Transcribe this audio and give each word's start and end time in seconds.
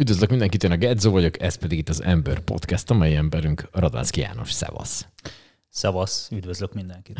Üdvözlök 0.00 0.30
mindenkit, 0.30 0.64
én 0.64 0.70
a 0.70 0.76
Gedzo 0.76 1.10
vagyok, 1.10 1.42
ez 1.42 1.54
pedig 1.54 1.78
itt 1.78 1.88
az 1.88 2.02
Ember 2.02 2.38
Podcast, 2.40 2.90
amely 2.90 3.16
emberünk 3.16 3.68
Radánszki 3.72 4.20
János. 4.20 4.52
Szevasz! 4.52 5.06
Szevasz, 5.68 6.28
üdvözlök 6.32 6.74
mindenkit! 6.74 7.18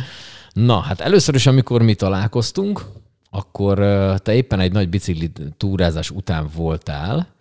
Na, 0.53 0.79
hát 0.79 1.01
először 1.01 1.35
is, 1.35 1.47
amikor 1.47 1.83
mi 1.83 1.95
találkoztunk, 1.95 2.85
akkor 3.31 3.77
te 4.23 4.35
éppen 4.35 4.61
egy 4.61 4.73
nagy 4.73 4.89
bicikli 4.89 5.31
túrázás 5.57 6.11
után 6.11 6.49
voltál. 6.55 7.35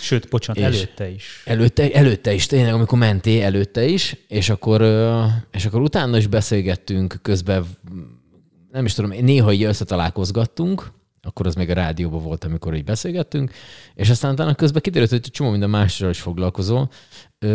Sőt, 0.00 0.28
bocsánat, 0.28 0.62
előtte 0.62 1.08
is. 1.08 1.42
Előtte, 1.44 1.92
előtte 1.92 2.32
is, 2.32 2.46
tényleg, 2.46 2.74
amikor 2.74 2.98
mentél, 2.98 3.44
előtte 3.44 3.84
is, 3.84 4.16
és 4.28 4.50
akkor, 4.50 4.82
és 5.52 5.64
akkor 5.64 5.80
utána 5.80 6.16
is 6.16 6.26
beszélgettünk, 6.26 7.18
közben 7.22 7.66
nem 8.72 8.84
is 8.84 8.94
tudom, 8.94 9.10
néha 9.10 9.52
így 9.52 9.62
összetalálkozgattunk, 9.62 10.92
akkor 11.22 11.46
az 11.46 11.54
még 11.54 11.70
a 11.70 11.74
rádióban 11.74 12.22
volt, 12.22 12.44
amikor 12.44 12.74
így 12.74 12.84
beszélgettünk, 12.84 13.52
és 13.94 14.10
aztán 14.10 14.32
utána 14.32 14.54
közben 14.54 14.82
kiderült, 14.82 15.10
hogy 15.10 15.20
csomó 15.20 15.50
minden 15.50 15.70
másra 15.70 16.08
is 16.08 16.20
foglalkozol. 16.20 16.90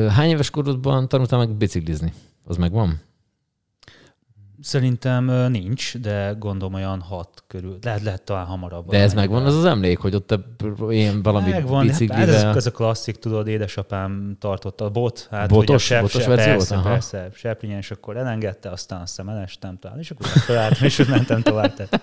Hány 0.09 0.29
éves 0.29 0.49
korodban 0.49 1.07
tanultál 1.07 1.39
meg 1.39 1.49
biciklizni? 1.49 2.13
Az 2.43 2.57
megvan? 2.57 3.01
Szerintem 4.61 5.51
nincs, 5.51 5.97
de 5.97 6.35
gondolom 6.39 6.73
olyan 6.73 7.01
hat 7.01 7.43
körül. 7.47 7.77
Lehet, 7.81 8.01
lehet 8.01 8.21
talán 8.21 8.45
hamarabb. 8.45 8.89
De 8.89 8.99
ez 8.99 9.13
megvan 9.13 9.45
az 9.45 9.55
az 9.55 9.65
emlék, 9.65 9.97
hogy 9.97 10.15
ott 10.15 10.39
ilyen 10.89 11.21
valami 11.21 11.49
megvan, 11.49 11.85
biciklivel... 11.85 12.25
Hát 12.25 12.45
ez, 12.45 12.55
ez 12.55 12.65
a 12.65 12.71
klasszik, 12.71 13.15
tudod, 13.15 13.47
édesapám 13.47 14.35
tartotta 14.39 14.85
a 14.85 14.89
bot. 14.89 15.27
Hát, 15.31 15.49
botos, 15.49 15.91
a 15.91 16.01
botos 16.01 16.25
verzió 16.25 16.51
persze, 16.51 16.81
persze, 16.83 17.29
Serplinyen, 17.33 17.77
és 17.77 17.91
akkor 17.91 18.17
elengedte, 18.17 18.69
aztán 18.69 19.01
aztán 19.01 19.29
elestem 19.29 19.79
talán, 19.79 19.99
és 19.99 20.11
akkor 20.11 20.27
felálltam, 20.27 20.85
és 20.85 21.05
mentem 21.05 21.41
tovább. 21.41 21.73
Tehát, 21.73 22.01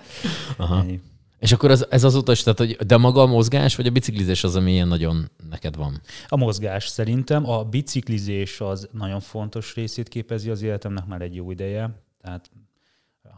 Aha. 0.57 0.79
Ennyi. 0.79 1.01
És 1.43 1.51
akkor 1.51 1.71
ez, 1.71 1.85
ez 1.89 2.03
az 2.03 2.15
utas, 2.15 2.43
tehát, 2.43 2.57
hogy 2.57 2.75
de 2.75 2.97
maga 2.97 3.21
a 3.21 3.25
mozgás, 3.25 3.75
vagy 3.75 3.87
a 3.87 3.91
biciklizés 3.91 4.43
az, 4.43 4.55
ami 4.55 4.71
ilyen 4.71 4.87
nagyon 4.87 5.29
neked 5.49 5.75
van? 5.75 6.01
A 6.27 6.35
mozgás 6.35 6.87
szerintem. 6.87 7.49
A 7.49 7.63
biciklizés 7.63 8.61
az 8.61 8.89
nagyon 8.91 9.19
fontos 9.19 9.75
részét 9.75 10.07
képezi 10.07 10.49
az 10.49 10.61
életemnek 10.61 11.05
már 11.05 11.21
egy 11.21 11.35
jó 11.35 11.51
ideje. 11.51 12.03
Tehát 12.21 12.51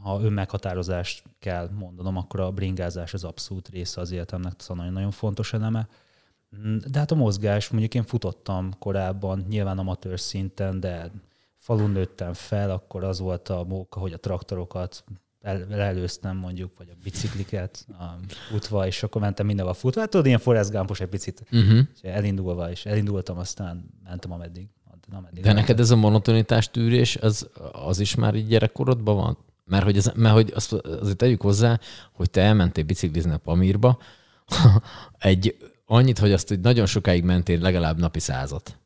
ha 0.03 0.21
önmeghatározást 0.21 1.23
kell 1.39 1.69
mondanom, 1.79 2.17
akkor 2.17 2.39
a 2.39 2.51
bringázás 2.51 3.13
az 3.13 3.23
abszolút 3.23 3.69
része 3.69 4.01
az 4.01 4.11
életemnek, 4.11 4.53
ez 4.59 4.69
a 4.69 4.73
nagyon-nagyon 4.73 5.11
fontos 5.11 5.53
eleme. 5.53 5.87
De 6.87 6.99
hát 6.99 7.11
a 7.11 7.15
mozgás, 7.15 7.69
mondjuk 7.69 7.93
én 7.93 8.03
futottam 8.03 8.71
korábban, 8.79 9.45
nyilván 9.49 9.77
amatőr 9.77 10.19
szinten, 10.19 10.79
de 10.79 11.11
falun 11.55 11.91
nőttem 11.91 12.33
fel, 12.33 12.71
akkor 12.71 13.03
az 13.03 13.19
volt 13.19 13.49
a 13.49 13.63
móka, 13.63 13.99
hogy 13.99 14.13
a 14.13 14.19
traktorokat 14.19 15.03
el, 15.45 15.81
előztem 15.81 16.37
mondjuk, 16.37 16.71
vagy 16.77 16.89
a 16.89 16.97
bicikliket 17.03 17.85
a 17.89 18.03
futva, 18.49 18.87
és 18.87 19.03
akkor 19.03 19.21
mentem 19.21 19.45
mindenhol 19.45 19.73
futva. 19.73 19.99
Hát 19.99 20.09
tudod, 20.09 20.25
ilyen 20.25 20.39
Forrest 20.39 20.71
Gumpos 20.71 20.99
egy 20.99 21.07
picit. 21.07 21.43
Uh-huh. 21.51 21.79
elindulva, 22.01 22.71
és 22.71 22.85
elindultam, 22.85 23.37
aztán 23.37 23.85
mentem 24.03 24.31
ameddig. 24.31 24.67
ameddig 25.11 25.43
De 25.43 25.53
neked 25.53 25.79
ez 25.79 25.91
a 25.91 25.95
monotonitás 25.95 26.71
tűrés, 26.71 27.15
az, 27.15 27.49
az 27.71 27.99
is 27.99 28.15
már 28.15 28.35
így 28.35 28.47
gyerekkorodban 28.47 29.15
van? 29.15 29.37
Mert 29.65 29.83
hogy, 29.83 29.97
ez, 29.97 30.11
mert 30.15 30.33
hogy 30.33 30.51
azt 30.55 30.73
azért 30.73 31.17
tegyük 31.17 31.41
hozzá, 31.41 31.79
hogy 32.11 32.29
te 32.29 32.41
elmentél 32.41 32.83
biciklizni 32.83 33.31
a 33.31 33.37
Pamirba, 33.37 33.97
egy 35.17 35.57
annyit, 35.85 36.19
hogy 36.19 36.31
azt 36.31 36.47
hogy 36.47 36.59
nagyon 36.59 36.85
sokáig 36.85 37.23
mentél 37.23 37.59
legalább 37.59 37.99
napi 37.99 38.19
százat. 38.19 38.77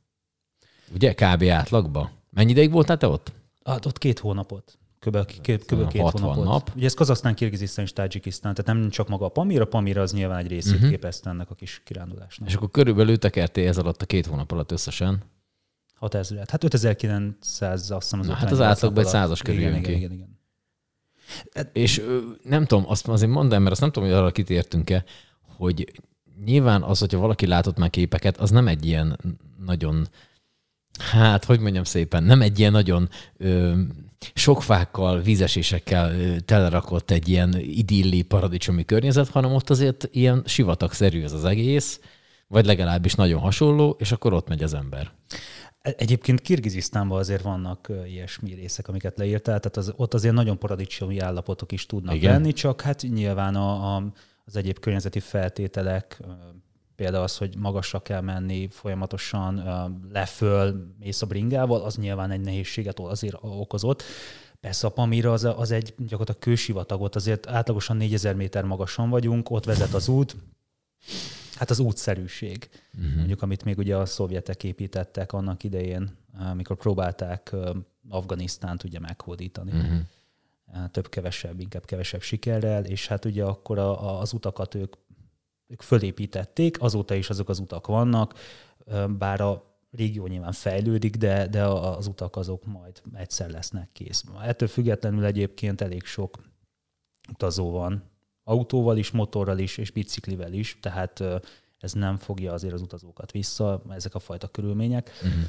Ugye? 0.93 1.13
Kb. 1.13 1.43
átlagba. 1.43 2.11
Mennyi 2.29 2.51
ideig 2.51 2.71
voltál 2.71 2.97
te 2.97 3.07
ott? 3.07 3.31
Hát 3.63 3.85
ott 3.85 3.97
két 3.97 4.19
hónapot. 4.19 4.78
Kb. 4.99 5.25
két, 5.41 5.65
kb. 5.65 5.87
két 5.87 6.01
hónapot. 6.01 6.43
Nap. 6.43 6.71
Ugye 6.75 6.85
ez 6.85 6.93
Kazasztán, 6.93 7.35
Kirgizisztán 7.35 7.85
és 7.85 7.93
Tajikisztán, 7.93 8.53
tehát 8.53 8.79
nem 8.79 8.89
csak 8.89 9.07
maga 9.07 9.25
a 9.25 9.29
Pamir, 9.29 9.61
a 9.61 9.65
Pamir 9.65 9.97
az 9.97 10.13
nyilván 10.13 10.37
egy 10.37 10.47
részét 10.47 10.73
uh-huh. 10.73 10.89
képezte 10.89 11.29
ennek 11.29 11.49
a 11.49 11.55
kis 11.55 11.81
kirándulásnak. 11.85 12.47
És 12.47 12.55
akkor 12.55 12.71
körülbelül 12.71 13.17
tekertél 13.17 13.67
ez 13.67 13.77
alatt 13.77 14.01
a 14.01 14.05
két 14.05 14.25
hónap 14.25 14.51
alatt 14.51 14.71
összesen? 14.71 15.23
6000. 15.93 16.47
Hát 16.49 16.63
5900 16.63 17.91
azt 17.91 18.01
hiszem 18.01 18.19
az 18.19 18.27
Na, 18.27 18.33
Hát 18.33 18.51
az 18.51 18.61
átlagban 18.61 19.03
egy 19.03 19.09
százas 19.09 19.41
körül 19.41 19.59
igen, 19.59 19.75
igen, 19.75 19.93
igen, 19.93 20.11
igen. 20.11 20.37
És 21.73 22.05
nem 22.43 22.65
tudom, 22.65 22.83
azt 22.87 23.07
azért 23.07 23.31
mondom, 23.31 23.59
mert 23.59 23.71
azt 23.71 23.81
nem 23.81 23.91
tudom, 23.91 24.09
hogy 24.09 24.17
arra 24.17 24.31
kitértünk-e, 24.31 25.03
hogy 25.57 25.91
nyilván 26.45 26.83
az, 26.83 26.99
hogyha 26.99 27.19
valaki 27.19 27.47
látott 27.47 27.77
már 27.77 27.89
képeket, 27.89 28.37
az 28.37 28.49
nem 28.49 28.67
egy 28.67 28.85
ilyen 28.85 29.17
nagyon, 29.65 30.07
hát, 30.99 31.45
hogy 31.45 31.59
mondjam 31.59 31.83
szépen, 31.83 32.23
nem 32.23 32.41
egy 32.41 32.59
ilyen 32.59 32.71
nagyon 32.71 33.09
ö, 33.37 33.81
sok 34.33 34.63
fákkal, 34.63 35.21
vízesésekkel 35.21 36.15
telerakott 36.45 37.11
egy 37.11 37.29
ilyen 37.29 37.55
idilli 37.59 38.21
paradicsomi 38.21 38.85
környezet, 38.85 39.29
hanem 39.29 39.53
ott 39.53 39.69
azért 39.69 40.07
ilyen 40.11 40.43
sivatagszerű 40.45 41.23
ez 41.23 41.31
az 41.31 41.45
egész, 41.45 41.99
vagy 42.47 42.65
legalábbis 42.65 43.13
nagyon 43.13 43.39
hasonló, 43.39 43.95
és 43.99 44.11
akkor 44.11 44.33
ott 44.33 44.47
megy 44.47 44.63
az 44.63 44.73
ember. 44.73 45.11
E, 45.81 45.93
egyébként 45.97 46.41
Kirgizisztánban 46.41 47.19
azért 47.19 47.41
vannak 47.41 47.91
ilyesmi 48.07 48.53
részek, 48.53 48.87
amiket 48.87 49.17
leírtál, 49.17 49.59
tehát 49.59 49.77
az, 49.77 49.93
ott 49.95 50.13
azért 50.13 50.33
nagyon 50.33 50.57
paradicsomi 50.57 51.19
állapotok 51.19 51.71
is 51.71 51.85
tudnak 51.85 52.15
Igen. 52.15 52.31
lenni, 52.31 52.53
csak 52.53 52.81
hát 52.81 53.01
nyilván 53.01 53.55
a, 53.55 53.95
a, 53.95 54.03
az 54.45 54.55
egyéb 54.55 54.79
környezeti 54.79 55.19
feltételek, 55.19 56.19
például 56.99 57.23
az, 57.23 57.37
hogy 57.37 57.57
magasra 57.57 57.99
kell 57.99 58.21
menni 58.21 58.67
folyamatosan 58.71 59.63
leföl, 60.11 60.93
mész 60.99 61.21
a 61.21 61.25
bringával, 61.25 61.81
az 61.81 61.95
nyilván 61.95 62.31
egy 62.31 62.41
nehézséget 62.41 62.99
azért 62.99 63.35
okozott. 63.41 64.03
Persze 64.59 64.87
a 64.87 64.89
Pamira 64.89 65.31
az, 65.31 65.43
az 65.43 65.71
egy 65.71 65.93
gyakorlatilag 65.97 66.39
kősivatagot, 66.39 67.15
azért 67.15 67.47
átlagosan 67.47 67.97
4000 67.97 68.35
méter 68.35 68.63
magasan 68.63 69.09
vagyunk, 69.09 69.49
ott 69.49 69.65
vezet 69.65 69.93
az 69.93 70.07
út, 70.07 70.35
hát 71.55 71.69
az 71.69 71.79
útszerűség, 71.79 72.69
uh-huh. 72.97 73.15
mondjuk 73.15 73.41
amit 73.41 73.63
még 73.63 73.77
ugye 73.77 73.95
a 73.95 74.05
szovjetek 74.05 74.63
építettek 74.63 75.33
annak 75.33 75.63
idején, 75.63 76.17
amikor 76.51 76.77
próbálták 76.77 77.55
Afganisztánt 78.09 78.83
ugye 78.83 78.99
meghódítani. 78.99 79.71
Uh-huh. 79.71 80.89
Több-kevesebb, 80.91 81.59
inkább 81.59 81.85
kevesebb 81.85 82.21
sikerrel, 82.21 82.85
és 82.85 83.07
hát 83.07 83.25
ugye 83.25 83.43
akkor 83.43 83.77
a, 83.77 84.03
a, 84.09 84.19
az 84.19 84.33
utakat 84.33 84.75
ők 84.75 84.93
ők 85.69 85.81
fölépítették, 85.81 86.81
azóta 86.81 87.13
is 87.13 87.29
azok 87.29 87.49
az 87.49 87.59
utak 87.59 87.87
vannak, 87.87 88.33
bár 89.17 89.41
a 89.41 89.63
régió 89.91 90.27
nyilván 90.27 90.51
fejlődik, 90.51 91.15
de, 91.15 91.47
de 91.47 91.63
az 91.65 92.07
utak 92.07 92.35
azok 92.35 92.65
majd 92.65 93.01
egyszer 93.13 93.49
lesznek 93.49 93.89
kész. 93.91 94.23
Ettől 94.41 94.67
függetlenül 94.67 95.25
egyébként 95.25 95.81
elég 95.81 96.03
sok 96.03 96.37
utazó 97.29 97.71
van, 97.71 98.03
autóval 98.43 98.97
is, 98.97 99.11
motorral 99.11 99.57
is, 99.57 99.77
és 99.77 99.91
biciklivel 99.91 100.53
is, 100.53 100.77
tehát 100.81 101.23
ez 101.79 101.93
nem 101.93 102.17
fogja 102.17 102.53
azért 102.53 102.73
az 102.73 102.81
utazókat 102.81 103.31
vissza, 103.31 103.83
ezek 103.89 104.15
a 104.15 104.19
fajta 104.19 104.47
körülmények. 104.47 105.11
Uh-huh. 105.23 105.43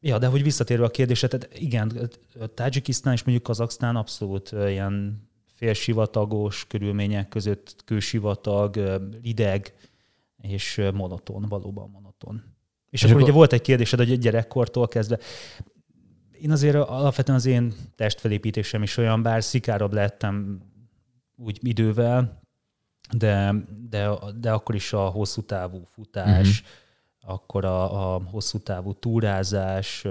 Ja, 0.00 0.18
de 0.18 0.26
hogy 0.26 0.42
visszatérve 0.42 0.84
a 0.84 0.90
kérdésre, 0.90 1.28
tehát 1.28 1.58
igen, 1.58 2.10
Tajikisztán 2.54 3.12
és 3.12 3.22
mondjuk 3.22 3.46
Kazaksztán 3.46 3.96
abszolút 3.96 4.52
ilyen 4.52 5.25
félsivatagos 5.56 6.66
körülmények 6.66 7.28
között 7.28 7.76
kősivatag, 7.84 9.00
ideg 9.22 9.74
és 10.42 10.82
monoton, 10.94 11.44
valóban 11.48 11.90
monoton. 11.90 12.42
És, 12.90 13.02
és 13.02 13.02
akkor, 13.02 13.14
akkor 13.14 13.22
ugye 13.22 13.32
volt 13.32 13.52
egy 13.52 13.60
kérdésed, 13.60 13.98
hogy 13.98 14.18
gyerekkortól 14.18 14.88
kezdve. 14.88 15.18
Én 16.40 16.50
azért 16.50 16.74
alapvetően 16.74 17.38
az 17.38 17.46
én 17.46 17.74
testfelépítésem 17.94 18.82
is 18.82 18.96
olyan, 18.96 19.22
bár 19.22 19.44
szikárabb 19.44 19.92
lettem 19.92 20.60
úgy 21.36 21.58
idővel, 21.62 22.40
de, 23.16 23.54
de, 23.88 24.10
de 24.40 24.52
akkor 24.52 24.74
is 24.74 24.92
a 24.92 25.06
hosszú 25.06 25.42
távú 25.42 25.82
futás, 25.92 26.48
mm-hmm. 26.48 27.34
akkor 27.34 27.64
a, 27.64 28.14
a 28.14 28.20
hosszú 28.30 28.58
távú 28.58 28.92
túrázás, 28.92 30.04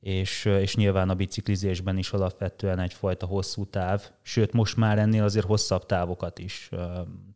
és, 0.00 0.44
és 0.44 0.76
nyilván 0.76 1.08
a 1.08 1.14
biciklizésben 1.14 1.98
is 1.98 2.12
alapvetően 2.12 2.78
egyfajta 2.78 3.26
hosszú 3.26 3.64
táv, 3.64 4.10
sőt 4.22 4.52
most 4.52 4.76
már 4.76 4.98
ennél 4.98 5.22
azért 5.22 5.46
hosszabb 5.46 5.86
távokat 5.86 6.38
is 6.38 6.70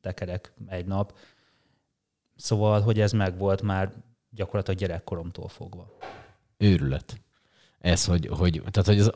tekerek 0.00 0.52
egy 0.66 0.86
nap. 0.86 1.16
Szóval, 2.36 2.80
hogy 2.80 3.00
ez 3.00 3.12
megvolt 3.12 3.62
már 3.62 3.92
gyakorlatilag 4.30 4.80
gyerekkoromtól 4.80 5.48
fogva. 5.48 5.98
Őrület 6.56 7.23
ez, 7.84 8.04
hogy, 8.04 8.26
hogy, 8.26 8.62
tehát, 8.70 8.88
hogy 8.88 8.98
ez, 8.98 9.10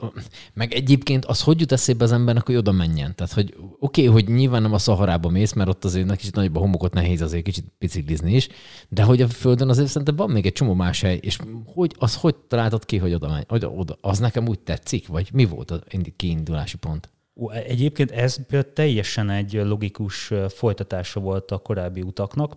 meg 0.55 0.73
egyébként 0.73 1.25
az 1.25 1.43
hogy 1.43 1.61
jut 1.61 1.73
eszébe 1.73 2.05
az 2.05 2.13
embernek, 2.13 2.47
hogy 2.47 2.57
oda 2.57 2.73
menjen? 2.73 3.15
Tehát, 3.15 3.33
hogy 3.33 3.55
oké, 3.79 4.09
okay, 4.09 4.23
hogy 4.23 4.35
nyilván 4.35 4.63
nem 4.63 4.73
a 4.73 4.79
szaharába 4.79 5.29
mész, 5.29 5.53
mert 5.53 5.69
ott 5.69 5.85
azért 5.85 6.17
kicsit 6.17 6.35
nagyobb 6.35 6.57
a 6.57 6.59
homokot 6.59 6.93
nehéz 6.93 7.21
azért 7.21 7.45
kicsit 7.45 7.65
biciklizni 7.79 8.35
is, 8.35 8.49
de 8.89 9.03
hogy 9.03 9.23
a 9.23 9.29
Földön 9.29 9.69
azért 9.69 9.89
szerintem 9.89 10.17
van 10.17 10.31
még 10.31 10.47
egy 10.47 10.53
csomó 10.53 10.75
más 10.75 11.01
hely, 11.01 11.19
és 11.23 11.39
hogy, 11.65 11.95
az 11.99 12.17
hogy 12.17 12.35
találtad 12.37 12.85
ki, 12.85 12.97
hogy 12.97 13.15
oda 13.15 13.29
menj? 13.29 13.43
Hogy 13.49 13.65
oda, 13.65 13.97
az 14.01 14.19
nekem 14.19 14.49
úgy 14.49 14.61
tetszik, 14.61 15.07
vagy 15.07 15.29
mi 15.33 15.45
volt 15.45 15.71
a 15.71 15.81
kiindulási 16.17 16.77
pont? 16.77 17.11
Egyébként 17.53 18.11
ez 18.11 18.39
teljesen 18.73 19.31
egy 19.31 19.53
logikus 19.53 20.33
folytatása 20.49 21.21
volt 21.21 21.51
a 21.51 21.59
korábbi 21.59 22.01
utaknak. 22.01 22.57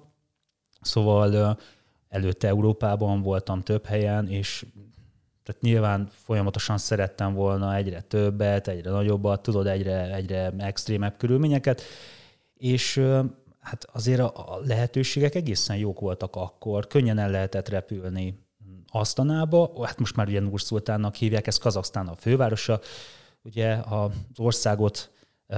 Szóval 0.82 1.60
előtte 2.10 2.48
Európában 2.48 3.22
voltam 3.22 3.62
több 3.62 3.86
helyen, 3.86 4.28
és 4.28 4.66
tehát 5.52 5.66
nyilván 5.66 6.10
folyamatosan 6.24 6.78
szerettem 6.78 7.34
volna 7.34 7.76
egyre 7.76 8.02
többet, 8.02 8.68
egyre 8.68 8.92
nagyobbat, 8.92 9.42
tudod, 9.42 9.68
egyre, 9.68 10.16
egyre 10.16 10.54
extrémebb 10.58 11.18
körülményeket, 11.18 11.82
és 12.58 13.02
hát 13.60 13.88
azért 13.94 14.20
a 14.20 14.60
lehetőségek 14.64 15.36
egészen 15.36 15.78
jók 15.78 16.00
voltak 16.00 16.36
akkor, 16.36 16.88
könnyen 16.88 17.18
el 17.18 17.30
lehetett 17.30 17.70
repülni 17.70 18.40
Asztanába, 18.88 19.86
hát 19.86 20.00
most 20.00 20.16
már 20.16 20.28
ugye 20.28 20.40
Nurszultánnak 20.40 21.16
hívják, 21.16 21.48
ez 21.48 21.58
Kazaksztán 21.58 22.08
a 22.08 22.16
fővárosa, 22.16 22.80
ugye 23.42 23.74
az 23.74 24.12
országot 24.38 25.12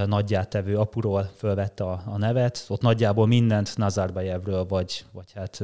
nagyját 0.06 0.50
tevő 0.50 0.78
apuról 0.78 1.32
fölvette 1.36 1.84
a, 1.84 2.04
a 2.06 2.18
nevet, 2.18 2.66
ott 2.68 2.82
nagyjából 2.82 3.28
mindent 3.28 3.78
Nazarbayevről 3.78 4.66
vagy, 4.66 5.06
vagy 5.12 5.32
hát 5.36 5.64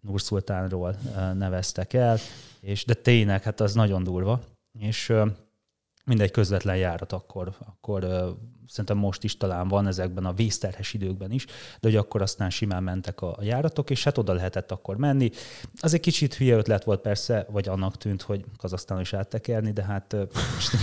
Nurszultánról 0.00 0.96
neveztek 1.34 1.92
el, 1.92 2.18
és 2.68 2.84
de 2.84 2.94
tényleg, 2.94 3.42
hát 3.42 3.60
az 3.60 3.74
nagyon 3.74 4.02
durva, 4.02 4.40
és 4.78 5.12
mindegy 6.04 6.30
közvetlen 6.30 6.76
járat 6.76 7.12
akkor, 7.12 7.54
akkor 7.58 8.06
szerintem 8.66 8.98
most 8.98 9.24
is 9.24 9.36
talán 9.36 9.68
van 9.68 9.86
ezekben 9.86 10.24
a 10.24 10.32
vízterhes 10.32 10.94
időkben 10.94 11.30
is, 11.30 11.44
de 11.46 11.88
hogy 11.88 11.96
akkor 11.96 12.22
aztán 12.22 12.50
simán 12.50 12.82
mentek 12.82 13.20
a, 13.20 13.36
járatok, 13.40 13.90
és 13.90 14.04
hát 14.04 14.18
oda 14.18 14.32
lehetett 14.32 14.70
akkor 14.70 14.96
menni. 14.96 15.30
Az 15.80 15.94
egy 15.94 16.00
kicsit 16.00 16.34
hülye 16.34 16.56
ötlet 16.56 16.84
volt 16.84 17.00
persze, 17.00 17.46
vagy 17.50 17.68
annak 17.68 17.96
tűnt, 17.96 18.22
hogy 18.22 18.44
Kazasztán 18.56 19.00
is 19.00 19.12
áttekerni, 19.12 19.72
de 19.72 19.82
hát 19.84 20.16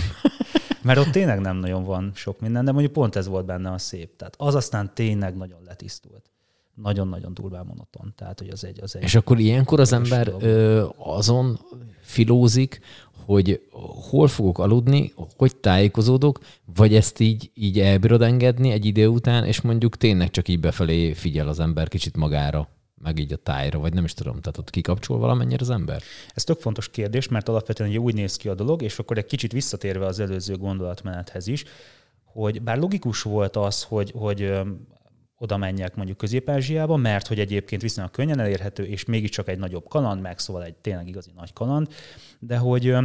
mert 0.82 0.98
ott 0.98 1.10
tényleg 1.10 1.40
nem 1.40 1.56
nagyon 1.56 1.84
van 1.84 2.12
sok 2.14 2.40
minden, 2.40 2.64
de 2.64 2.72
mondjuk 2.72 2.92
pont 2.92 3.16
ez 3.16 3.26
volt 3.26 3.46
benne 3.46 3.70
a 3.70 3.78
szép. 3.78 4.16
Tehát 4.16 4.34
az 4.38 4.54
aztán 4.54 4.94
tényleg 4.94 5.36
nagyon 5.36 5.62
letisztult 5.64 6.30
nagyon-nagyon 6.82 7.34
durván 7.34 7.66
monoton. 7.66 8.12
Tehát, 8.16 8.38
hogy 8.38 8.48
az 8.48 8.64
egy, 8.64 8.80
az 8.82 8.96
egy 8.96 9.02
És 9.02 9.14
akkor 9.14 9.38
ilyenkor 9.38 9.80
az 9.80 9.92
ember 9.92 10.32
ö, 10.38 10.84
azon 10.96 11.58
filózik, 12.00 12.80
hogy 13.26 13.66
hol 14.10 14.28
fogok 14.28 14.58
aludni, 14.58 15.12
hogy 15.36 15.56
tájékozódok, 15.56 16.38
vagy 16.74 16.94
ezt 16.94 17.20
így, 17.20 17.50
így 17.54 17.80
elbírod 17.80 18.22
engedni 18.22 18.70
egy 18.70 18.84
idő 18.84 19.06
után, 19.06 19.44
és 19.44 19.60
mondjuk 19.60 19.96
tényleg 19.96 20.30
csak 20.30 20.48
így 20.48 20.60
befelé 20.60 21.12
figyel 21.12 21.48
az 21.48 21.60
ember 21.60 21.88
kicsit 21.88 22.16
magára, 22.16 22.68
meg 23.02 23.18
így 23.18 23.32
a 23.32 23.36
tájra, 23.36 23.78
vagy 23.78 23.92
nem 23.92 24.04
is 24.04 24.14
tudom, 24.14 24.40
tehát 24.40 24.58
ott 24.58 24.70
kikapcsol 24.70 25.18
valamennyire 25.18 25.60
az 25.60 25.70
ember? 25.70 26.02
Ez 26.34 26.44
tök 26.44 26.60
fontos 26.60 26.90
kérdés, 26.90 27.28
mert 27.28 27.48
alapvetően 27.48 27.90
ugye 27.90 27.98
úgy 27.98 28.14
néz 28.14 28.36
ki 28.36 28.48
a 28.48 28.54
dolog, 28.54 28.82
és 28.82 28.98
akkor 28.98 29.18
egy 29.18 29.26
kicsit 29.26 29.52
visszatérve 29.52 30.06
az 30.06 30.20
előző 30.20 30.56
gondolatmenethez 30.56 31.46
is, 31.46 31.64
hogy 32.24 32.62
bár 32.62 32.78
logikus 32.78 33.22
volt 33.22 33.56
az, 33.56 33.82
hogy, 33.82 34.12
hogy 34.16 34.52
oda 35.38 35.56
menjek 35.56 35.94
mondjuk 35.94 36.16
Közép-Ázsiába, 36.16 36.96
mert 36.96 37.26
hogy 37.26 37.38
egyébként 37.40 37.82
viszonylag 37.82 38.12
könnyen 38.12 38.38
elérhető, 38.38 38.84
és 38.84 39.04
mégiscsak 39.04 39.48
egy 39.48 39.58
nagyobb 39.58 39.88
kaland, 39.88 40.20
meg 40.20 40.38
szóval 40.38 40.64
egy 40.64 40.74
tényleg 40.74 41.08
igazi 41.08 41.30
nagy 41.36 41.52
kaland, 41.52 41.88
de 42.38 42.56
hogy 42.56 42.96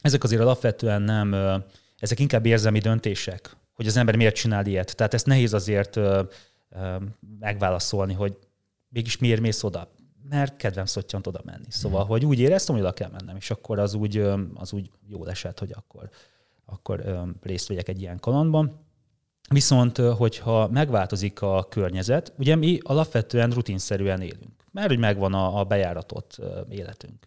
ezek 0.00 0.24
azért 0.24 0.40
alapvetően 0.40 1.02
nem, 1.02 1.34
ezek 1.98 2.18
inkább 2.18 2.46
érzelmi 2.46 2.78
döntések, 2.78 3.56
hogy 3.72 3.86
az 3.86 3.96
ember 3.96 4.16
miért 4.16 4.34
csinál 4.34 4.66
ilyet. 4.66 4.96
Tehát 4.96 5.14
ezt 5.14 5.26
nehéz 5.26 5.52
azért 5.52 6.00
megválaszolni, 7.38 8.12
hogy 8.12 8.38
mégis 8.88 9.18
miért 9.18 9.40
mész 9.40 9.62
oda? 9.62 9.92
Mert 10.28 10.56
kedvem 10.56 10.84
szottyant 10.84 11.26
oda 11.26 11.40
menni. 11.44 11.66
Szóval, 11.68 12.00
hmm. 12.00 12.08
hogy 12.08 12.24
úgy 12.24 12.38
éreztem, 12.38 12.74
hogy 12.74 12.84
oda 12.84 12.92
kell 12.92 13.10
mennem, 13.10 13.36
és 13.36 13.50
akkor 13.50 13.78
az 13.78 13.94
úgy, 13.94 14.16
az 14.54 14.72
úgy 14.72 14.90
jó 15.06 15.26
esett, 15.26 15.58
hogy 15.58 15.72
akkor, 15.72 16.08
akkor 16.64 17.24
részt 17.42 17.68
vegyek 17.68 17.88
egy 17.88 18.00
ilyen 18.00 18.18
kalandban. 18.18 18.83
Viszont, 19.50 19.96
hogyha 19.96 20.68
megváltozik 20.68 21.42
a 21.42 21.66
környezet, 21.68 22.32
ugye 22.38 22.56
mi 22.56 22.78
alapvetően 22.82 23.50
rutinszerűen 23.50 24.20
élünk, 24.20 24.64
mert 24.70 24.88
hogy 24.88 24.98
megvan 24.98 25.34
a, 25.34 25.58
a 25.58 25.64
bejáratott 25.64 26.40
életünk, 26.68 27.26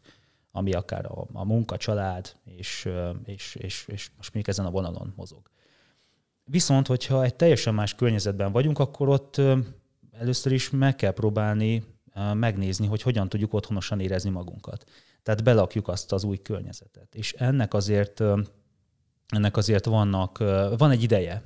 ami 0.52 0.74
akár 0.74 1.06
a, 1.06 1.28
a 1.34 1.46
munka, 1.46 1.78
család, 1.78 2.36
és, 2.44 2.90
és, 3.24 3.56
és, 3.56 3.86
és 3.88 4.10
most 4.18 4.34
még 4.34 4.50
ezen 4.50 4.66
a 4.66 4.72
vonalon 4.72 5.14
mozog. 5.16 5.50
Viszont, 6.44 6.88
hogyha 6.88 7.24
egy 7.24 7.36
teljesen 7.36 7.74
más 7.74 7.96
környezetben 7.96 8.52
vagyunk, 8.52 8.80
akkor 8.80 9.10
ott 9.10 9.42
először 10.12 10.52
is 10.52 10.70
meg 10.70 10.96
kell 10.96 11.12
próbálni 11.12 11.84
megnézni, 12.34 12.88
hogy 12.88 13.02
hogyan 13.02 13.30
tudjuk 13.30 13.54
otthonosan 13.54 14.00
érezni 14.00 14.30
magunkat. 14.30 14.84
Tehát 15.24 15.44
belakjuk 15.44 15.88
azt 15.88 16.12
az 16.12 16.24
új 16.24 16.38
környezetet. 16.38 17.16
És 17.16 17.34
ennek 17.34 17.74
azért, 17.74 18.24
ennek 19.28 19.58
azért 19.58 19.86
vannak, 19.86 20.38
van 20.78 20.92
egy 20.92 21.04
ideje. 21.04 21.44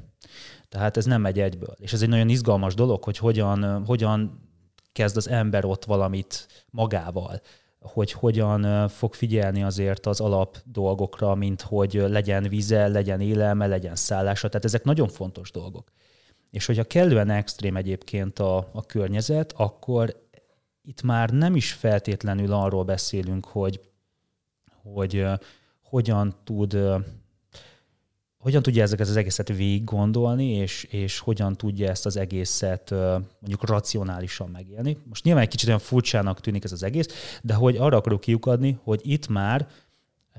Tehát 0.70 0.98
ez 0.98 1.06
nem 1.06 1.22
megy 1.22 1.40
egyből. 1.40 1.76
És 1.80 1.94
ez 1.94 2.02
egy 2.02 2.10
nagyon 2.10 2.30
izgalmas 2.30 2.74
dolog, 2.74 3.04
hogy 3.04 3.18
hogyan, 3.18 3.86
hogyan 3.86 4.50
kezd 4.92 5.18
az 5.18 5.28
ember 5.30 5.66
ott 5.66 5.86
valamit 5.86 6.48
magával 6.70 7.42
hogy 7.82 8.12
hogyan 8.12 8.88
fog 8.88 9.14
figyelni 9.14 9.64
azért 9.64 10.06
az 10.06 10.20
alap 10.20 10.58
dolgokra, 10.64 11.36
mint 11.36 11.62
hogy 11.62 11.94
legyen 11.94 12.44
vize, 12.50 12.88
legyen 12.88 13.22
élelme, 13.22 13.68
legyen 13.68 13.96
szállása. 13.96 14.48
Tehát 14.48 14.66
ezek 14.66 14.84
nagyon 14.84 15.08
fontos 15.08 15.52
dolgok. 15.52 15.92
És 16.52 16.66
hogyha 16.66 16.84
kellően 16.84 17.30
extrém 17.30 17.76
egyébként 17.76 18.40
a, 18.40 18.58
a 18.58 18.86
környezet, 18.86 19.54
akkor 19.58 20.28
itt 20.82 21.02
már 21.02 21.30
nem 21.30 21.56
is 21.56 21.74
feltétlenül 21.74 22.54
arról 22.54 22.84
beszélünk, 22.84 23.46
hogy, 23.46 23.80
hogy 24.84 25.26
hogyan 25.82 26.36
tud 26.44 26.78
hogyan 28.42 28.62
tudja 28.62 28.82
ezeket 28.82 29.08
az 29.08 29.16
egészet 29.16 29.48
végig 29.48 29.84
gondolni, 29.84 30.46
és, 30.46 30.84
és 30.84 31.20
hogyan 31.20 31.56
tudja 31.56 31.90
ezt 31.90 32.06
az 32.06 32.18
egészet 32.18 32.92
mondjuk 33.40 33.68
racionálisan 33.68 34.50
megélni. 34.50 34.98
Most 35.04 35.24
nyilván 35.24 35.44
egy 35.44 35.50
kicsit 35.50 35.68
olyan 35.68 35.80
furcsának 35.80 36.40
tűnik 36.40 36.64
ez 36.64 36.72
az 36.72 36.84
egész, 36.84 37.40
de 37.42 37.54
hogy 37.54 37.78
arra 37.78 37.98
akarok 37.98 38.20
kiukadni, 38.20 38.80
hogy 38.84 39.02
itt 39.04 39.28
már 39.28 39.68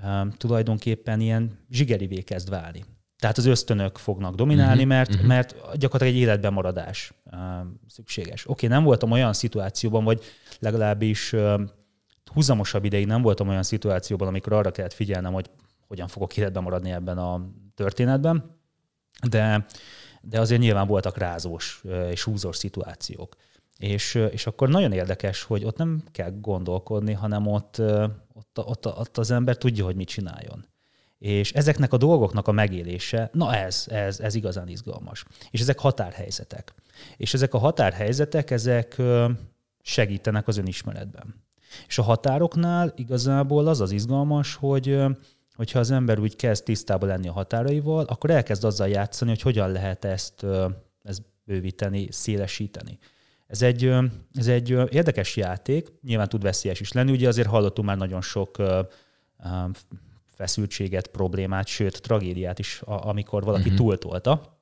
um, 0.04 0.30
tulajdonképpen 0.30 1.20
ilyen 1.20 1.58
zsigerivé 1.70 2.20
kezd 2.20 2.50
válni. 2.50 2.84
Tehát 3.18 3.38
az 3.38 3.46
ösztönök 3.46 3.98
fognak 3.98 4.34
dominálni, 4.34 4.72
uh-huh, 4.72 4.88
mert, 4.88 5.10
uh-huh. 5.10 5.26
mert 5.26 5.52
gyakorlatilag 5.78 6.14
egy 6.14 6.20
életben 6.20 6.52
maradás 6.52 7.12
um, 7.32 7.80
szükséges. 7.88 8.44
Oké, 8.48 8.66
okay, 8.66 8.76
nem 8.78 8.86
voltam 8.86 9.10
olyan 9.10 9.32
szituációban, 9.32 10.04
vagy 10.04 10.22
legalábbis 10.58 11.32
um, 11.32 11.70
húzamosabb 12.32 12.84
ideig 12.84 13.06
nem 13.06 13.22
voltam 13.22 13.48
olyan 13.48 13.62
szituációban, 13.62 14.28
amikor 14.28 14.52
arra 14.52 14.70
kellett 14.70 14.92
figyelnem, 14.92 15.32
hogy 15.32 15.50
hogyan 15.86 16.08
fogok 16.08 16.36
életben 16.36 16.62
maradni 16.62 16.90
ebben 16.90 17.18
a 17.18 17.46
történetben, 17.74 18.60
de, 19.28 19.66
de 20.22 20.40
azért 20.40 20.60
nyilván 20.60 20.86
voltak 20.86 21.18
rázós 21.18 21.82
és 22.10 22.22
húzós 22.22 22.56
szituációk. 22.56 23.36
És, 23.78 24.14
és 24.30 24.46
akkor 24.46 24.68
nagyon 24.68 24.92
érdekes, 24.92 25.42
hogy 25.42 25.64
ott 25.64 25.76
nem 25.76 26.02
kell 26.12 26.30
gondolkodni, 26.40 27.12
hanem 27.12 27.46
ott, 27.46 27.82
ott, 28.32 28.58
ott, 28.58 28.86
ott 28.86 29.18
az 29.18 29.30
ember 29.30 29.56
tudja, 29.56 29.84
hogy 29.84 29.96
mit 29.96 30.08
csináljon. 30.08 30.66
És 31.18 31.52
ezeknek 31.52 31.92
a 31.92 31.96
dolgoknak 31.96 32.48
a 32.48 32.52
megélése, 32.52 33.30
na 33.32 33.54
ez, 33.54 33.86
ez, 33.88 34.20
ez 34.20 34.34
igazán 34.34 34.68
izgalmas. 34.68 35.24
És 35.50 35.60
ezek 35.60 35.78
határhelyzetek. 35.78 36.74
És 37.16 37.34
ezek 37.34 37.54
a 37.54 37.58
határhelyzetek, 37.58 38.50
ezek 38.50 39.02
segítenek 39.82 40.48
az 40.48 40.56
önismeretben. 40.56 41.44
És 41.86 41.98
a 41.98 42.02
határoknál 42.02 42.92
igazából 42.96 43.66
az 43.66 43.80
az 43.80 43.90
izgalmas, 43.90 44.54
hogy 44.54 45.02
hogyha 45.62 45.78
az 45.78 45.90
ember 45.90 46.18
úgy 46.18 46.36
kezd 46.36 46.64
tisztában 46.64 47.08
lenni 47.08 47.28
a 47.28 47.32
határaival, 47.32 48.04
akkor 48.04 48.30
elkezd 48.30 48.64
azzal 48.64 48.88
játszani, 48.88 49.30
hogy 49.30 49.40
hogyan 49.40 49.72
lehet 49.72 50.04
ezt, 50.04 50.46
ezt 51.02 51.22
bővíteni, 51.44 52.08
szélesíteni. 52.10 52.98
Ez 53.46 53.62
egy, 53.62 53.94
ez 54.34 54.48
egy 54.48 54.70
érdekes 54.70 55.36
játék, 55.36 55.92
nyilván 56.02 56.28
tud 56.28 56.42
veszélyes 56.42 56.80
is 56.80 56.92
lenni, 56.92 57.10
ugye 57.10 57.28
azért 57.28 57.48
hallottunk 57.48 57.88
már 57.88 57.96
nagyon 57.96 58.20
sok 58.20 58.62
feszültséget, 60.34 61.06
problémát, 61.06 61.66
sőt, 61.66 62.02
tragédiát 62.02 62.58
is, 62.58 62.82
amikor 62.84 63.44
valaki 63.44 63.70
uh-huh. 63.70 63.76
túltolta. 63.76 64.60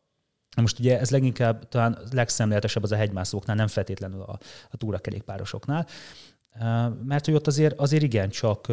Most 0.57 0.79
ugye 0.79 0.99
ez 0.99 1.11
leginkább 1.11 1.69
talán 1.69 1.99
legszemléletesebb 2.13 2.83
az 2.83 2.93
a 2.93 2.97
hegymászóknál, 2.97 3.57
nem 3.57 3.67
feltétlenül 3.67 4.21
a, 4.21 4.39
a 4.71 4.77
túrakerékpárosoknál, 4.77 5.87
mert 7.05 7.25
hogy 7.25 7.35
ott 7.35 7.47
azért, 7.47 7.79
azért 7.79 8.03
igencsak 8.03 8.67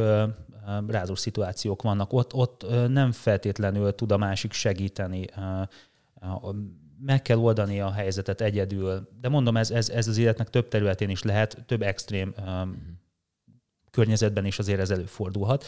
rázós 0.88 1.20
szituációk 1.20 1.82
vannak. 1.82 2.14
Ott, 2.14 2.34
ott 2.34 2.66
nem 2.88 3.12
feltétlenül 3.12 3.96
tud 3.96 4.12
a 4.12 4.18
másik 4.18 4.54
segíteni. 4.54 5.26
Meg 7.00 7.22
kell 7.22 7.38
oldani 7.38 7.82
a 7.82 7.92
helyzetet 7.92 8.42
egyedül. 8.42 9.10
De 9.22 9.30
mondom, 9.30 9.58
ez, 9.58 9.72
ez, 9.72 9.90
ez 9.90 10.08
az 10.08 10.18
életnek 10.18 10.50
több 10.50 10.68
területén 10.68 11.10
is 11.10 11.24
lehet, 11.24 11.64
több 11.66 11.82
extrém 11.82 12.34
környezetben 13.92 14.46
is 14.46 14.60
azért 14.60 14.80
ez 14.80 14.90
előfordulhat. 14.90 15.66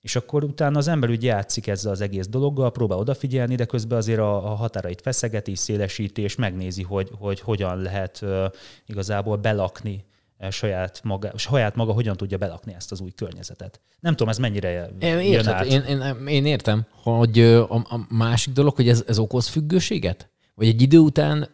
És 0.00 0.16
akkor 0.16 0.44
utána 0.44 0.78
az 0.78 0.88
ember 0.88 1.10
úgy 1.10 1.22
játszik 1.22 1.66
ezzel 1.66 1.92
az 1.92 2.00
egész 2.00 2.26
dologgal, 2.26 2.72
próbál 2.72 2.98
odafigyelni, 2.98 3.54
de 3.54 3.64
közben 3.64 3.98
azért 3.98 4.18
a, 4.18 4.52
a 4.52 4.54
határait 4.54 5.00
feszegeti, 5.00 5.54
szélesíti, 5.54 6.22
és 6.22 6.34
megnézi, 6.34 6.82
hogy, 6.82 7.10
hogy 7.18 7.40
hogyan 7.40 7.78
lehet 7.78 8.20
uh, 8.22 8.44
igazából 8.86 9.36
belakni 9.36 10.04
saját 10.50 11.00
maga, 11.04 11.38
saját 11.38 11.74
maga 11.74 11.92
hogyan 11.92 12.16
tudja 12.16 12.38
belakni 12.38 12.74
ezt 12.74 12.92
az 12.92 13.00
új 13.00 13.10
környezetet. 13.10 13.80
Nem 14.00 14.12
tudom, 14.12 14.28
ez 14.28 14.38
mennyire 14.38 14.94
én, 14.98 15.20
jön 15.20 15.48
át. 15.48 15.64
Én, 15.64 15.82
én, 15.82 16.26
én 16.26 16.46
értem, 16.46 16.86
hogy 16.90 17.40
a, 17.40 17.74
a 17.74 18.06
másik 18.08 18.52
dolog, 18.52 18.74
hogy 18.74 18.88
ez, 18.88 19.04
ez 19.06 19.18
okoz 19.18 19.48
függőséget? 19.48 20.30
Vagy 20.54 20.66
egy 20.66 20.82
idő 20.82 20.98
után 20.98 21.48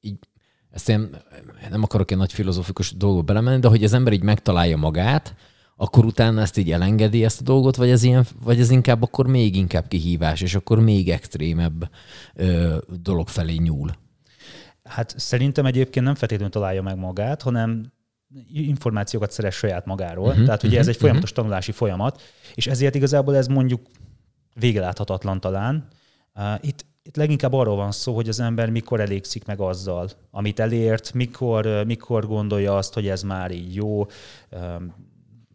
így, 0.00 0.18
ezt 0.70 0.88
én 0.88 1.16
nem 1.70 1.82
akarok 1.82 2.10
egy 2.10 2.16
nagy 2.16 2.32
filozófikus 2.32 2.96
dolgba 2.96 3.22
belemenni, 3.22 3.60
de 3.60 3.68
hogy 3.68 3.84
az 3.84 3.92
ember 3.92 4.12
így 4.12 4.22
megtalálja 4.22 4.76
magát, 4.76 5.34
akkor 5.76 6.04
utána 6.04 6.40
ezt 6.40 6.56
így 6.56 6.72
elengedi 6.72 7.24
ezt 7.24 7.40
a 7.40 7.44
dolgot, 7.44 7.76
vagy 7.76 7.90
ez, 7.90 8.02
ilyen, 8.02 8.26
vagy 8.44 8.60
ez 8.60 8.70
inkább 8.70 9.02
akkor 9.02 9.26
még 9.26 9.56
inkább 9.56 9.88
kihívás, 9.88 10.40
és 10.40 10.54
akkor 10.54 10.80
még 10.80 11.10
extrémebb 11.10 11.90
ö, 12.34 12.76
dolog 13.02 13.28
felé 13.28 13.54
nyúl? 13.54 13.90
Hát 14.84 15.14
szerintem 15.18 15.66
egyébként 15.66 16.04
nem 16.04 16.14
feltétlenül 16.14 16.52
találja 16.52 16.82
meg 16.82 16.96
magát, 16.96 17.42
hanem 17.42 17.92
információkat 18.52 19.30
szerez 19.30 19.54
saját 19.54 19.86
magáról. 19.86 20.28
Uh-huh, 20.28 20.44
Tehát 20.44 20.62
ugye 20.62 20.68
uh-huh, 20.68 20.82
ez 20.82 20.88
egy 20.88 20.96
folyamatos 20.96 21.30
uh-huh. 21.30 21.44
tanulási 21.44 21.72
folyamat, 21.72 22.22
és 22.54 22.66
ezért 22.66 22.94
igazából 22.94 23.36
ez 23.36 23.46
mondjuk 23.46 23.80
végeláthatatlan 24.54 25.40
talán. 25.40 25.88
Itt, 26.60 26.84
itt 27.02 27.16
leginkább 27.16 27.52
arról 27.52 27.76
van 27.76 27.92
szó, 27.92 28.14
hogy 28.14 28.28
az 28.28 28.40
ember 28.40 28.70
mikor 28.70 29.00
elégszik 29.00 29.44
meg 29.44 29.60
azzal, 29.60 30.10
amit 30.30 30.60
elért, 30.60 31.12
mikor, 31.12 31.84
mikor 31.86 32.26
gondolja 32.26 32.76
azt, 32.76 32.94
hogy 32.94 33.08
ez 33.08 33.22
már 33.22 33.50
így 33.50 33.74
jó, 33.74 34.06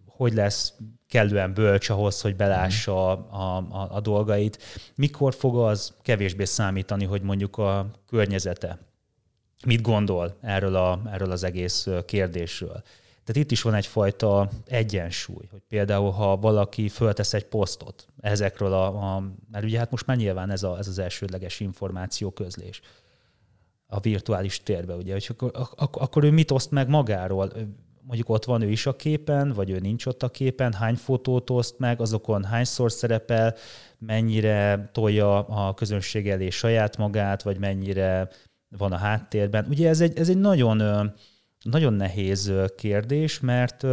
hogy 0.06 0.34
lesz 0.34 0.74
kellően 1.08 1.54
bölcs 1.54 1.90
ahhoz, 1.90 2.22
hogy 2.22 2.36
belássa 2.36 3.12
a, 3.12 3.58
a, 3.58 3.88
a 3.92 4.00
dolgait, 4.00 4.58
mikor 4.96 5.34
fog 5.34 5.58
az 5.58 5.94
kevésbé 6.02 6.44
számítani, 6.44 7.06
hogy 7.06 7.22
mondjuk 7.22 7.58
a 7.58 7.92
környezete 8.08 8.80
mit 9.66 9.82
gondol 9.82 10.38
erről, 10.42 10.76
a, 10.76 11.02
erről 11.12 11.32
az 11.32 11.44
egész 11.44 11.88
kérdésről. 12.06 12.84
Tehát 13.24 13.46
itt 13.46 13.52
is 13.52 13.62
van 13.62 13.74
egyfajta 13.74 14.50
egyensúly, 14.68 15.46
hogy 15.52 15.62
például, 15.68 16.12
ha 16.12 16.38
valaki 16.38 16.90
föltesz 16.90 17.34
egy 17.34 17.46
posztot 17.46 18.08
ezekről 18.20 18.74
a, 18.74 19.16
a 19.16 19.24
mert 19.52 19.66
ugye 19.66 19.78
hát 19.78 19.92
most 19.92 20.06
már 20.06 20.18
nyilván 20.18 20.50
ez, 20.50 20.64
a, 20.64 20.78
ez 20.78 20.88
az 20.88 21.00
elsődleges 21.00 21.60
információ 21.60 22.32
közlés 22.32 22.82
a 23.88 24.00
virtuális 24.00 24.64
térbe, 24.64 24.96
ugye, 24.96 25.14
hogy 25.14 25.28
akkor, 25.30 25.52
akkor, 25.76 26.02
akkor 26.02 26.24
ő 26.24 26.32
mit 26.32 26.52
oszt 26.52 26.72
meg 26.72 26.90
magáról? 26.90 27.52
Mondjuk 28.02 28.30
ott 28.30 28.46
van 28.46 28.62
ő 28.62 28.70
is 28.70 28.86
a 28.86 28.96
képen, 28.96 29.54
vagy 29.54 29.70
ő 29.70 29.80
nincs 29.80 30.06
ott 30.06 30.24
a 30.24 30.30
képen, 30.30 30.74
hány 30.74 30.96
fotót 30.96 31.50
oszt 31.50 31.80
meg, 31.80 32.02
azokon 32.02 32.44
hányszor 32.44 32.92
szerepel, 32.92 33.56
mennyire 33.98 34.90
tolja 34.94 35.38
a 35.40 35.74
közönség 35.74 36.30
elé 36.30 36.50
saját 36.50 36.98
magát, 36.98 37.44
vagy 37.44 37.58
mennyire 37.58 38.30
van 38.78 38.92
a 38.92 38.98
háttérben. 38.98 39.66
Ugye 39.70 39.90
ez 39.90 40.02
egy, 40.02 40.18
ez 40.18 40.30
egy 40.30 40.38
nagyon, 40.38 41.12
nagyon 41.64 41.94
nehéz 41.94 42.52
kérdés, 42.76 43.40
mert 43.40 43.86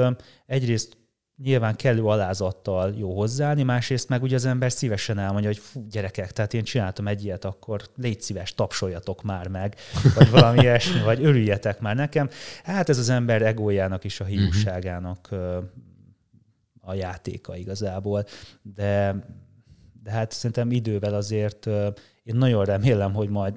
egyrészt 0.47 0.97
nyilván 1.43 1.77
kellő 1.77 2.05
alázattal 2.05 2.95
jó 2.97 3.17
hozzáállni, 3.17 3.63
másrészt 3.63 4.09
meg 4.09 4.23
ugye 4.23 4.35
az 4.35 4.45
ember 4.45 4.73
szívesen 4.73 5.19
elmondja, 5.19 5.49
hogy 5.49 5.59
fú, 5.59 5.87
gyerekek, 5.91 6.33
tehát 6.33 6.55
én 6.55 6.65
csináltam 6.65 7.09
egy 7.09 7.25
ilyet, 7.25 7.45
akkor 7.45 7.83
légy 7.97 8.21
szíves, 8.21 8.55
tapsoljatok 8.55 9.23
már 9.23 9.49
meg, 9.49 9.75
vagy 10.15 10.31
valami 10.31 10.59
ilyesmi, 10.63 11.01
vagy 11.01 11.25
örüljetek 11.25 11.81
már 11.81 11.97
nekem. 11.97 12.29
Hát 12.65 12.89
ez 12.89 12.99
az 12.99 13.09
ember 13.09 13.43
egójának 13.43 14.05
is 14.05 14.21
a 14.21 14.25
mhm. 14.25 14.33
hiúságának 14.33 15.29
a 16.81 16.95
játéka 16.95 17.57
igazából, 17.57 18.25
de, 18.63 19.17
de 20.03 20.11
hát 20.11 20.33
szerintem 20.33 20.71
idővel 20.71 21.15
azért 21.15 21.67
én 22.23 22.37
nagyon 22.37 22.65
remélem, 22.65 23.13
hogy 23.15 23.29
majd 23.29 23.55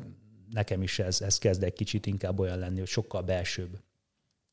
nekem 0.54 0.82
is 0.82 1.00
ez, 1.00 1.22
ez 1.22 1.38
kezd 1.38 1.64
egy 1.64 1.74
kicsit 1.74 2.06
inkább 2.06 2.40
olyan 2.40 2.60
lenni, 2.60 2.80
hogy 2.80 2.88
sokkal 2.88 3.22
belsőbb, 3.22 3.80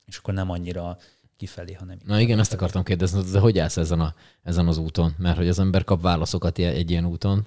és 0.07 0.17
akkor 0.17 0.35
nem 0.35 0.51
annyira 0.51 0.99
kifelé, 1.37 1.73
hanem... 1.73 1.99
Na 2.05 2.21
igen, 2.21 2.39
ezt 2.39 2.53
akartam 2.53 2.83
kérdezni, 2.83 3.23
de 3.33 3.39
hogy 3.39 3.59
állsz 3.59 3.77
ezen, 3.77 4.01
a, 4.01 4.15
ezen 4.43 4.67
az 4.67 4.79
úton? 4.79 5.15
Mert 5.19 5.37
hogy 5.37 5.49
az 5.49 5.59
ember 5.59 5.85
kap 5.85 6.03
válaszokat 6.03 6.59
egy 6.59 6.91
ilyen 6.91 7.07
úton, 7.07 7.47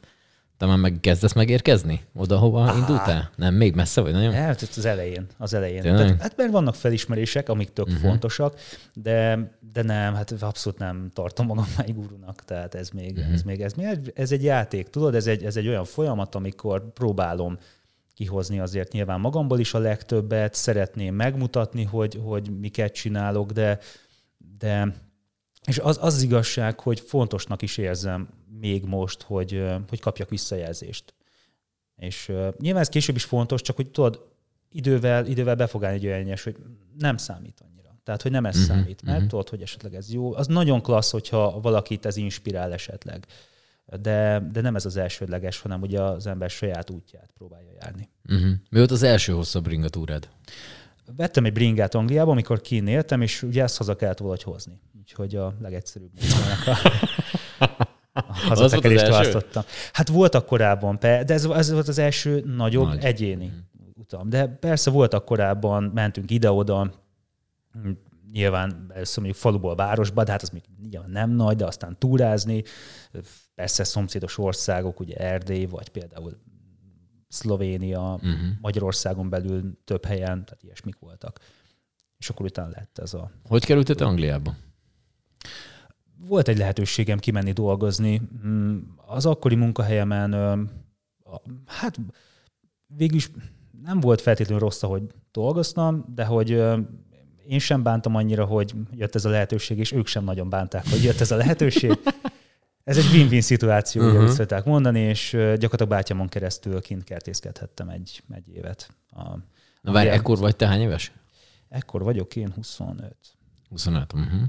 te 0.62 0.68
már 0.68 0.78
meg 0.78 0.98
kezdesz 1.02 1.34
megérkezni 1.34 2.02
oda, 2.14 2.38
hova 2.38 2.64
ah. 2.64 2.78
indultál? 2.78 3.32
Nem, 3.36 3.54
még 3.54 3.76
messze 3.76 4.02
vagy 4.02 4.12
nagyon? 4.12 4.34
Hát 4.34 4.62
az 4.62 4.86
elején, 4.86 5.26
az 5.38 5.54
elején. 5.54 5.82
Tehát, 5.82 6.22
hát 6.22 6.38
mert 6.38 6.52
vannak 6.52 6.76
felismerések, 6.76 7.50
amik 7.50 7.74
tök 7.74 7.88
uh-huh. 7.88 8.02
fontosak, 8.02 8.60
de, 8.94 9.50
de 9.74 9.84
nem, 9.84 10.14
hát 10.14 10.32
abszolút 10.32 10.80
nem 10.80 11.10
tartom 11.14 11.46
magam 11.46 11.66
egy 11.86 11.96
gurunak, 11.96 12.46
tehát 12.46 12.76
ez 12.76 12.90
még, 12.90 13.18
uh-huh. 13.18 13.34
ez 13.34 13.42
még, 13.42 13.62
ez 13.62 13.74
még, 13.74 14.12
ez 14.16 14.32
egy 14.32 14.44
játék, 14.44 14.90
tudod, 14.90 15.16
ez 15.16 15.28
egy, 15.28 15.44
ez 15.44 15.56
egy 15.56 15.68
olyan 15.68 15.86
folyamat, 15.86 16.36
amikor 16.36 16.94
próbálom 16.94 17.58
kihozni 18.14 18.60
azért 18.60 18.92
nyilván 18.92 19.20
magamból 19.20 19.60
is 19.60 19.74
a 19.74 19.80
legtöbbet, 19.80 20.54
szeretném 20.54 21.16
megmutatni, 21.16 21.84
hogy, 21.84 22.20
hogy 22.24 22.60
miket 22.60 22.94
csinálok, 22.94 23.52
de, 23.52 23.80
de 24.58 24.96
és 25.68 25.80
az, 25.80 25.98
az, 26.02 26.14
az 26.14 26.22
igazság, 26.22 26.80
hogy 26.80 27.00
fontosnak 27.00 27.62
is 27.62 27.78
érzem 27.78 28.30
még 28.60 28.84
most, 28.86 29.22
hogy, 29.22 29.66
hogy 29.90 30.00
kapjak 30.00 30.30
visszajelzést. 30.30 31.14
És 31.96 32.30
uh, 32.30 32.48
nyilván 32.60 32.82
ez 32.82 32.90
később 32.90 33.16
is 33.16 33.24
fontos, 33.24 33.62
csak 33.62 33.76
hogy 33.76 33.88
tudod, 33.88 34.32
idővel, 34.72 35.26
idővel 35.26 35.56
be 35.56 35.68
fog 35.68 35.84
állni 35.84 35.98
egy 35.98 36.06
olyan 36.06 36.38
hogy 36.44 36.56
nem 36.98 37.18
számít 37.18 37.62
annyira. 37.62 38.00
Tehát, 38.04 38.22
hogy 38.22 38.32
nem 38.32 38.46
ez 38.46 38.56
uh-huh, 38.56 38.76
számít, 38.76 39.02
mert 39.02 39.16
uh-huh. 39.16 39.30
tudod, 39.30 39.50
hogy 39.50 39.62
esetleg 39.62 39.96
ez 39.96 40.14
jó. 40.14 40.36
Az 40.36 40.48
nagyon 40.48 40.82
klassz, 40.82 41.12
hogyha 41.12 41.60
valakit 41.62 42.06
ez 42.06 42.18
inspirál 42.18 42.74
esetleg 42.74 43.26
de, 43.98 44.48
de 44.52 44.62
nem 44.62 44.76
ez 44.76 44.86
az 44.86 44.98
elsődleges, 44.98 45.60
hanem 45.60 45.82
ugye 45.82 46.02
az 46.02 46.28
ember 46.28 46.50
saját 46.50 46.90
útját 46.90 47.30
próbálja 47.38 47.72
járni. 47.82 48.10
Uh-huh. 48.30 48.52
Mi 48.70 48.78
volt 48.78 48.92
az 48.92 49.04
első 49.04 49.34
hosszabb 49.34 49.64
bringatúrád? 49.64 50.30
Vettem 51.16 51.46
egy 51.46 51.54
bringát 51.54 51.96
Angliába, 51.96 52.32
amikor 52.32 52.62
kinéltem, 52.62 53.22
és 53.22 53.44
ugye 53.44 53.64
ezt 53.64 53.78
haza 53.78 53.96
kellett 53.96 54.18
valahogy 54.18 54.44
hozni. 54.44 54.82
Úgyhogy 55.00 55.36
a 55.36 55.56
legegyszerűbb 55.62 56.12
módjának 56.14 56.68
a, 56.68 57.66
a 58.14 58.34
hazatekerést 58.48 59.08
választottam. 59.08 59.64
Hát 59.94 60.08
voltak 60.08 60.46
korábban, 60.46 60.98
de 61.00 61.26
ez, 61.28 61.46
ez 61.46 61.72
volt 61.72 61.88
az 61.88 61.98
első 61.98 62.44
nagyobb 62.56 62.88
Nagy. 62.88 63.04
egyéni 63.04 63.46
uh-huh. 63.46 63.90
utam. 63.96 64.30
De 64.30 64.48
persze 64.48 64.90
voltak 64.90 65.26
korábban, 65.26 65.84
mentünk 65.84 66.32
ide-oda, 66.32 66.92
nyilván 68.32 68.92
először 68.94 69.18
mondjuk 69.18 69.44
faluból 69.44 69.76
városba, 69.76 70.24
de 70.24 70.32
hát 70.32 70.42
az 70.42 70.50
még 70.50 70.64
nyilván 70.90 71.10
nem 71.10 71.30
nagy, 71.30 71.56
de 71.56 71.66
aztán 71.66 72.00
túrázni, 72.00 72.64
persze 73.56 73.84
szomszédos 73.84 74.38
országok, 74.38 75.00
ugye 75.00 75.16
Erdély, 75.16 75.66
vagy 75.66 75.90
például 75.90 76.38
Szlovénia, 77.28 78.14
uh-huh. 78.14 78.32
Magyarországon 78.62 79.30
belül 79.30 79.78
több 79.84 80.06
helyen, 80.06 80.46
tehát 80.46 80.64
ilyesmik 80.64 81.00
voltak. 81.00 81.40
És 82.18 82.30
akkor 82.30 82.46
utána 82.46 82.70
lett 82.70 82.98
ez 82.98 83.14
a... 83.14 83.32
Hogy 83.48 83.66
kerültet 83.66 84.02
Angliába? 84.02 84.56
Volt 86.28 86.48
egy 86.48 86.58
lehetőségem 86.58 87.20
kimenni 87.20 87.52
dolgozni. 87.52 88.22
Mm, 88.46 88.80
az 88.96 89.26
akkori 89.26 89.56
munkahelyemen, 89.56 90.34
hát 91.66 92.00
végülis 92.86 93.32
nem 93.84 94.00
volt 94.00 94.22
feltétlenül 94.22 94.64
rossz, 94.64 94.82
hogy 94.82 95.04
dolgoztam, 95.32 96.06
de 96.08 96.26
hogy 96.26 96.64
én 97.48 97.60
sem 97.60 97.84
bántam 97.84 98.16
annyira, 98.16 98.46
hogy 98.46 98.74
jött 98.92 99.16
ez 99.16 99.26
a 99.26 99.30
lehetőség, 99.30 99.78
és 99.78 99.92
ők 99.92 100.08
sem 100.08 100.24
nagyon 100.24 100.50
bánták, 100.50 100.90
hogy 100.90 101.04
jött 101.04 101.20
ez 101.20 101.32
a 101.32 101.36
lehetőség. 101.36 102.00
Ez 102.84 102.98
egy 102.98 103.12
win-win 103.14 103.42
szituáció, 103.42 104.04
uh-huh. 104.04 104.24
úgy 104.24 104.30
szokták 104.30 104.64
mondani, 104.66 105.00
és 105.00 105.30
gyakorlatilag 105.32 105.90
bátyámon 105.90 106.28
keresztül 106.28 106.82
kint 106.82 107.04
kertészkedhettem 107.04 107.90
egy, 107.90 108.24
egy 108.34 108.50
évet. 108.56 108.90
A, 109.10 109.38
Na 109.82 109.92
várj, 109.92 110.10
ekkor 110.10 110.38
vagy 110.38 110.56
te 110.56 110.68
hány 110.68 110.82
éves? 110.82 111.12
Ekkor 111.70 112.04
vagyok 112.04 112.36
én 112.36 112.52
25. 112.56 113.16
25, 113.70 114.14
uh-huh. 114.14 114.42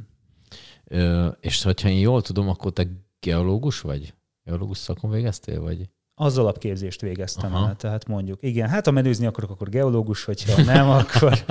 Ö, 0.84 1.28
és 1.40 1.62
hogyha 1.62 1.88
én 1.88 1.98
jól 1.98 2.22
tudom, 2.22 2.48
akkor 2.48 2.72
te 2.72 2.86
geológus 3.20 3.80
vagy? 3.80 4.14
Geológus 4.44 4.78
szakon 4.78 5.10
végeztél, 5.10 5.60
vagy? 5.60 5.88
Az 6.14 6.38
alapképzést 6.38 7.00
végeztem 7.00 7.54
Aha. 7.54 7.68
el, 7.68 7.76
tehát 7.76 8.06
mondjuk, 8.06 8.42
igen, 8.42 8.68
hát 8.68 8.84
ha 8.84 8.90
menőzni 8.90 9.26
akarok, 9.26 9.50
akkor 9.50 9.68
geológus, 9.68 10.24
hogyha 10.24 10.62
nem, 10.62 10.88
akkor, 11.00 11.44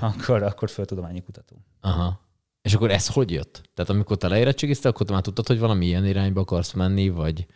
akkor, 0.00 0.42
akkor 0.42 0.70
földtudományi 0.70 1.22
kutató. 1.22 1.56
Aha. 1.80 2.20
És 2.62 2.74
akkor 2.74 2.90
ez 2.90 3.08
hogy 3.08 3.30
jött? 3.30 3.70
Tehát 3.74 3.90
amikor 3.90 4.16
te 4.16 4.28
leérettségizte, 4.28 4.88
akkor 4.88 5.06
te 5.06 5.12
már 5.12 5.22
tudtad, 5.22 5.46
hogy 5.46 5.58
valami 5.58 5.86
ilyen 5.86 6.06
irányba 6.06 6.40
akarsz 6.40 6.72
menni, 6.72 7.08
vagy... 7.08 7.46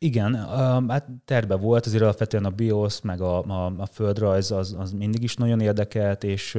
Igen, 0.00 0.34
hát 0.88 1.08
terve 1.24 1.54
volt, 1.54 1.86
azért 1.86 2.02
alapvetően 2.02 2.44
a 2.44 2.50
BIOS, 2.50 3.00
meg 3.00 3.20
a, 3.20 3.44
a, 3.44 3.72
a 3.76 3.86
földrajz 3.86 4.50
az, 4.50 4.76
az 4.78 4.92
mindig 4.92 5.22
is 5.22 5.34
nagyon 5.34 5.60
érdekelt, 5.60 6.24
és, 6.24 6.58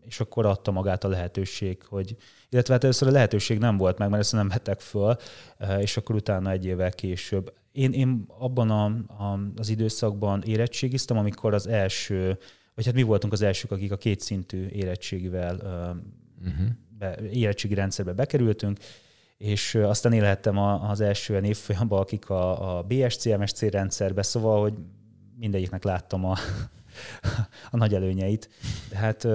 és 0.00 0.20
akkor 0.20 0.46
adta 0.46 0.70
magát 0.70 1.04
a 1.04 1.08
lehetőség, 1.08 1.82
hogy, 1.82 2.16
illetve 2.48 2.72
hát 2.72 2.82
először 2.82 3.08
a 3.08 3.10
lehetőség 3.10 3.58
nem 3.58 3.76
volt 3.76 3.98
meg, 3.98 4.08
mert 4.08 4.22
ezt 4.22 4.32
nem 4.32 4.48
vettek 4.48 4.80
föl, 4.80 5.16
és 5.78 5.96
akkor 5.96 6.14
utána 6.14 6.50
egy 6.50 6.64
évvel 6.64 6.92
később. 6.92 7.52
Én, 7.72 7.92
én 7.92 8.24
abban 8.38 8.70
a, 8.70 8.84
a, 9.24 9.40
az 9.56 9.68
időszakban 9.68 10.42
érettségiztem, 10.42 11.18
amikor 11.18 11.54
az 11.54 11.66
első, 11.66 12.38
vagy 12.74 12.84
hát 12.84 12.94
mi 12.94 13.02
voltunk 13.02 13.32
az 13.32 13.42
elsők, 13.42 13.70
akik 13.70 13.92
a 13.92 13.96
kétszintű 13.96 14.66
érettségivel 14.66 15.54
uh-huh 16.44 16.68
be, 17.02 17.18
érettségi 17.32 17.74
rendszerbe 17.74 18.12
bekerültünk, 18.12 18.78
és 19.42 19.74
aztán 19.74 20.12
élhettem 20.12 20.58
az 20.58 21.00
első 21.00 21.40
évfolyamban, 21.40 22.00
akik 22.00 22.30
a, 22.30 22.76
a 22.76 22.82
BSC-MSC 22.82 23.60
rendszerbe, 23.60 24.22
szóval, 24.22 24.60
hogy 24.60 24.74
mindegyiknek 25.36 25.84
láttam 25.84 26.24
a, 26.24 26.36
a 27.70 27.76
nagy 27.76 27.94
előnyeit. 27.94 28.50
De 28.90 28.96
hát 28.96 29.28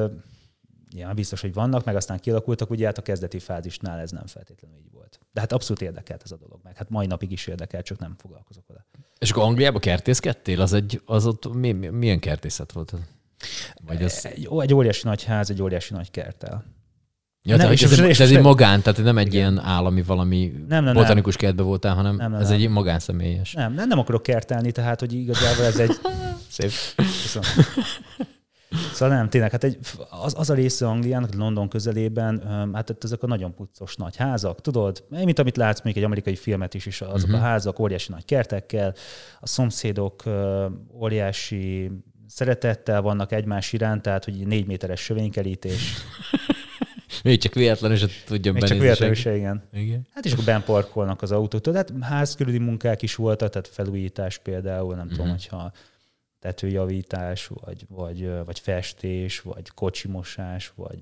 ja, 0.89 1.13
biztos, 1.13 1.41
hogy 1.41 1.53
vannak, 1.53 1.85
meg 1.85 1.95
aztán 1.95 2.19
kialakultak, 2.19 2.69
ugye 2.69 2.85
hát 2.85 2.97
a 2.97 3.01
kezdeti 3.01 3.39
fázisnál 3.39 3.99
ez 3.99 4.11
nem 4.11 4.25
feltétlenül 4.25 4.77
így 4.77 4.91
volt. 4.91 5.19
De 5.31 5.39
hát 5.39 5.51
abszolút 5.51 5.81
érdekelt 5.81 6.23
ez 6.23 6.31
a 6.31 6.37
dolog, 6.37 6.59
meg 6.63 6.75
hát 6.77 6.89
mai 6.89 7.05
napig 7.05 7.31
is 7.31 7.47
érdekel, 7.47 7.81
csak 7.81 7.99
nem 7.99 8.15
foglalkozok 8.17 8.67
vele. 8.67 8.85
És 9.19 9.31
akkor 9.31 9.43
Angliába 9.43 9.79
kertészkedtél? 9.79 10.61
Az, 10.61 10.73
egy, 10.73 11.01
az 11.05 11.25
ott 11.25 11.53
mi, 11.53 11.71
milyen 11.71 12.19
kertészet 12.19 12.71
volt? 12.71 12.93
Vagy 13.85 14.03
az... 14.03 14.25
egy, 14.25 14.49
egy 14.59 14.73
óriási 14.73 15.07
nagy 15.07 15.23
ház, 15.23 15.49
egy 15.49 15.61
óriási 15.61 15.93
nagy 15.93 16.11
kertel. 16.11 16.63
Ja, 17.47 17.55
nem, 17.55 17.71
és 17.71 17.83
ez, 17.83 17.99
és 17.99 18.19
ez 18.19 18.31
egy 18.31 18.41
magán, 18.41 18.81
tehát 18.81 19.03
nem 19.03 19.17
egy 19.17 19.33
igen. 19.33 19.53
ilyen 19.53 19.65
állami 19.65 20.01
valami 20.01 20.53
nem, 20.67 20.83
nem, 20.83 20.93
botanikus 20.93 21.35
nem. 21.35 21.43
kertbe 21.43 21.63
voltál, 21.63 21.95
hanem 21.95 22.15
nem, 22.15 22.31
nem, 22.31 22.41
ez 22.41 22.49
nem. 22.49 22.59
egy 22.59 22.69
magánszemélyes. 22.69 23.53
Nem, 23.53 23.73
nem, 23.73 23.87
nem 23.87 23.99
akarok 23.99 24.23
kertelni, 24.23 24.71
tehát 24.71 24.99
hogy 24.99 25.13
igazából 25.13 25.65
ez 25.65 25.79
egy... 25.79 25.91
Szép. 26.49 26.71
Szóval 28.93 29.15
nem, 29.15 29.29
tényleg, 29.29 29.51
hát 29.51 29.63
egy, 29.63 29.77
az, 30.23 30.33
az 30.37 30.49
a 30.49 30.53
része 30.53 30.87
Angliának, 30.87 31.33
London 31.33 31.69
közelében, 31.69 32.43
hát 32.73 32.89
ott 32.89 33.03
ezek 33.03 33.23
a 33.23 33.27
nagyon 33.27 33.53
puccos 33.53 33.95
nagy 33.95 34.15
házak, 34.15 34.61
tudod, 34.61 35.03
mint 35.09 35.39
amit 35.39 35.57
látsz 35.57 35.81
még 35.81 35.97
egy 35.97 36.03
amerikai 36.03 36.35
filmet 36.35 36.73
is, 36.73 36.85
is 36.85 37.01
azok 37.01 37.15
uh-huh. 37.15 37.33
a 37.33 37.37
mhm. 37.37 37.45
házak 37.45 37.79
óriási 37.79 38.11
nagy 38.11 38.25
kertekkel, 38.25 38.93
a 39.39 39.47
szomszédok 39.47 40.23
óriási 40.93 41.91
szeretettel 42.27 43.01
vannak 43.01 43.31
egymás 43.31 43.73
iránt, 43.73 44.01
tehát 44.01 44.25
hogy 44.25 44.47
négy 44.47 44.65
méteres 44.65 45.01
sövénykerítés. 45.01 45.93
Még 47.27 47.39
csak 47.39 47.53
véletlenül 47.53 47.97
se 47.97 48.07
tudjon 48.25 48.53
Még 48.53 48.63
csak 48.63 48.79
véletlenül 48.79 49.15
se, 49.15 49.35
igen. 49.35 49.63
igen. 49.73 50.07
Hát 50.13 50.25
és 50.25 50.31
akkor 50.31 50.45
ben 50.45 50.63
parkolnak 50.63 51.21
az 51.21 51.31
autót. 51.31 51.61
Tehát 51.61 51.93
házkörüli 52.01 52.57
munkák 52.57 53.01
is 53.01 53.15
voltak, 53.15 53.49
tehát 53.49 53.67
felújítás 53.67 54.37
például, 54.37 54.95
nem 54.95 54.97
uh-huh. 54.97 55.11
tudom, 55.11 55.25
mhm. 55.25 55.35
hogyha 55.35 55.71
tetőjavítás, 56.39 57.47
vagy, 57.47 57.85
vagy, 57.89 58.29
vagy 58.45 58.59
festés, 58.59 59.39
vagy 59.39 59.69
kocsimosás, 59.69 60.71
vagy 60.75 60.99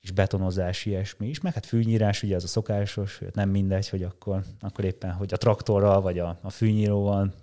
kis 0.00 0.10
betonozás, 0.10 0.86
ilyesmi 0.86 1.28
is, 1.28 1.40
meg 1.40 1.54
hát 1.54 1.66
fűnyírás, 1.66 2.22
ugye 2.22 2.36
az 2.36 2.44
a 2.44 2.46
szokásos, 2.46 3.20
nem 3.32 3.48
mindegy, 3.48 3.88
hogy 3.88 4.02
akkor, 4.02 4.44
akkor 4.60 4.84
éppen, 4.84 5.12
hogy 5.12 5.32
a 5.32 5.36
traktorral, 5.36 6.00
vagy 6.00 6.18
a, 6.18 6.38
a 6.42 6.50
fűnyíróval 6.50 7.34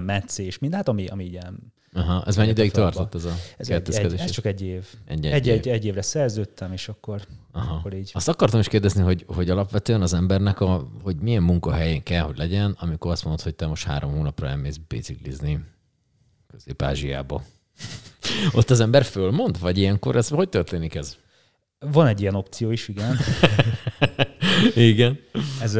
meccés, 0.00 0.58
mind, 0.58 0.74
hát 0.74 0.88
ami, 0.88 1.06
ami 1.06 1.24
ilyen 1.24 1.72
Aha, 1.96 2.22
ez 2.26 2.36
mennyi 2.36 2.50
ideig 2.50 2.70
tartott 2.70 3.14
ez 3.14 3.24
a 3.24 3.34
ez, 3.56 3.70
egy, 3.70 3.94
egy, 3.94 4.14
ez 4.14 4.30
csak 4.30 4.44
egy 4.44 4.62
év. 4.62 4.86
Egy, 5.06 5.26
egy, 5.26 5.32
egy, 5.32 5.46
év. 5.46 5.52
egy, 5.52 5.68
egy 5.68 5.84
évre 5.84 6.02
szerződtem, 6.02 6.72
és 6.72 6.88
akkor, 6.88 7.20
Aha. 7.52 7.74
akkor 7.74 7.94
így. 7.94 8.10
Azt 8.14 8.28
akartam 8.28 8.60
is 8.60 8.68
kérdezni, 8.68 9.02
hogy, 9.02 9.24
hogy 9.26 9.50
alapvetően 9.50 10.02
az 10.02 10.14
embernek, 10.14 10.60
a, 10.60 10.88
hogy 11.02 11.16
milyen 11.16 11.42
munkahelyén 11.42 12.02
kell, 12.02 12.22
hogy 12.22 12.36
legyen, 12.36 12.76
amikor 12.78 13.10
azt 13.10 13.24
mondod, 13.24 13.42
hogy 13.42 13.54
te 13.54 13.66
most 13.66 13.84
három 13.84 14.12
hónapra 14.12 14.48
elmész 14.48 14.76
biciklizni 14.88 15.64
Közép-Ázsiába. 16.46 17.42
Ott 18.52 18.70
az 18.70 18.80
ember 18.80 19.04
fölmond, 19.04 19.60
vagy 19.60 19.78
ilyenkor 19.78 20.16
ez 20.16 20.28
hogy 20.28 20.48
történik 20.48 20.94
ez? 20.94 21.16
Van 21.78 22.06
egy 22.06 22.20
ilyen 22.20 22.34
opció 22.34 22.70
is, 22.70 22.88
igen. 22.88 23.16
igen. 24.92 25.18
Ez, 25.60 25.74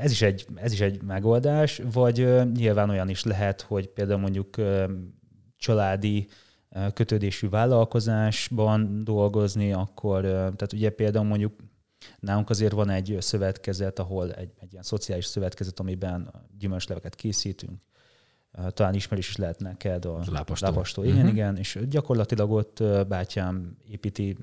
ez, 0.00 0.10
is 0.10 0.22
egy, 0.22 0.46
ez 0.54 0.72
is 0.72 0.80
egy 0.80 1.02
megoldás, 1.02 1.80
vagy 1.92 2.28
nyilván 2.54 2.90
olyan 2.90 3.08
is 3.08 3.24
lehet, 3.24 3.60
hogy 3.60 3.88
például 3.88 4.20
mondjuk 4.20 4.56
családi 5.62 6.28
kötődésű 6.94 7.48
vállalkozásban 7.48 9.04
dolgozni, 9.04 9.72
akkor, 9.72 10.22
tehát 10.22 10.72
ugye 10.72 10.90
például 10.90 11.24
mondjuk 11.24 11.52
nálunk 12.20 12.50
azért 12.50 12.72
van 12.72 12.90
egy 12.90 13.16
szövetkezet, 13.20 13.98
ahol 13.98 14.32
egy, 14.32 14.52
egy 14.58 14.72
ilyen 14.72 14.82
szociális 14.82 15.24
szövetkezet, 15.24 15.80
amiben 15.80 16.30
gyümölcsleveket 16.58 17.14
készítünk, 17.14 17.82
talán 18.68 18.94
ismerős 18.94 19.28
is 19.28 19.36
lehet 19.36 19.60
neked 19.60 20.04
a 20.04 20.22
lápastó. 20.30 20.66
lápastó. 20.66 21.02
Igen, 21.02 21.16
uh-huh. 21.16 21.30
igen, 21.30 21.56
és 21.56 21.78
gyakorlatilag 21.88 22.50
ott 22.50 22.82
bátyám 23.08 23.76
építi 23.88 24.36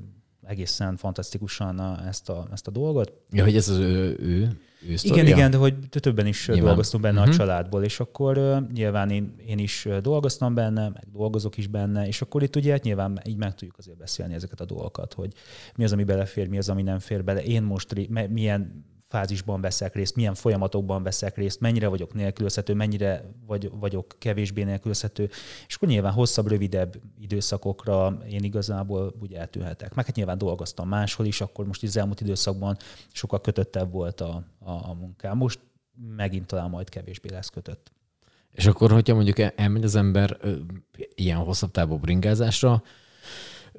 egészen 0.50 0.98
fantasztikusan 0.98 2.02
ezt, 2.08 2.30
a, 2.30 2.48
ezt 2.52 2.68
a 2.68 2.72
dolgot. 2.72 3.14
Ja, 3.32 3.44
hogy 3.44 3.56
ez 3.56 3.70
az 3.70 3.78
ő, 3.78 4.18
ő, 4.20 4.48
ő 4.88 4.96
Igen, 5.02 5.28
igen, 5.28 5.52
de 5.52 5.58
hogy 5.58 5.76
többen 5.90 6.26
is 6.26 6.48
nyilván. 6.48 6.66
dolgoztunk 6.66 7.04
benne 7.04 7.20
uh-huh. 7.20 7.34
a 7.34 7.36
mhm. 7.36 7.46
családból, 7.46 7.84
és 7.84 8.00
akkor 8.00 8.38
uh, 8.38 8.72
nyilván 8.74 9.10
én, 9.10 9.34
én 9.46 9.58
is 9.58 9.88
dolgoztam 10.02 10.54
benne, 10.54 10.90
meg 10.90 11.04
dolgozok 11.12 11.58
is 11.58 11.68
benne, 11.68 12.08
és 12.08 12.22
akkor 12.22 12.44
itt 12.44 12.56
ugye 12.56 12.72
hát 12.72 12.84
nyilván 12.84 13.22
így 13.26 13.38
meg 13.38 13.56
tudjuk 13.56 13.78
azért 13.78 13.98
beszélni 13.98 14.34
ezeket 14.34 14.62
a 14.62 14.66
dolgokat, 14.66 15.14
hogy 15.14 15.34
mi 15.76 15.84
az, 15.84 15.92
ami 15.92 16.04
belefér, 16.04 16.48
mi 16.48 16.58
az, 16.58 16.70
ami 16.70 16.82
nem 16.82 17.00
fér 17.00 17.24
bele. 17.24 17.44
Én 17.44 17.64
most 17.64 18.10
milyen 18.30 18.86
fázisban 19.10 19.62
veszek 19.62 19.96
részt, 19.96 20.16
milyen 20.16 20.34
folyamatokban 20.34 21.04
veszek 21.04 21.38
részt, 21.38 21.60
mennyire 21.60 21.88
vagyok 21.88 22.14
nélkülözhető, 22.14 22.74
mennyire 22.74 23.24
vagy, 23.48 23.70
vagyok 23.80 24.16
kevésbé 24.18 24.64
nélkülözhető, 24.64 25.30
és 25.68 25.76
akkor 25.76 25.88
nyilván 25.88 26.14
hosszabb, 26.14 26.48
rövidebb 26.48 27.02
időszakokra 27.20 28.18
én 28.30 28.44
igazából 28.44 29.16
úgy 29.22 29.34
eltűnhetek. 29.34 29.94
Meg 29.94 30.06
hát 30.06 30.16
nyilván 30.16 30.38
dolgoztam 30.38 30.88
máshol 30.88 31.26
is, 31.26 31.42
akkor 31.42 31.66
most 31.66 31.84
az 31.84 31.98
elmúlt 31.98 32.22
időszakban 32.22 32.78
sokkal 33.12 33.42
kötöttebb 33.42 33.92
volt 33.92 34.22
a, 34.22 34.44
a, 34.60 34.72
a 34.72 34.94
munkám. 34.94 35.38
Most 35.38 35.60
megint 36.16 36.46
talán 36.46 36.70
majd 36.70 36.90
kevésbé 36.90 37.30
lesz 37.32 37.50
kötött. 37.50 37.92
És 38.52 38.66
akkor, 38.66 38.92
hogyha 38.92 39.16
mondjuk 39.16 39.40
elmegy 39.56 39.84
az 39.84 39.96
ember 39.96 40.38
ilyen 41.16 41.38
hosszabb 41.38 41.72
távú 41.72 41.98
bringázásra, 41.98 42.84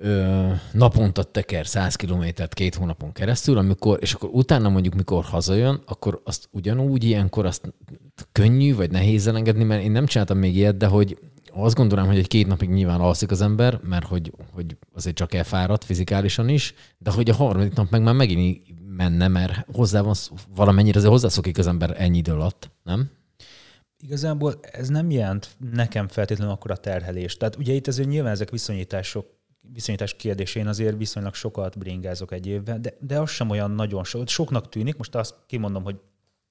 ö, 0.01 0.49
naponta 0.73 1.23
teker 1.23 1.67
100 1.67 1.97
kilométert 1.97 2.55
két 2.55 2.75
hónapon 2.75 3.13
keresztül, 3.13 3.59
amikor, 3.59 3.99
és 4.01 4.13
akkor 4.13 4.29
utána 4.33 4.69
mondjuk 4.69 4.95
mikor 4.95 5.25
hazajön, 5.25 5.83
akkor 5.87 6.21
azt 6.25 6.49
ugyanúgy 6.53 7.05
ilyenkor 7.05 7.47
azt 7.47 7.75
könnyű 8.33 8.75
vagy 8.75 8.91
nehéz 8.91 9.27
elengedni, 9.27 9.65
mert 9.65 9.83
én 9.83 9.91
nem 9.91 10.07
csináltam 10.07 10.39
még 10.39 10.57
ilyet, 10.57 10.77
de 10.77 10.87
hogy 10.87 11.19
azt 11.53 11.75
gondolom, 11.75 12.07
hogy 12.07 12.19
egy 12.19 12.29
két 12.29 12.47
napig 12.47 12.69
nyilván 12.69 13.01
alszik 13.01 13.31
az 13.31 13.41
ember, 13.41 13.81
mert 13.83 14.07
hogy, 14.07 14.33
hogy 14.53 14.77
azért 14.95 15.17
csak 15.17 15.35
elfáradt 15.35 15.85
fizikálisan 15.85 16.49
is, 16.49 16.75
de 16.99 17.11
hogy 17.11 17.31
a 17.31 17.35
harmadik 17.35 17.75
nap 17.75 17.91
meg 17.91 18.03
már 18.03 18.15
megint 18.15 18.63
menne, 18.97 19.29
mert 19.29 19.67
hozzá 19.73 20.01
van, 20.01 20.15
valamennyire 20.55 20.97
azért 20.97 21.13
hozzászokik 21.13 21.59
az 21.59 21.67
ember 21.67 21.95
ennyi 21.97 22.19
idő 22.19 22.33
alatt, 22.33 22.71
nem? 22.83 23.11
Igazából 24.03 24.59
ez 24.61 24.89
nem 24.89 25.11
jelent 25.11 25.49
nekem 25.73 26.09
feltétlenül 26.09 26.53
akkor 26.53 26.71
a 26.71 26.77
terhelést. 26.77 27.39
Tehát 27.39 27.57
ugye 27.57 27.73
itt 27.73 27.87
azért 27.87 28.09
nyilván 28.09 28.33
ezek 28.33 28.51
viszonyítások 28.51 29.40
viszonyítás 29.73 30.15
kérdésén 30.17 30.67
azért 30.67 30.97
viszonylag 30.97 31.35
sokat 31.35 31.79
bringázok 31.79 32.33
egy 32.33 32.47
évben, 32.47 32.83
de, 32.83 32.95
de 33.01 33.21
az 33.21 33.31
sem 33.31 33.51
olyan 33.51 33.71
nagyon 33.71 34.05
sok. 34.05 34.29
Soknak 34.29 34.69
tűnik, 34.69 34.97
most 34.97 35.15
azt 35.15 35.35
kimondom, 35.47 35.83
hogy 35.83 35.97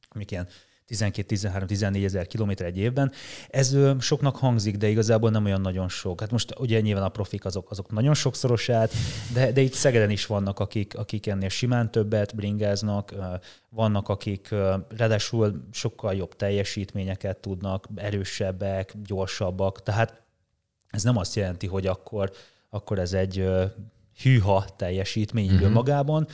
amik 0.10 0.32
ilyen 0.32 0.48
12-13-14 0.90 2.04
ezer 2.04 2.28
kilométer 2.28 2.66
egy 2.66 2.78
évben. 2.78 3.12
Ez 3.50 3.78
soknak 4.00 4.36
hangzik, 4.36 4.78
de 4.78 4.88
igazából 4.88 5.30
nem 5.30 5.46
olyan 5.46 5.62
nagyon 5.62 5.90
sok. 5.90 6.20
Hát 6.20 6.32
most 6.32 6.54
ugye 6.60 6.80
nyilván 6.80 7.04
a 7.04 7.10
profik 7.10 7.46
azok, 7.46 7.72
azok 7.72 7.92
nagyon 7.92 8.14
sokszorosát, 8.14 8.94
de, 9.34 9.52
de 9.52 9.62
itt 9.62 9.74
Szegeden 9.74 10.10
is 10.10 10.26
vannak, 10.26 10.60
akik, 10.60 10.98
akik 10.98 11.28
ennél 11.28 11.50
simán 11.50 11.92
többet 11.92 12.36
bringáznak, 12.36 13.14
vannak, 13.70 14.10
akik 14.10 14.50
ráadásul 14.98 15.68
sokkal 15.72 16.14
jobb 16.14 16.36
teljesítményeket 16.36 17.38
tudnak, 17.38 17.88
erősebbek, 17.96 18.94
gyorsabbak, 19.04 19.84
tehát 19.84 20.22
ez 20.90 21.04
nem 21.04 21.18
azt 21.18 21.36
jelenti, 21.36 21.68
hogy 21.68 21.88
akkor 21.88 22.32
akkor 22.70 23.00
ez 23.00 23.14
egy 23.14 23.46
hűha 24.22 24.66
teljesítmény 24.76 25.54
uh-huh. 25.54 25.72
magában, 25.72 26.28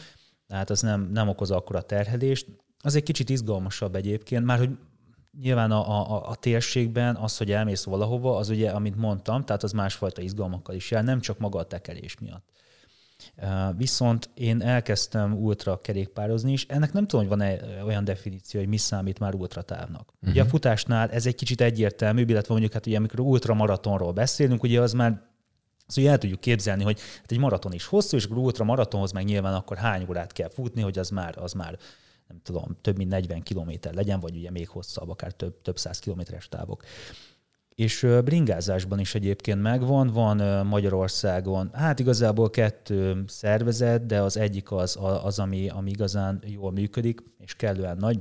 tehát 0.47 0.69
az 0.69 0.81
nem, 0.81 1.09
nem 1.11 1.27
okoz 1.27 1.51
akkora 1.51 1.81
terhelést. 1.81 2.47
Az 2.79 2.95
egy 2.95 3.03
kicsit 3.03 3.29
izgalmasabb 3.29 3.95
egyébként, 3.95 4.45
már 4.45 4.57
hogy 4.57 4.77
nyilván 5.41 5.71
a, 5.71 6.11
a, 6.11 6.29
a 6.29 6.35
térségben 6.35 7.15
az, 7.15 7.37
hogy 7.37 7.51
elmész 7.51 7.83
valahova, 7.83 8.37
az 8.37 8.49
ugye, 8.49 8.69
amit 8.69 8.95
mondtam, 8.95 9.43
tehát 9.43 9.63
az 9.63 9.71
másfajta 9.71 10.21
izgalmakkal 10.21 10.75
is 10.75 10.91
jár, 10.91 11.03
nem 11.03 11.19
csak 11.19 11.37
maga 11.37 11.59
a 11.59 11.63
tekerés 11.63 12.17
miatt. 12.19 12.53
Viszont 13.77 14.29
én 14.33 14.61
elkezdtem 14.61 15.33
ultra 15.33 15.81
kerékpározni 15.81 16.51
is. 16.51 16.65
Ennek 16.65 16.93
nem 16.93 17.07
tudom, 17.07 17.27
hogy 17.27 17.37
van-e 17.37 17.83
olyan 17.83 18.03
definíció, 18.03 18.59
hogy 18.59 18.69
mi 18.69 18.77
számít 18.77 19.19
már 19.19 19.33
ultratávnak. 19.33 20.13
Uh-huh. 20.15 20.29
Ugye 20.29 20.41
a 20.41 20.45
futásnál 20.45 21.09
ez 21.09 21.25
egy 21.25 21.35
kicsit 21.35 21.61
egyértelmű, 21.61 22.23
illetve 22.27 22.51
mondjuk 22.51 22.73
hát 22.73 22.85
ugye 22.85 22.97
amikor 22.97 23.19
ultramaratonról 23.19 24.11
beszélünk, 24.11 24.63
ugye 24.63 24.81
az 24.81 24.93
már 24.93 25.21
Szóval 25.87 26.11
el 26.11 26.17
tudjuk 26.17 26.39
képzelni, 26.39 26.83
hogy 26.83 26.99
hát 27.21 27.31
egy 27.31 27.37
maraton 27.37 27.73
is 27.73 27.85
hosszú, 27.85 28.17
és 28.17 28.27
ultra 28.27 28.63
maratonhoz 28.63 29.11
meg 29.11 29.25
nyilván 29.25 29.53
akkor 29.53 29.77
hány 29.77 30.05
órát 30.09 30.31
kell 30.31 30.49
futni, 30.49 30.81
hogy 30.81 30.99
az 30.99 31.09
már, 31.09 31.37
az 31.37 31.53
már 31.53 31.77
nem 32.27 32.39
tudom, 32.43 32.77
több 32.81 32.97
mint 32.97 33.09
40 33.09 33.41
kilométer 33.41 33.93
legyen, 33.93 34.19
vagy 34.19 34.35
ugye 34.35 34.51
még 34.51 34.67
hosszabb, 34.67 35.09
akár 35.09 35.31
több, 35.31 35.61
több 35.61 35.77
száz 35.77 35.99
kilométeres 35.99 36.49
távok. 36.49 36.83
És 37.75 38.07
bringázásban 38.23 38.99
is 38.99 39.15
egyébként 39.15 39.61
megvan, 39.61 40.07
van 40.07 40.65
Magyarországon, 40.65 41.69
hát 41.73 41.99
igazából 41.99 42.49
kettő 42.49 43.23
szervezet, 43.27 44.05
de 44.05 44.21
az 44.21 44.37
egyik 44.37 44.71
az, 44.71 44.97
az 45.23 45.39
ami, 45.39 45.69
ami 45.69 45.89
igazán 45.89 46.43
jól 46.45 46.71
működik, 46.71 47.21
és 47.37 47.55
kellően 47.55 47.97
nagy, 47.97 48.19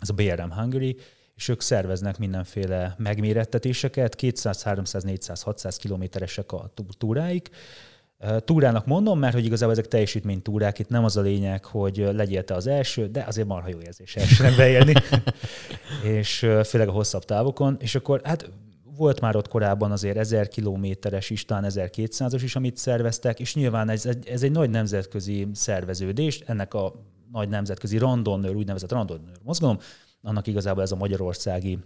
ez 0.00 0.08
a 0.08 0.12
BRM 0.12 0.50
Hungary, 0.50 0.96
és 1.36 1.48
ők 1.48 1.60
szerveznek 1.60 2.18
mindenféle 2.18 2.94
megmérettetéseket, 2.98 4.14
200, 4.14 4.62
300, 4.62 5.02
400, 5.02 5.42
600 5.42 5.76
kilométeresek 5.76 6.52
a 6.52 6.72
túráik. 6.98 7.50
Túrának 8.38 8.86
mondom, 8.86 9.18
mert 9.18 9.34
hogy 9.34 9.44
igazából 9.44 9.74
ezek 9.74 9.88
teljesítmény 9.88 10.42
túrák, 10.42 10.78
itt 10.78 10.88
nem 10.88 11.04
az 11.04 11.16
a 11.16 11.20
lényeg, 11.20 11.64
hogy 11.64 12.08
legyél 12.12 12.44
te 12.44 12.54
az 12.54 12.66
első, 12.66 13.06
de 13.06 13.24
azért 13.26 13.46
marha 13.46 13.68
jó 13.68 13.78
érzés 13.80 14.16
elsőnek 14.16 14.56
beérni, 14.56 14.92
és 16.18 16.46
főleg 16.64 16.88
a 16.88 16.92
hosszabb 16.92 17.24
távokon, 17.24 17.76
és 17.80 17.94
akkor 17.94 18.20
hát 18.24 18.50
volt 18.96 19.20
már 19.20 19.36
ott 19.36 19.48
korábban 19.48 19.92
azért 19.92 20.16
1000 20.16 20.48
kilométeres 20.48 21.30
is, 21.30 21.44
talán 21.44 21.64
1200-as 21.68 22.40
is, 22.42 22.56
amit 22.56 22.76
szerveztek, 22.76 23.40
és 23.40 23.54
nyilván 23.54 23.88
ez 23.88 24.06
egy, 24.06 24.28
ez 24.28 24.42
egy 24.42 24.52
nagy 24.52 24.70
nemzetközi 24.70 25.48
szerveződés, 25.52 26.40
ennek 26.46 26.74
a 26.74 26.92
nagy 27.32 27.48
nemzetközi 27.48 27.98
randonnőr, 27.98 28.54
úgynevezett 28.54 28.92
randonnőr 28.92 29.36
mozgalom, 29.42 29.78
annak 30.24 30.46
igazából 30.46 30.82
ez 30.82 30.92
a 30.92 30.96
magyarországi 30.96 31.78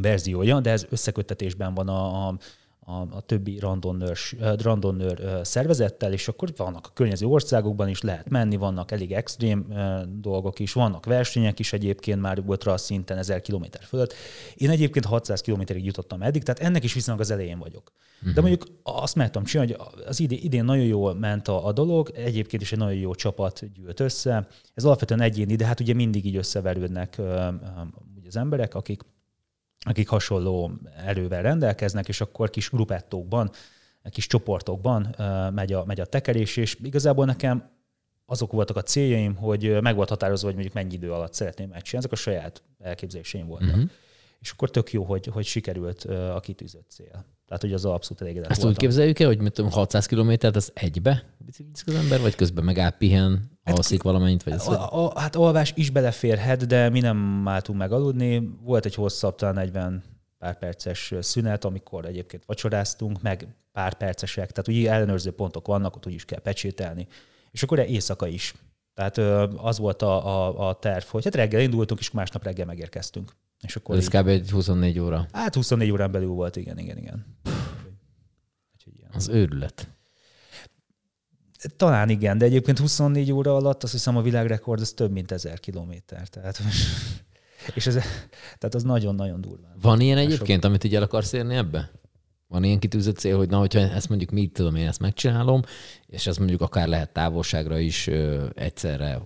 verziója, 0.00 0.60
de 0.60 0.70
ez 0.70 0.86
összeköttetésben 0.90 1.74
van 1.74 1.88
a, 1.88 2.28
a 2.28 2.38
a, 2.84 2.92
a 2.92 3.20
többi 3.20 3.58
randonnőr, 3.58 4.18
randonnőr 4.62 5.40
szervezettel, 5.42 6.12
és 6.12 6.28
akkor 6.28 6.52
vannak 6.56 6.86
a 6.86 6.92
környező 6.94 7.26
országokban 7.26 7.88
is 7.88 8.00
lehet 8.00 8.28
menni, 8.28 8.56
vannak 8.56 8.90
elég 8.90 9.12
extrém 9.12 9.66
dolgok 10.08 10.58
is, 10.58 10.72
vannak 10.72 11.04
versenyek 11.04 11.58
is 11.58 11.72
egyébként 11.72 12.20
már 12.20 12.38
ultra 12.46 12.76
szinten 12.76 13.18
1000 13.18 13.40
km 13.40 13.64
fölött. 13.80 14.14
Én 14.54 14.70
egyébként 14.70 15.04
600 15.04 15.40
kilométerig 15.40 15.84
jutottam 15.84 16.22
eddig, 16.22 16.42
tehát 16.42 16.60
ennek 16.60 16.84
is 16.84 16.94
viszonylag 16.94 17.22
az 17.22 17.30
elején 17.30 17.58
vagyok. 17.58 17.92
Uh-huh. 18.14 18.34
De 18.34 18.40
mhm. 18.40 18.48
mondjuk 18.50 18.78
azt 18.82 19.14
meg 19.14 19.30
tudom 19.30 19.46
csinálni, 19.46 19.72
hogy 19.72 20.02
az 20.06 20.20
idén, 20.20 20.38
idén 20.42 20.64
nagyon 20.64 20.84
jól 20.84 21.14
ment 21.14 21.48
a, 21.48 21.66
a 21.66 21.72
dolog, 21.72 22.10
egyébként 22.14 22.62
is 22.62 22.72
egy 22.72 22.78
nagyon 22.78 22.98
jó 22.98 23.14
csapat 23.14 23.72
gyűlt 23.74 24.00
össze. 24.00 24.46
Ez 24.74 24.84
alapvetően 24.84 25.20
egyéni, 25.20 25.56
de 25.56 25.66
hát 25.66 25.80
ugye 25.80 25.94
mindig 25.94 26.26
így 26.26 26.36
összeverődnek 26.36 27.20
az 28.26 28.36
emberek, 28.36 28.74
akik 28.74 29.02
akik 29.84 30.08
hasonló 30.08 30.72
erővel 31.06 31.42
rendelkeznek, 31.42 32.08
és 32.08 32.20
akkor 32.20 32.50
kis 32.50 32.70
grupettókban, 32.70 33.50
kis 34.10 34.26
csoportokban 34.26 35.14
megy 35.54 35.72
a, 35.72 35.84
megy 35.84 36.00
a 36.00 36.06
tekerés, 36.06 36.56
és 36.56 36.76
igazából 36.82 37.24
nekem 37.24 37.70
azok 38.26 38.52
voltak 38.52 38.76
a 38.76 38.82
céljaim, 38.82 39.34
hogy 39.34 39.80
meg 39.80 39.94
volt 39.94 40.08
határozva, 40.08 40.46
hogy 40.46 40.54
mondjuk 40.54 40.74
mennyi 40.74 40.94
idő 40.94 41.12
alatt 41.12 41.34
szeretném 41.34 41.68
megcsinálni, 41.68 42.06
ezek 42.06 42.18
a 42.18 42.22
saját 42.22 42.62
elképzeléseim 42.78 43.46
voltak. 43.46 43.68
Uh-huh. 43.68 43.90
És 44.40 44.50
akkor 44.50 44.70
tök 44.70 44.92
jó, 44.92 45.04
hogy, 45.04 45.26
hogy 45.26 45.44
sikerült 45.44 46.04
a 46.04 46.40
kitűzött 46.42 46.90
cél. 46.90 47.24
Tehát, 47.52 47.66
hogy 47.66 47.72
az 47.76 47.84
abszolút 47.84 48.22
elégedett 48.22 48.50
Ezt 48.50 48.62
voltam. 48.62 48.82
úgy 48.82 48.88
képzeljük 48.88 49.18
el, 49.18 49.26
hogy 49.26 49.40
mit 49.40 49.52
tudom, 49.52 49.70
600 49.70 50.06
kilométert 50.06 50.56
az 50.56 50.70
egybe 50.74 51.24
biciklizik 51.38 51.88
az 51.88 51.94
ember, 51.94 52.20
vagy 52.20 52.34
közben 52.34 52.64
meg 52.64 52.78
átpihen, 52.78 53.50
hát, 53.64 53.76
alszik 53.76 54.02
valamennyit? 54.02 54.42
Vagy 54.42 54.52
a, 54.52 55.04
a, 55.04 55.20
hát 55.20 55.36
alvás 55.36 55.72
is 55.76 55.90
beleférhet, 55.90 56.66
de 56.66 56.88
mi 56.88 57.00
nem 57.00 57.48
álltunk 57.48 57.78
meg 57.78 57.92
aludni. 57.92 58.48
Volt 58.62 58.84
egy 58.84 58.94
hosszabb, 58.94 59.34
talán 59.34 59.54
40 59.54 60.02
pár 60.38 60.58
perces 60.58 61.14
szünet, 61.20 61.64
amikor 61.64 62.04
egyébként 62.04 62.44
vacsoráztunk, 62.44 63.22
meg 63.22 63.46
pár 63.72 63.94
percesek, 63.94 64.50
tehát 64.50 64.68
ugye 64.68 64.92
ellenőrző 64.92 65.30
pontok 65.30 65.66
vannak, 65.66 65.96
ott 65.96 66.06
úgy 66.06 66.14
is 66.14 66.24
kell 66.24 66.40
pecsételni. 66.40 67.06
És 67.50 67.62
akkor 67.62 67.78
éjszaka 67.78 68.26
is. 68.26 68.54
Tehát 68.94 69.18
az 69.56 69.78
volt 69.78 70.02
a, 70.02 70.26
a, 70.26 70.68
a 70.68 70.74
terv, 70.74 71.04
hogy 71.04 71.24
hát 71.24 71.34
reggel 71.34 71.60
indultunk, 71.60 72.00
és 72.00 72.10
másnap 72.10 72.44
reggel 72.44 72.66
megérkeztünk. 72.66 73.32
És 73.62 73.76
akkor 73.76 73.96
Ez 73.96 74.04
így... 74.04 74.20
kb. 74.20 74.26
egy 74.26 74.50
24 74.50 74.98
óra. 74.98 75.26
Hát 75.32 75.54
24 75.54 75.90
órán 75.90 76.12
belül 76.12 76.28
volt, 76.28 76.56
igen, 76.56 76.78
igen, 76.78 76.98
igen. 76.98 77.26
Az 79.12 79.28
őrület. 79.28 79.88
Talán 81.76 82.08
igen, 82.08 82.38
de 82.38 82.44
egyébként 82.44 82.78
24 82.78 83.32
óra 83.32 83.56
alatt 83.56 83.82
azt 83.82 83.92
hiszem 83.92 84.16
a 84.16 84.22
világrekord 84.22 84.80
az 84.80 84.92
több 84.92 85.10
mint 85.12 85.32
1000 85.32 85.60
kilométer. 85.60 86.28
Tehát, 86.28 86.60
és 87.74 87.86
ez, 87.86 87.94
tehát 88.58 88.74
az 88.74 88.82
nagyon-nagyon 88.82 89.40
durva. 89.40 89.66
Van 89.80 90.00
ilyen 90.00 90.18
egyébként, 90.18 90.64
amit 90.64 90.84
így 90.84 90.94
el 90.94 91.02
akarsz 91.02 91.32
érni 91.32 91.54
ebbe? 91.54 91.90
Van 92.48 92.64
ilyen 92.64 92.78
kitűzött 92.78 93.18
cél, 93.18 93.36
hogy 93.36 93.48
na, 93.48 93.58
hogyha 93.58 93.80
ezt 93.80 94.08
mondjuk 94.08 94.30
mit 94.30 94.52
tudom, 94.52 94.74
én 94.74 94.86
ezt 94.86 95.00
megcsinálom, 95.00 95.62
és 96.06 96.26
ez 96.26 96.36
mondjuk 96.36 96.60
akár 96.60 96.88
lehet 96.88 97.12
távolságra 97.12 97.78
is 97.78 98.06
ö, 98.06 98.46
egyszerre 98.54 99.22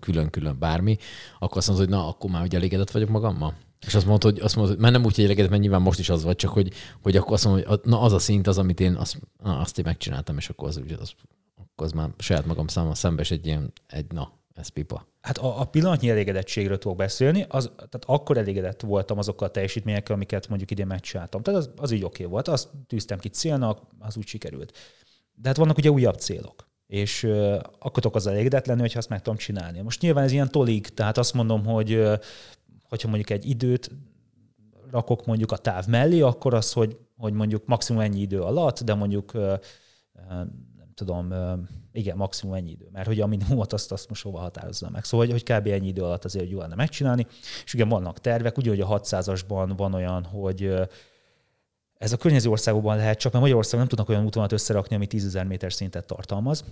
külön-külön 0.00 0.58
bármi, 0.58 0.96
akkor 1.38 1.56
azt 1.56 1.68
mondod, 1.68 1.86
hogy 1.86 1.94
na, 1.94 2.08
akkor 2.08 2.30
már 2.30 2.42
ugye 2.42 2.56
elégedett 2.56 2.90
vagyok 2.90 3.08
magammal? 3.08 3.54
És 3.86 3.94
azt 3.94 4.06
mondod, 4.06 4.32
hogy, 4.32 4.40
azt 4.40 4.56
mondod, 4.56 4.74
hogy 4.74 4.82
mert 4.82 4.94
nem 4.94 5.04
úgy, 5.04 5.14
hogy 5.14 5.24
elégedett, 5.24 5.50
mert 5.50 5.62
nyilván 5.62 5.82
most 5.82 5.98
is 5.98 6.10
az 6.10 6.22
vagy, 6.22 6.36
csak 6.36 6.50
hogy, 6.50 6.72
hogy 7.02 7.16
akkor 7.16 7.32
azt 7.32 7.44
mondod, 7.44 7.64
hogy 7.64 7.80
na, 7.82 8.00
az 8.00 8.12
a 8.12 8.18
szint 8.18 8.46
az, 8.46 8.58
amit 8.58 8.80
én 8.80 8.94
azt, 8.94 9.20
na, 9.42 9.58
azt 9.58 9.78
én 9.78 9.84
megcsináltam, 9.84 10.36
és 10.36 10.48
akkor 10.48 10.68
az, 10.68 10.80
az, 11.00 11.12
akkor 11.54 11.86
az 11.86 11.92
már 11.92 12.10
saját 12.18 12.46
magam 12.46 12.66
számára 12.66 12.94
szembes 12.94 13.30
egy 13.30 13.46
ilyen, 13.46 13.72
egy 13.86 14.12
na, 14.12 14.32
ez 14.54 14.68
pipa. 14.68 15.06
Hát 15.20 15.38
a, 15.38 15.60
a 15.60 15.64
pillanatnyi 15.64 16.10
elégedettségről 16.10 16.78
tudok 16.78 16.96
beszélni, 16.96 17.44
az, 17.48 17.70
tehát 17.76 18.04
akkor 18.06 18.36
elégedett 18.36 18.80
voltam 18.80 19.18
azokkal 19.18 19.48
a 19.48 19.50
teljesítményekkel, 19.50 20.14
amiket 20.14 20.48
mondjuk 20.48 20.70
idén 20.70 20.86
megcsináltam. 20.86 21.42
Tehát 21.42 21.60
az, 21.60 21.70
az 21.76 21.90
így 21.90 22.04
oké 22.04 22.22
okay 22.22 22.32
volt, 22.32 22.48
azt 22.48 22.68
tűztem 22.86 23.18
ki 23.18 23.28
célnak, 23.28 23.80
az 23.98 24.16
úgy 24.16 24.26
sikerült. 24.26 24.76
De 25.34 25.48
hát 25.48 25.56
vannak 25.56 25.76
ugye 25.78 25.90
újabb 25.90 26.16
célok 26.16 26.67
és 26.88 27.24
akkor 27.78 27.92
tudok 27.92 28.14
az 28.14 28.26
elégedett 28.26 28.66
lenni, 28.66 28.80
hogyha 28.80 28.98
azt 28.98 29.08
meg 29.08 29.22
tudom 29.22 29.38
csinálni. 29.38 29.80
Most 29.80 30.00
nyilván 30.00 30.24
ez 30.24 30.32
ilyen 30.32 30.50
tolig, 30.50 30.88
tehát 30.88 31.18
azt 31.18 31.34
mondom, 31.34 31.64
hogy 31.64 32.02
hogyha 32.82 33.08
mondjuk 33.08 33.30
egy 33.30 33.48
időt 33.48 33.90
rakok 34.90 35.26
mondjuk 35.26 35.52
a 35.52 35.56
táv 35.56 35.86
mellé, 35.86 36.20
akkor 36.20 36.54
az, 36.54 36.72
hogy, 36.72 36.96
hogy 37.16 37.32
mondjuk 37.32 37.66
maximum 37.66 38.00
ennyi 38.00 38.20
idő 38.20 38.40
alatt, 38.40 38.80
de 38.80 38.94
mondjuk 38.94 39.32
nem 40.76 40.90
tudom, 40.94 41.34
igen, 41.92 42.16
maximum 42.16 42.54
ennyi 42.54 42.70
idő, 42.70 42.88
mert 42.92 43.06
hogy 43.06 43.20
a 43.20 43.26
minimumot 43.26 43.72
azt, 43.72 43.92
azt 43.92 44.08
most 44.08 44.22
hova 44.22 44.38
határozza 44.38 44.90
meg. 44.90 45.04
Szóval, 45.04 45.26
hogy, 45.26 45.34
hogy 45.34 45.56
kb. 45.56 45.66
ennyi 45.66 45.88
idő 45.88 46.02
alatt 46.02 46.24
azért 46.24 46.50
jó 46.50 46.58
lenne 46.58 46.74
megcsinálni, 46.74 47.26
és 47.64 47.74
igen, 47.74 47.88
vannak 47.88 48.20
tervek, 48.20 48.58
ugye, 48.58 48.70
hogy 48.70 48.80
a 48.80 49.00
600-asban 49.00 49.72
van 49.76 49.94
olyan, 49.94 50.24
hogy 50.24 50.74
ez 51.98 52.12
a 52.12 52.16
környező 52.16 52.50
országokban 52.50 52.96
lehet, 52.96 53.18
csak 53.18 53.32
mert 53.32 53.44
Magyarországon 53.44 53.78
nem 53.78 53.88
tudnak 53.88 54.08
olyan 54.08 54.24
útvonalat 54.24 54.52
összerakni, 54.52 54.94
ami 54.94 55.06
10.000 55.10 55.46
méter 55.46 55.72
szintet 55.72 56.06
tartalmaz. 56.06 56.64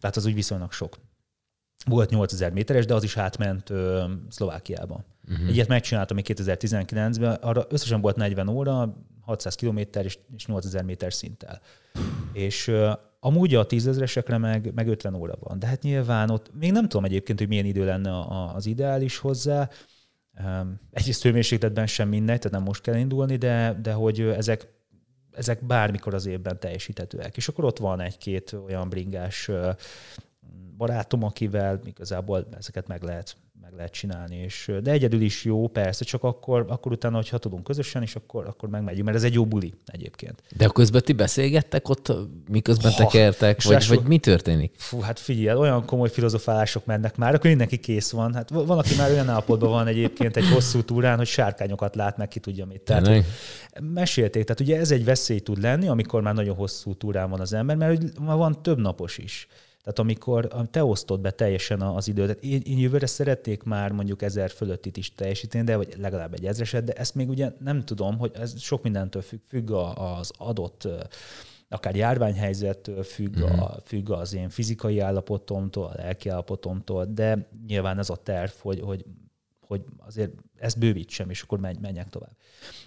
Tehát 0.00 0.16
az 0.16 0.26
úgy 0.26 0.34
viszonylag 0.34 0.72
sok. 0.72 0.98
Volt 1.86 2.10
8000 2.10 2.52
méteres, 2.52 2.86
de 2.86 2.94
az 2.94 3.02
is 3.02 3.16
átment 3.16 3.70
ö, 3.70 4.04
Szlovákiába. 4.28 5.04
Uh-huh. 5.30 5.48
Egyet 5.48 5.68
megcsináltam 5.68 6.16
még 6.16 6.26
2019-ben, 6.28 7.34
arra 7.34 7.66
összesen 7.68 8.00
volt 8.00 8.16
40 8.16 8.48
óra, 8.48 8.96
600 9.20 9.54
km 9.54 9.78
és, 9.78 10.18
és 10.36 10.46
8000 10.46 10.84
méter 10.84 11.12
szinttel. 11.12 11.60
És 12.32 12.68
ö, 12.68 12.92
amúgy 13.20 13.54
a 13.54 13.66
tízezeresekre 13.66 14.38
meg, 14.38 14.74
meg 14.74 14.88
50 14.88 15.14
óra 15.14 15.34
van. 15.40 15.58
De 15.58 15.66
hát 15.66 15.82
nyilván 15.82 16.30
ott 16.30 16.50
még 16.58 16.72
nem 16.72 16.88
tudom 16.88 17.04
egyébként, 17.04 17.38
hogy 17.38 17.48
milyen 17.48 17.64
idő 17.64 17.84
lenne 17.84 18.24
az 18.54 18.66
ideális 18.66 19.18
hozzá. 19.18 19.68
Egyrészt 20.90 21.22
hőmérsékletben 21.22 21.86
sem 21.86 22.08
mindegy, 22.08 22.38
tehát 22.38 22.56
nem 22.56 22.62
most 22.66 22.82
kell 22.82 22.96
indulni, 22.96 23.36
de, 23.36 23.78
de 23.82 23.92
hogy 23.92 24.20
ezek, 24.20 24.68
ezek 25.32 25.66
bármikor 25.66 26.14
az 26.14 26.26
évben 26.26 26.60
teljesíthetőek. 26.60 27.36
És 27.36 27.48
akkor 27.48 27.64
ott 27.64 27.78
van 27.78 28.00
egy-két 28.00 28.52
olyan 28.52 28.88
bringás 28.88 29.50
barátom, 30.76 31.22
akivel 31.22 31.80
igazából 31.84 32.46
ezeket 32.56 32.86
meg 32.86 33.02
lehet 33.02 33.36
meg 33.70 33.78
lehet 33.78 33.92
csinálni. 33.92 34.36
És, 34.36 34.70
de 34.82 34.90
egyedül 34.90 35.20
is 35.20 35.44
jó, 35.44 35.68
persze, 35.68 36.04
csak 36.04 36.22
akkor, 36.22 36.66
akkor 36.68 36.92
utána, 36.92 37.16
hogyha 37.16 37.38
tudunk 37.38 37.64
közösen, 37.64 38.02
és 38.02 38.16
akkor, 38.16 38.46
akkor 38.46 38.68
megmegyünk, 38.68 39.04
mert 39.04 39.16
ez 39.16 39.24
egy 39.24 39.34
jó 39.34 39.46
buli 39.46 39.74
egyébként. 39.86 40.42
De 40.56 40.66
közben 40.66 41.02
ti 41.04 41.12
beszélgettek 41.12 41.88
ott, 41.88 42.12
miközben 42.48 42.92
ha, 42.92 43.04
tekertek, 43.04 43.62
vagy, 43.62 43.88
vagy 43.88 44.02
mi 44.02 44.18
történik? 44.18 44.72
Fú, 44.76 45.00
hát 45.00 45.18
figyelj, 45.18 45.58
olyan 45.58 45.84
komoly 45.84 46.10
filozofálások 46.10 46.84
mennek 46.84 47.16
már, 47.16 47.34
akkor 47.34 47.48
mindenki 47.48 47.76
kész 47.78 48.10
van. 48.10 48.34
Hát 48.34 48.50
van, 48.50 48.78
aki 48.78 48.94
már 48.96 49.10
olyan 49.10 49.28
állapotban 49.28 49.70
van 49.70 49.86
egyébként 49.86 50.36
egy 50.36 50.48
hosszú 50.48 50.82
túrán, 50.82 51.16
hogy 51.16 51.26
sárkányokat 51.26 51.94
lát, 51.94 52.16
meg 52.16 52.28
ki 52.28 52.40
tudja 52.40 52.66
mit. 52.66 52.80
Tehát, 52.80 53.24
mesélték, 53.80 54.44
tehát 54.44 54.60
ugye 54.60 54.78
ez 54.78 54.90
egy 54.90 55.04
veszély 55.04 55.38
tud 55.40 55.62
lenni, 55.62 55.88
amikor 55.88 56.22
már 56.22 56.34
nagyon 56.34 56.56
hosszú 56.56 56.94
túrán 56.94 57.30
van 57.30 57.40
az 57.40 57.52
ember, 57.52 57.76
mert 57.76 58.18
már 58.18 58.36
van 58.36 58.62
több 58.62 58.78
napos 58.78 59.18
is. 59.18 59.48
Tehát 59.82 59.98
amikor 59.98 60.48
te 60.70 60.84
osztod 60.84 61.20
be 61.20 61.30
teljesen 61.30 61.80
az 61.80 62.08
időt, 62.08 62.42
én, 62.42 62.60
én 62.64 62.78
jövőre 62.78 63.06
szeretnék 63.06 63.62
már 63.62 63.92
mondjuk 63.92 64.22
ezer 64.22 64.50
fölöttit 64.50 64.96
is 64.96 65.14
teljesíteni, 65.14 65.64
de 65.64 65.76
vagy 65.76 65.94
legalább 65.98 66.34
egy 66.34 66.46
ezreset, 66.46 66.84
de 66.84 66.92
ezt 66.92 67.14
még 67.14 67.28
ugye 67.28 67.52
nem 67.58 67.84
tudom, 67.84 68.18
hogy 68.18 68.30
ez 68.34 68.60
sok 68.60 68.82
mindentől 68.82 69.22
függ, 69.22 69.40
függ 69.48 69.70
az 69.70 70.32
adott 70.36 70.88
akár 71.68 71.96
járványhelyzettől 71.96 73.02
függ, 73.02 73.38
mm-hmm. 73.38 73.58
a, 73.58 73.76
függ 73.84 74.10
az 74.10 74.34
én 74.34 74.48
fizikai 74.48 74.98
állapotomtól, 74.98 75.84
a 75.84 75.92
lelki 75.96 76.28
állapotomtól, 76.28 77.04
de 77.04 77.48
nyilván 77.66 77.98
ez 77.98 78.10
a 78.10 78.16
terv, 78.16 78.50
hogy, 78.60 78.80
hogy, 78.80 79.04
hogy 79.60 79.84
azért 79.98 80.32
ezt 80.56 80.78
bővítsem, 80.78 81.30
és 81.30 81.42
akkor 81.42 81.58
menj, 81.58 81.76
menjek 81.80 82.08
tovább. 82.08 82.36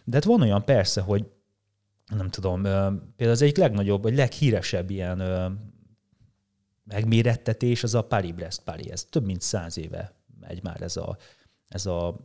De 0.03 0.13
hát 0.13 0.23
van 0.23 0.41
olyan 0.41 0.65
persze, 0.65 1.01
hogy 1.01 1.25
nem 2.15 2.29
tudom, 2.29 2.61
például 2.61 3.29
az 3.29 3.41
egyik 3.41 3.57
legnagyobb, 3.57 4.01
vagy 4.01 4.15
leghíresebb 4.15 4.89
ilyen 4.89 5.21
megmérettetés 6.93 7.83
az 7.83 7.95
a 7.95 8.03
Paris-Brest-Paris. 8.03 8.85
Ez 8.85 9.03
több 9.03 9.25
mint 9.25 9.41
száz 9.41 9.77
éve 9.77 10.13
megy 10.39 10.63
már 10.63 10.81
ez 10.81 10.97
a, 10.97 11.17
ez 11.67 11.85
a 11.85 12.15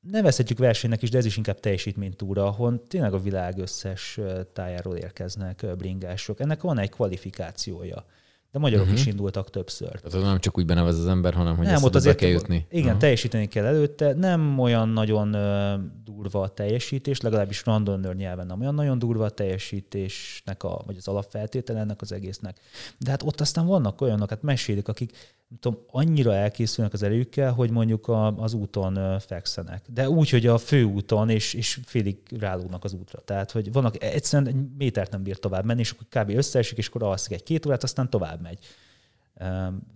nevezhetjük 0.00 0.58
versenynek 0.58 1.02
is, 1.02 1.10
de 1.10 1.18
ez 1.18 1.24
is 1.24 1.36
inkább 1.36 1.60
teljesítménytúra, 1.60 2.46
ahol 2.46 2.86
tényleg 2.86 3.14
a 3.14 3.20
világ 3.20 3.58
összes 3.58 4.20
tájáról 4.52 4.96
érkeznek 4.96 5.66
bringások. 5.76 6.40
Ennek 6.40 6.62
van 6.62 6.78
egy 6.78 6.90
kvalifikációja 6.90 8.04
de 8.52 8.58
magyarok 8.58 8.84
uh-huh. 8.84 9.00
is 9.00 9.06
indultak 9.06 9.50
többször. 9.50 10.00
Tehát 10.00 10.26
nem 10.26 10.38
csak 10.38 10.58
úgy 10.58 10.66
benevez 10.66 10.98
az 10.98 11.06
ember, 11.06 11.34
hanem 11.34 11.56
hogy 11.56 11.66
nem, 11.66 11.82
ott 11.82 11.94
azért 11.94 12.16
kell 12.16 12.28
jutni. 12.28 12.66
Igen, 12.70 12.84
uh-huh. 12.84 13.00
teljesíteni 13.00 13.48
kell 13.48 13.64
előtte. 13.64 14.14
Nem 14.14 14.58
olyan 14.58 14.88
nagyon 14.88 15.34
uh, 15.34 15.80
durva 16.04 16.40
a 16.40 16.48
teljesítés, 16.48 17.20
legalábbis 17.20 17.64
randonnőr 17.64 18.16
nyelven 18.16 18.46
nem 18.46 18.60
olyan 18.60 18.74
nagyon 18.74 18.98
durva 18.98 19.24
a 19.24 19.30
teljesítésnek, 19.30 20.62
a, 20.62 20.82
vagy 20.86 20.96
az 20.96 21.08
alapfeltétele 21.08 21.80
ennek 21.80 22.00
az 22.00 22.12
egésznek. 22.12 22.60
De 22.98 23.10
hát 23.10 23.22
ott 23.22 23.40
aztán 23.40 23.66
vannak 23.66 24.00
olyanok, 24.00 24.28
hát 24.28 24.42
mesélik, 24.42 24.88
akik 24.88 25.16
tudom, 25.60 25.80
annyira 25.90 26.34
elkészülnek 26.34 26.92
az 26.92 27.02
erőkkel, 27.02 27.52
hogy 27.52 27.70
mondjuk 27.70 28.08
a, 28.08 28.36
az 28.36 28.54
úton 28.54 29.18
fekszenek. 29.18 29.84
De 29.88 30.08
úgy, 30.08 30.30
hogy 30.30 30.46
a 30.46 30.58
főúton, 30.58 31.28
és, 31.28 31.54
és 31.54 31.80
félig 31.84 32.16
rálógnak 32.38 32.84
az 32.84 32.92
útra. 32.92 33.20
Tehát, 33.20 33.50
hogy 33.50 33.72
vannak 33.72 34.02
egyszerűen 34.02 34.48
egy 34.48 34.76
métert 34.78 35.10
nem 35.10 35.22
bír 35.22 35.38
tovább 35.38 35.64
menni, 35.64 35.80
és 35.80 35.90
akkor 35.90 36.22
kb. 36.22 36.30
összeesik, 36.36 36.78
és 36.78 36.86
akkor 36.86 37.02
alszik 37.02 37.32
egy-két 37.32 37.66
órát, 37.66 37.82
aztán 37.82 38.10
tovább 38.10 38.40
megy. 38.40 38.58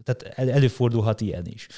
Tehát 0.04 0.22
el, 0.34 0.50
előfordulhat 0.50 1.20
ilyen 1.20 1.46
is. 1.46 1.68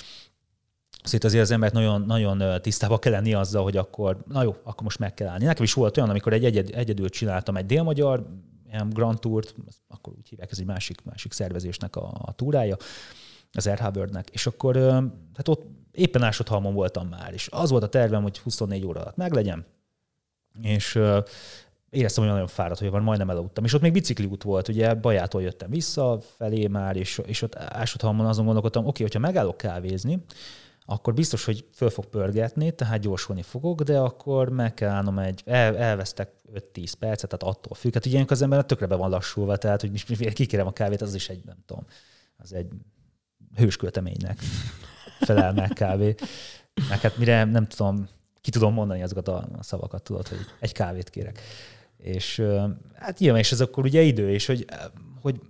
Szóval 1.02 1.26
azért 1.26 1.42
az 1.42 1.50
embert 1.50 1.72
nagyon, 1.72 2.02
nagyon 2.02 2.62
tisztába 2.62 2.98
kell 2.98 3.12
lenni 3.12 3.34
azzal, 3.34 3.62
hogy 3.62 3.76
akkor, 3.76 4.24
na 4.26 4.42
jó, 4.42 4.56
akkor 4.62 4.82
most 4.82 4.98
meg 4.98 5.14
kell 5.14 5.28
állni. 5.28 5.44
Nekem 5.44 5.64
is 5.64 5.72
volt 5.72 5.96
olyan, 5.96 6.10
amikor 6.10 6.32
egy 6.32 6.44
egyed, 6.44 6.70
egyedül 6.74 7.08
csináltam 7.08 7.56
egy 7.56 7.66
délmagyar 7.66 8.26
Grand 8.88 9.18
Tourt, 9.18 9.54
akkor 9.88 10.12
úgy 10.18 10.28
hívják, 10.28 10.50
ez 10.50 10.58
egy 10.58 10.66
másik, 10.66 11.04
másik 11.04 11.32
szervezésnek 11.32 11.96
a, 11.96 12.12
a 12.24 12.32
túrája, 12.32 12.76
az 13.52 13.68
RH 13.68 13.84
Worldnek, 13.94 14.28
és 14.30 14.46
akkor 14.46 14.76
hát 15.34 15.48
ott 15.48 15.66
éppen 15.92 16.22
Ásodhalmon 16.22 16.74
voltam 16.74 17.08
már, 17.08 17.32
és 17.32 17.48
az 17.50 17.70
volt 17.70 17.82
a 17.82 17.88
tervem, 17.88 18.22
hogy 18.22 18.38
24 18.38 18.84
óra 18.84 19.00
alatt 19.00 19.16
meglegyen, 19.16 19.66
és 20.62 20.98
éreztem, 21.90 22.24
hogy 22.24 22.32
nagyon 22.32 22.46
fáradt, 22.46 22.80
hogy 22.80 22.90
van, 22.90 23.02
majdnem 23.02 23.30
elaludtam. 23.30 23.64
És 23.64 23.72
ott 23.72 23.80
még 23.80 23.92
bicikliút 23.92 24.42
volt, 24.42 24.68
ugye 24.68 24.94
Bajától 24.94 25.42
jöttem 25.42 25.70
vissza 25.70 26.18
felé 26.36 26.66
már, 26.66 26.96
és, 26.96 27.20
és 27.26 27.42
ott 27.42 27.54
Ásodhalmon 27.54 28.26
azon 28.26 28.44
gondolkodtam, 28.44 28.82
oké, 28.82 28.90
okay, 28.90 29.02
hogyha 29.02 29.28
megállok 29.28 29.56
kávézni, 29.56 30.24
akkor 30.90 31.14
biztos, 31.14 31.44
hogy 31.44 31.64
föl 31.72 31.90
fog 31.90 32.04
pörgetni, 32.04 32.70
tehát 32.70 33.00
gyorsulni 33.00 33.42
fogok, 33.42 33.82
de 33.82 33.98
akkor 33.98 34.48
meg 34.48 34.74
kell 34.74 34.90
állnom 34.90 35.18
egy, 35.18 35.42
el, 35.44 35.76
elvesztek 35.76 36.32
5-10 36.74 36.92
percet, 36.98 37.30
tehát 37.30 37.56
attól 37.56 37.74
függ. 37.74 37.94
Hát 37.94 38.06
ugye 38.06 38.24
az 38.28 38.42
ember 38.42 38.64
tökre 38.64 38.86
be 38.86 38.94
van 38.94 39.10
lassulva, 39.10 39.56
tehát 39.56 39.80
hogy 39.80 40.32
kikérem 40.32 40.66
a 40.66 40.72
kávét, 40.72 41.00
az 41.00 41.14
is 41.14 41.28
egy, 41.28 41.44
nem 41.44 41.56
tudom, 41.66 41.84
az 42.36 42.52
egy 42.52 42.68
hőskölteménynek 43.56 44.38
felel 45.20 45.52
meg 45.52 45.68
kávé. 45.68 46.14
Meg 46.88 47.00
hát 47.00 47.16
mire 47.16 47.44
nem 47.44 47.66
tudom, 47.66 48.08
ki 48.40 48.50
tudom 48.50 48.72
mondani 48.72 49.02
azokat 49.02 49.28
a 49.28 49.48
szavakat, 49.60 50.02
tudod, 50.02 50.28
hogy 50.28 50.38
egy 50.60 50.72
kávét 50.72 51.10
kérek. 51.10 51.40
És 51.96 52.42
hát 52.94 53.18
nyilván, 53.18 53.40
és 53.40 53.52
ez 53.52 53.60
akkor 53.60 53.84
ugye 53.84 54.02
idő, 54.02 54.30
és 54.30 54.46
hogy, 54.46 54.64
hogy 55.20 55.40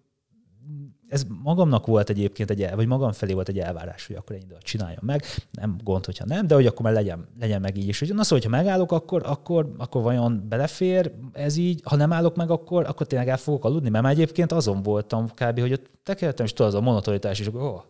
ez 1.08 1.24
magamnak 1.42 1.86
volt 1.86 2.10
egyébként 2.10 2.50
egy, 2.50 2.70
vagy 2.74 2.86
magam 2.86 3.12
felé 3.12 3.32
volt 3.32 3.48
egy 3.48 3.58
elvárás, 3.58 4.06
hogy 4.06 4.16
akkor 4.16 4.36
ennyi 4.36 4.44
csináljam 4.60 5.02
meg. 5.02 5.24
Nem 5.50 5.76
gond, 5.82 6.04
hogyha 6.04 6.24
nem, 6.24 6.46
de 6.46 6.54
hogy 6.54 6.66
akkor 6.66 6.82
már 6.82 6.92
legyen, 6.92 7.28
legyen 7.40 7.60
meg 7.60 7.76
így 7.76 7.88
is. 7.88 7.98
Hogy, 7.98 8.14
na 8.14 8.22
szóval, 8.22 8.38
hogyha 8.38 8.62
megállok, 8.62 8.92
akkor, 8.92 9.22
akkor, 9.24 9.72
akkor 9.78 10.02
vajon 10.02 10.48
belefér 10.48 11.12
ez 11.32 11.56
így? 11.56 11.80
Ha 11.84 11.96
nem 11.96 12.12
állok 12.12 12.36
meg, 12.36 12.50
akkor, 12.50 12.86
akkor 12.86 13.06
tényleg 13.06 13.28
el 13.28 13.36
fogok 13.36 13.64
aludni? 13.64 13.88
Mert 13.88 14.04
már 14.04 14.12
egyébként 14.12 14.52
azon 14.52 14.82
voltam 14.82 15.28
kb., 15.28 15.60
hogy 15.60 15.72
ott 15.72 15.90
tekertem, 16.02 16.46
és 16.46 16.52
tudod, 16.52 16.72
az 16.72 16.78
a 16.78 16.80
monotonitás, 16.80 17.40
és 17.40 17.46
akkor, 17.46 17.62
oh. 17.62 17.82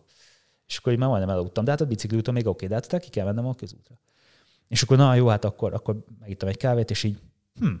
és 0.67 0.77
akkor 0.77 0.93
így 0.93 0.99
már 0.99 1.09
majdnem 1.09 1.29
elaludtam. 1.29 1.63
De 1.63 1.71
hát 1.71 1.81
a 1.81 1.85
bicikliúton 1.85 2.33
még 2.33 2.47
oké, 2.47 2.67
de 2.67 2.73
hát 2.73 2.99
ki 2.99 3.09
kell 3.09 3.25
mennem 3.25 3.47
a 3.47 3.53
közútra. 3.53 3.99
És 4.67 4.81
akkor 4.81 4.97
na 4.97 5.15
jó, 5.15 5.27
hát 5.27 5.45
akkor, 5.45 5.73
akkor 5.73 6.03
megittem 6.19 6.47
egy 6.47 6.57
kávét, 6.57 6.89
és 6.89 7.03
így, 7.03 7.17
hm. 7.59 7.73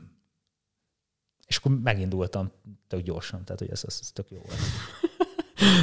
És 1.47 1.57
akkor 1.57 1.79
megindultam 1.83 2.51
tök 2.87 3.01
gyorsan, 3.01 3.43
tehát 3.43 3.59
hogy 3.59 3.69
ez, 3.69 3.83
ez, 3.87 3.97
ez 4.01 4.11
tök 4.11 4.29
jó 4.29 4.37
volt. 4.37 4.59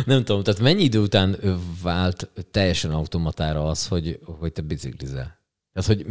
Nem 0.04 0.24
tudom, 0.24 0.42
tehát 0.42 0.60
mennyi 0.60 0.82
idő 0.82 0.98
után 0.98 1.36
vált 1.82 2.30
teljesen 2.50 2.90
automatára 2.90 3.68
az, 3.68 3.86
hogy, 3.86 4.20
hogy 4.24 4.52
te 4.52 4.62
biciklizel? 4.62 5.38
Tehát, 5.72 5.88
hogy 5.88 6.06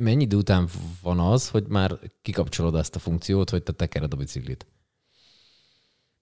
mennyi 0.00 0.22
idő 0.22 0.36
után 0.36 0.68
van 1.02 1.20
az, 1.20 1.48
hogy 1.48 1.64
már 1.68 1.98
kikapcsolod 2.22 2.74
ezt 2.74 2.94
a 2.94 2.98
funkciót, 2.98 3.50
hogy 3.50 3.62
te 3.62 3.72
tekered 3.72 4.12
a 4.12 4.16
biciklit? 4.16 4.66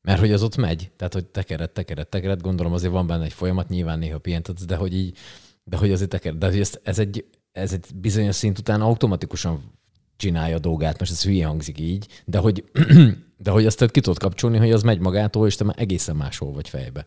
Mert 0.02 0.20
hogy 0.20 0.32
az 0.32 0.42
ott 0.42 0.56
megy, 0.56 0.90
tehát 0.96 1.12
hogy 1.12 1.26
tekered, 1.26 1.70
tekered, 1.70 2.08
tekered, 2.08 2.40
gondolom 2.40 2.72
azért 2.72 2.92
van 2.92 3.06
benne 3.06 3.24
egy 3.24 3.32
folyamat, 3.32 3.68
nyilván 3.68 3.98
néha 3.98 4.18
pihentetsz, 4.18 4.64
de 4.64 4.76
hogy 4.76 4.94
így, 4.94 5.16
de 5.64 5.76
hogy 5.76 5.92
azért 5.92 6.10
tekered. 6.10 6.38
De 6.38 6.46
hogy 6.46 6.60
ez, 6.60 6.78
ez, 6.82 6.98
egy, 6.98 7.24
ez 7.52 7.72
egy 7.72 7.86
bizonyos 7.94 8.34
szint 8.34 8.58
után 8.58 8.80
automatikusan 8.80 9.78
csinálja 10.16 10.56
a 10.56 10.60
dolgát, 10.60 10.98
most 10.98 11.10
ez 11.10 11.24
hülye 11.24 11.46
hangzik 11.46 11.78
így, 11.78 12.06
de 12.24 12.38
hogy, 12.38 12.64
de 13.42 13.50
hogy 13.50 13.66
azt 13.66 13.90
ki 13.90 14.00
tudod 14.00 14.18
kapcsolni, 14.18 14.58
hogy 14.58 14.72
az 14.72 14.82
megy 14.82 14.98
magától, 14.98 15.46
és 15.46 15.56
te 15.56 15.64
már 15.64 15.74
egészen 15.78 16.16
máshol 16.16 16.52
vagy 16.52 16.68
fejbe. 16.68 17.06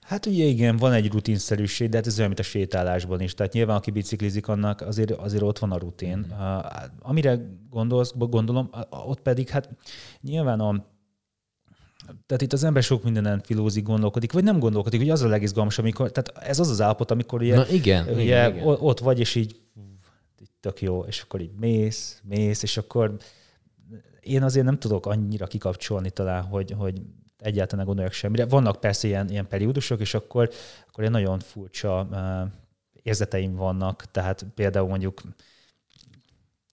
Hát 0.00 0.26
ugye 0.26 0.44
igen, 0.44 0.76
van 0.76 0.92
egy 0.92 1.12
rutinszerűség, 1.12 1.88
de 1.88 1.96
hát 1.96 2.06
ez 2.06 2.16
olyan, 2.16 2.28
mint 2.28 2.40
a 2.40 2.42
sétálásban 2.42 3.20
is. 3.20 3.34
Tehát 3.34 3.52
nyilván, 3.52 3.76
aki 3.76 3.90
biciklizik, 3.90 4.48
annak 4.48 4.80
azért, 4.80 5.10
azért 5.10 5.42
ott 5.42 5.58
van 5.58 5.72
a 5.72 5.78
rutin. 5.78 6.16
Mm. 6.16 6.30
Uh, 6.30 6.64
amire 6.98 7.38
gondolsz, 7.70 8.12
gondolom, 8.16 8.70
ott 8.90 9.20
pedig 9.20 9.48
hát 9.48 9.68
nyilván 10.20 10.60
a, 10.60 10.84
tehát 12.26 12.42
itt 12.42 12.52
az 12.52 12.64
ember 12.64 12.82
sok 12.82 13.02
mindenen 13.02 13.40
filózik, 13.40 13.84
gondolkodik, 13.84 14.32
vagy 14.32 14.44
nem 14.44 14.58
gondolkodik, 14.58 15.00
hogy 15.00 15.10
az 15.10 15.22
a 15.22 15.28
legizgalmas, 15.28 15.78
amikor, 15.78 16.10
tehát 16.10 16.48
ez 16.48 16.58
az 16.58 16.70
az 16.70 16.80
állapot, 16.80 17.10
amikor 17.10 17.42
ugye, 17.42 17.54
Na 17.54 17.68
igen, 17.68 18.08
ugye 18.08 18.22
igen, 18.22 18.54
igen. 18.54 18.66
ott 18.66 18.98
vagy, 18.98 19.20
és 19.20 19.34
így 19.34 19.56
tök 20.60 20.82
jó, 20.82 21.04
és 21.04 21.20
akkor 21.20 21.40
így 21.40 21.52
mész, 21.60 22.20
mész, 22.24 22.62
és 22.62 22.76
akkor 22.76 23.16
én 24.26 24.42
azért 24.42 24.64
nem 24.64 24.78
tudok 24.78 25.06
annyira 25.06 25.46
kikapcsolni 25.46 26.10
talán, 26.10 26.42
hogy, 26.42 26.74
hogy 26.78 27.02
egyáltalán 27.38 27.80
ne 27.80 27.86
gondoljak 27.86 28.12
semmire. 28.14 28.46
Vannak 28.46 28.80
persze 28.80 29.06
ilyen, 29.06 29.30
ilyen 29.30 29.48
periódusok, 29.48 30.00
és 30.00 30.14
akkor, 30.14 30.50
akkor 30.88 31.00
ilyen 31.00 31.12
nagyon 31.12 31.38
furcsa 31.38 32.08
uh, 32.10 32.50
érzeteim 33.02 33.54
vannak, 33.54 34.04
tehát 34.10 34.46
például 34.54 34.88
mondjuk 34.88 35.22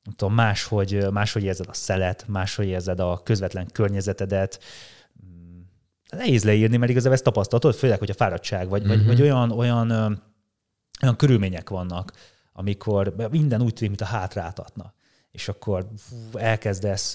nem 0.04 0.14
tudom, 0.16 0.34
máshogy, 0.34 1.08
máshogy 1.12 1.44
érzed 1.44 1.68
a 1.70 1.74
szelet, 1.74 2.26
máshogy 2.28 2.68
érzed 2.68 3.00
a 3.00 3.22
közvetlen 3.24 3.68
környezetedet, 3.72 4.60
mm, 5.26 5.60
nehéz 6.10 6.44
leírni, 6.44 6.78
mert 6.78 6.92
igazából 6.92 7.14
ezt 7.14 7.24
tapasztalod, 7.24 7.76
főleg, 7.76 8.00
hogy 8.00 8.10
a 8.10 8.14
fáradtság, 8.14 8.70
vagy, 8.70 8.82
uh-huh. 8.82 8.98
vagy, 8.98 9.06
vagy 9.08 9.22
olyan, 9.22 9.52
olyan, 9.52 9.92
olyan 11.02 11.16
körülmények 11.16 11.70
vannak, 11.70 12.12
amikor 12.54 13.16
minden 13.32 13.62
úgy 13.62 13.74
tűnik, 13.74 13.98
mint 13.98 14.02
a 14.02 14.16
hátráltatna. 14.16 14.94
És 15.34 15.48
akkor 15.48 15.88
elkezdesz, 16.34 17.14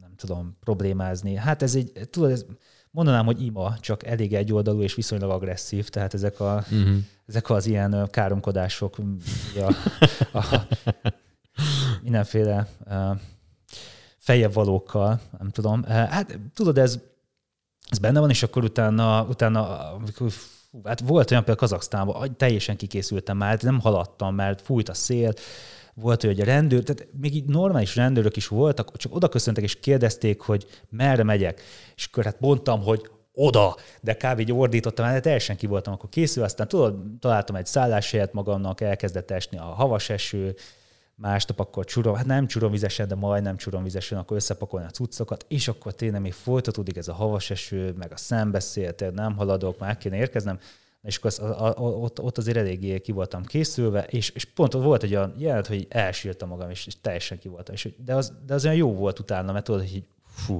nem 0.00 0.14
tudom, 0.16 0.56
problémázni. 0.60 1.34
Hát 1.34 1.62
ez 1.62 1.74
egy, 1.74 2.08
tudod, 2.10 2.30
ez, 2.30 2.44
mondanám, 2.90 3.24
hogy 3.24 3.42
ima, 3.42 3.78
csak 3.80 4.06
elég 4.06 4.34
egyoldalú 4.34 4.82
és 4.82 4.94
viszonylag 4.94 5.30
agresszív, 5.30 5.88
tehát 5.88 6.14
ezek, 6.14 6.40
a, 6.40 6.54
uh-huh. 6.54 6.96
ezek 7.26 7.50
az 7.50 7.66
ilyen 7.66 8.08
káromkodások, 8.10 8.96
a, 9.56 9.74
a, 10.38 10.66
mindenféle 12.02 12.68
fejebb 14.18 14.52
valókkal, 14.52 15.20
nem 15.38 15.50
tudom. 15.50 15.82
Hát 15.84 16.38
tudod, 16.54 16.78
ez, 16.78 16.98
ez 17.88 17.98
benne 17.98 18.20
van, 18.20 18.30
és 18.30 18.42
akkor 18.42 18.64
utána, 18.64 19.22
utána 19.22 19.92
amikor 19.92 20.30
hát 20.84 21.00
volt 21.00 21.30
olyan 21.30 21.44
például 21.44 21.68
Kazaksztánban, 21.68 22.36
teljesen 22.36 22.76
kikészültem 22.76 23.36
már, 23.36 23.62
nem 23.62 23.80
haladtam, 23.80 24.34
mert 24.34 24.60
fújt 24.60 24.88
a 24.88 24.94
szél, 24.94 25.32
volt, 25.94 26.22
hogy 26.22 26.40
a 26.40 26.44
rendőr, 26.44 26.82
tehát 26.82 27.06
még 27.20 27.34
így 27.34 27.44
normális 27.44 27.96
rendőrök 27.96 28.36
is 28.36 28.48
voltak, 28.48 28.96
csak 28.96 29.14
oda 29.14 29.28
köszöntek 29.28 29.64
és 29.64 29.80
kérdezték, 29.80 30.40
hogy 30.40 30.66
merre 30.90 31.22
megyek. 31.22 31.62
És 31.96 32.06
akkor 32.06 32.24
hát 32.24 32.40
mondtam, 32.40 32.82
hogy 32.82 33.10
oda, 33.34 33.76
de 34.00 34.14
kb. 34.14 34.38
így 34.38 34.52
ordítottam, 34.52 35.06
hát 35.06 35.22
teljesen 35.22 35.56
ki 35.56 35.66
voltam 35.66 35.92
akkor 35.92 36.08
készül, 36.08 36.42
aztán 36.42 36.68
tudod, 36.68 36.96
találtam 37.20 37.56
egy 37.56 37.66
szálláshelyet 37.66 38.32
magamnak, 38.32 38.80
elkezdett 38.80 39.30
esni 39.30 39.58
a 39.58 39.62
havas 39.62 40.10
eső, 40.10 40.54
másnap 41.16 41.60
akkor 41.60 41.84
csurom, 41.84 42.14
hát 42.14 42.26
nem 42.26 42.46
csuromvizesen, 42.46 43.08
de 43.08 43.14
majdnem 43.14 43.56
csuromvizesen, 43.56 44.18
akkor 44.18 44.36
összepakolni 44.36 44.86
a 44.86 44.90
cuccokat, 44.90 45.44
és 45.48 45.68
akkor 45.68 45.94
tényleg 45.94 46.20
még 46.20 46.32
folytatódik 46.32 46.96
ez 46.96 47.08
a 47.08 47.12
havas 47.12 47.50
eső, 47.50 47.94
meg 47.98 48.12
a 48.12 48.16
szembeszél, 48.16 48.94
nem 49.14 49.36
haladok, 49.36 49.78
már 49.78 49.98
kéne 49.98 50.16
érkeznem, 50.16 50.58
és 51.04 51.16
akkor 51.16 51.30
az, 51.30 51.38
a, 51.38 51.68
a, 51.68 51.80
ott, 51.80 52.20
ott 52.20 52.38
azért 52.38 52.56
eléggé 52.56 53.00
ki 53.00 53.12
voltam 53.12 53.44
készülve, 53.44 54.04
és, 54.04 54.30
és 54.30 54.44
pont 54.44 54.72
volt 54.72 55.02
egy 55.02 55.14
olyan 55.14 55.34
jelent, 55.38 55.66
hogy 55.66 55.86
elsírtam 55.88 56.48
magam, 56.48 56.70
és, 56.70 56.86
és 56.86 57.00
teljesen 57.00 57.38
ki 57.38 57.48
voltam. 57.48 57.74
És, 57.74 57.88
de, 58.04 58.14
az, 58.14 58.32
de 58.46 58.54
az 58.54 58.64
olyan 58.64 58.76
jó 58.76 58.94
volt 58.94 59.18
utána, 59.18 59.52
mert 59.52 59.64
tudod, 59.64 59.80
hogy 59.80 60.04
fú, 60.26 60.54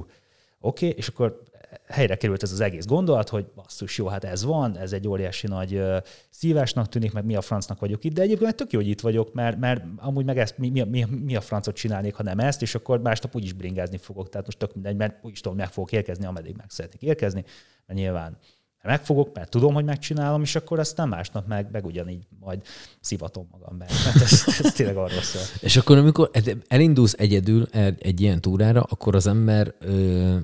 oké, 0.59 0.87
okay, 0.87 0.97
és 0.97 1.07
akkor 1.07 1.43
helyre 1.87 2.15
került 2.15 2.43
ez 2.43 2.51
az 2.51 2.59
egész 2.59 2.85
gondolat, 2.85 3.29
hogy 3.29 3.45
basszus, 3.55 3.97
jó, 3.97 4.07
hát 4.07 4.23
ez 4.23 4.43
van, 4.43 4.77
ez 4.77 4.93
egy 4.93 5.07
óriási 5.07 5.47
nagy 5.47 5.81
szívásnak 6.29 6.89
tűnik, 6.89 7.11
meg 7.11 7.25
mi 7.25 7.35
a 7.35 7.41
francnak 7.41 7.79
vagyok 7.79 8.03
itt, 8.03 8.13
de 8.13 8.21
egyébként 8.21 8.55
tök 8.55 8.71
jó, 8.71 8.79
hogy 8.79 8.89
itt 8.89 9.01
vagyok, 9.01 9.33
mert, 9.33 9.59
mert 9.59 9.83
amúgy 9.97 10.25
meg 10.25 10.37
ezt, 10.37 10.57
mi, 10.57 10.69
mi, 10.69 10.83
mi, 10.83 11.05
mi 11.23 11.35
a 11.35 11.41
francot 11.41 11.75
csinálnék, 11.75 12.13
ha 12.13 12.23
nem 12.23 12.39
ezt, 12.39 12.61
és 12.61 12.75
akkor 12.75 13.01
másnap 13.01 13.35
úgyis 13.35 13.53
bringázni 13.53 13.97
fogok, 13.97 14.29
tehát 14.29 14.45
most 14.45 14.57
tök 14.57 14.73
mindegy, 14.73 14.95
mert 14.95 15.17
úgyis 15.21 15.39
tudom, 15.39 15.57
meg 15.57 15.71
fogok 15.71 15.91
érkezni, 15.91 16.25
ameddig 16.25 16.55
meg 16.55 16.69
szeretnék 16.69 17.01
érkezni, 17.01 17.43
mert 17.85 17.99
nyilván 17.99 18.37
megfogok, 18.85 19.33
mert 19.33 19.49
tudom, 19.49 19.73
hogy 19.73 19.85
megcsinálom, 19.85 20.41
és 20.41 20.55
akkor 20.55 20.79
aztán 20.79 21.07
másnap 21.07 21.47
meg, 21.47 21.67
meg 21.71 21.85
ugyanígy 21.85 22.27
majd 22.39 22.61
szivatom 22.99 23.47
magam 23.51 23.77
be. 23.77 23.85
Mert 24.05 24.21
ez, 24.21 24.43
ez 24.63 24.73
tényleg 24.73 24.95
arról 24.95 25.21
szól. 25.21 25.41
És 25.61 25.77
akkor, 25.77 25.97
amikor 25.97 26.29
elindulsz 26.67 27.15
egyedül 27.17 27.67
egy 27.99 28.21
ilyen 28.21 28.41
túrára, 28.41 28.81
akkor 28.81 29.15
az 29.15 29.27
ember 29.27 29.73
ö, 29.79 30.37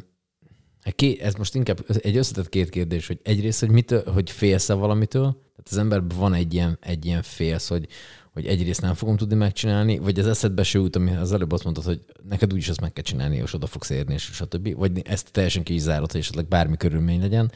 Hát 0.81 1.01
ez 1.19 1.33
most 1.33 1.55
inkább 1.55 1.85
egy 2.01 2.17
összetett 2.17 2.49
két 2.49 2.69
kérdés, 2.69 3.07
hogy 3.07 3.19
egyrészt, 3.23 3.59
hogy, 3.59 3.69
mitől, 3.69 4.03
hogy 4.13 4.31
félsz-e 4.31 4.73
valamitől, 4.73 5.31
tehát 5.31 5.67
az 5.69 5.77
emberben 5.77 6.17
van 6.17 6.33
egy 6.33 6.53
ilyen, 6.53 6.77
egy 6.81 7.05
ilyen 7.05 7.21
félsz, 7.21 7.67
hogy, 7.67 7.87
hogy 8.33 8.45
egyrészt 8.45 8.81
nem 8.81 8.93
fogom 8.93 9.17
tudni 9.17 9.35
megcsinálni, 9.35 9.97
vagy 9.97 10.19
az 10.19 10.27
eszedbe 10.27 10.63
se 10.63 10.79
út, 10.79 10.95
ami 10.95 11.15
az 11.15 11.33
előbb 11.33 11.51
azt 11.51 11.63
mondtad, 11.63 11.85
hogy 11.85 12.05
neked 12.29 12.53
úgyis 12.53 12.69
azt 12.69 12.81
meg 12.81 12.93
kell 12.93 13.03
csinálni, 13.03 13.35
és 13.35 13.53
oda 13.53 13.65
fogsz 13.65 13.89
érni, 13.89 14.13
és 14.13 14.23
stb. 14.23 14.75
Vagy 14.75 15.01
ezt 15.03 15.31
teljesen 15.31 15.63
ki 15.63 15.73
is 15.73 15.85
hogy 15.85 16.07
esetleg 16.13 16.47
bármi 16.47 16.77
körülmény 16.77 17.21
legyen. 17.21 17.51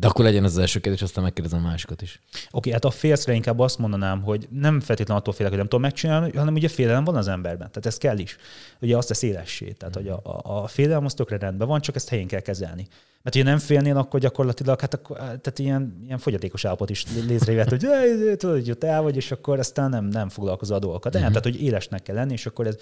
De 0.00 0.06
akkor 0.06 0.24
legyen 0.24 0.44
az, 0.44 0.52
az 0.52 0.58
első 0.58 0.80
kérdés, 0.80 1.02
aztán 1.02 1.24
megkérdezem 1.24 1.64
a 1.64 1.68
másikat 1.68 2.02
is. 2.02 2.20
Oké, 2.32 2.46
okay, 2.52 2.72
hát 2.72 2.84
a 2.84 2.90
félszre 2.90 3.32
inkább 3.32 3.58
azt 3.58 3.78
mondanám, 3.78 4.22
hogy 4.22 4.48
nem 4.50 4.80
feltétlenül 4.80 5.22
attól 5.22 5.34
félek, 5.34 5.50
hogy 5.50 5.60
nem 5.60 5.68
tudom 5.68 5.84
megcsinálni, 5.84 6.36
hanem 6.36 6.54
ugye 6.54 6.68
félelem 6.68 7.04
van 7.04 7.16
az 7.16 7.28
emberben. 7.28 7.68
Tehát 7.68 7.86
ez 7.86 7.98
kell 7.98 8.18
is. 8.18 8.36
Ugye 8.80 8.96
azt 8.96 9.08
tesz 9.08 9.22
élessé. 9.22 9.72
Tehát, 9.72 9.94
hogy 9.94 10.08
a, 10.08 10.20
a, 10.22 10.62
a 10.62 10.66
félelem 10.66 11.04
az 11.04 11.14
tökre 11.14 11.38
rendben 11.38 11.68
van, 11.68 11.80
csak 11.80 11.94
ezt 11.94 12.08
helyén 12.08 12.26
kell 12.26 12.40
kezelni. 12.40 12.86
Mert 13.22 13.36
ha 13.36 13.42
nem 13.42 13.58
félnél, 13.58 13.96
akkor 13.96 14.20
gyakorlatilag, 14.20 14.80
hát 14.80 14.94
akkor, 14.94 15.16
tehát 15.16 15.58
ilyen, 15.58 16.02
ilyen 16.06 16.18
fogyatékos 16.18 16.64
állapot 16.64 16.90
is 16.90 17.04
létrejött, 17.26 17.68
hogy 17.68 17.86
tudod, 18.36 18.56
hogy 18.56 18.70
ott 18.70 18.84
el 18.84 19.02
vagy, 19.02 19.16
és 19.16 19.30
akkor 19.30 19.58
aztán 19.58 19.90
nem, 19.90 20.04
nem 20.04 20.28
foglalkozol 20.28 20.76
a 20.76 20.80
dolgokat. 20.80 21.12
Mhm. 21.12 21.22
tehát, 21.22 21.42
hogy 21.42 21.62
élesnek 21.62 22.02
kell 22.02 22.14
lenni, 22.14 22.32
és 22.32 22.46
akkor 22.46 22.66
ez 22.66 22.76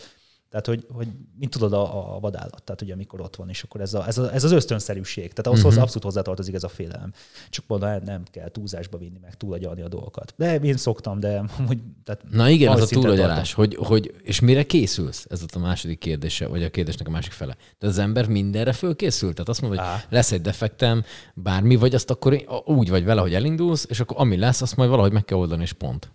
tehát, 0.51 0.67
hogy, 0.67 0.87
hogy 0.93 1.09
mint 1.39 1.51
tudod 1.51 1.73
a, 1.73 2.15
a 2.15 2.21
vadállat, 2.21 2.63
tehát 2.65 2.83
ugye 2.83 2.93
amikor 2.93 3.21
ott 3.21 3.37
van, 3.37 3.49
és 3.49 3.63
akkor 3.63 3.81
ez, 3.81 3.95
a, 3.95 4.07
ez, 4.07 4.19
a, 4.19 4.33
ez 4.33 4.45
az 4.45 4.51
ösztönszerűség, 4.53 5.33
tehát 5.33 5.47
ahhoz 5.47 5.65
uh-huh. 5.65 5.83
abszolút 5.83 6.03
hozzátartozik 6.05 6.55
ez 6.55 6.65
a 6.65 6.69
félelem. 6.69 7.13
Csak 7.51 7.65
mondom, 7.67 8.01
nem 8.05 8.23
kell 8.31 8.49
túlzásba 8.49 8.99
vinni, 8.99 9.19
meg 9.23 9.35
túlagyalni 9.35 9.81
a 9.81 9.89
dolgokat. 9.89 10.35
De 10.37 10.55
én 10.55 10.77
szoktam, 10.77 11.21
de 11.21 11.43
hogy, 11.67 11.79
tehát 12.05 12.23
Na 12.31 12.49
igen, 12.49 12.73
az 12.73 12.81
a 12.81 12.87
túlagyalás, 12.87 13.53
hogy, 13.53 13.75
hogy, 13.75 14.15
és 14.23 14.41
mire 14.41 14.63
készülsz? 14.63 15.27
Ez 15.29 15.45
a 15.55 15.59
második 15.59 15.99
kérdése, 15.99 16.47
vagy 16.47 16.63
a 16.63 16.71
kérdésnek 16.71 17.07
a 17.07 17.11
másik 17.11 17.33
fele. 17.33 17.57
De 17.79 17.87
az 17.87 17.99
ember 17.99 18.29
mindenre 18.29 18.73
fölkészül? 18.73 19.33
Tehát 19.33 19.49
azt 19.49 19.61
mondja, 19.61 19.83
hogy 19.83 20.01
lesz 20.09 20.33
egy 20.33 20.41
defektem, 20.43 21.05
bármi, 21.35 21.77
vagy 21.77 21.95
azt 21.95 22.11
akkor 22.11 22.63
úgy 22.65 22.89
vagy 22.89 23.05
vele, 23.05 23.21
hogy 23.21 23.35
elindulsz, 23.35 23.87
és 23.89 24.01
akkor 24.01 24.17
ami 24.21 24.37
lesz, 24.37 24.63
azt 24.63 24.77
majd 24.77 24.91
valahogy 24.91 25.13
meg 25.13 25.25
kell 25.25 25.39
oldani, 25.39 25.63
és 25.63 25.73
pont. 25.73 26.11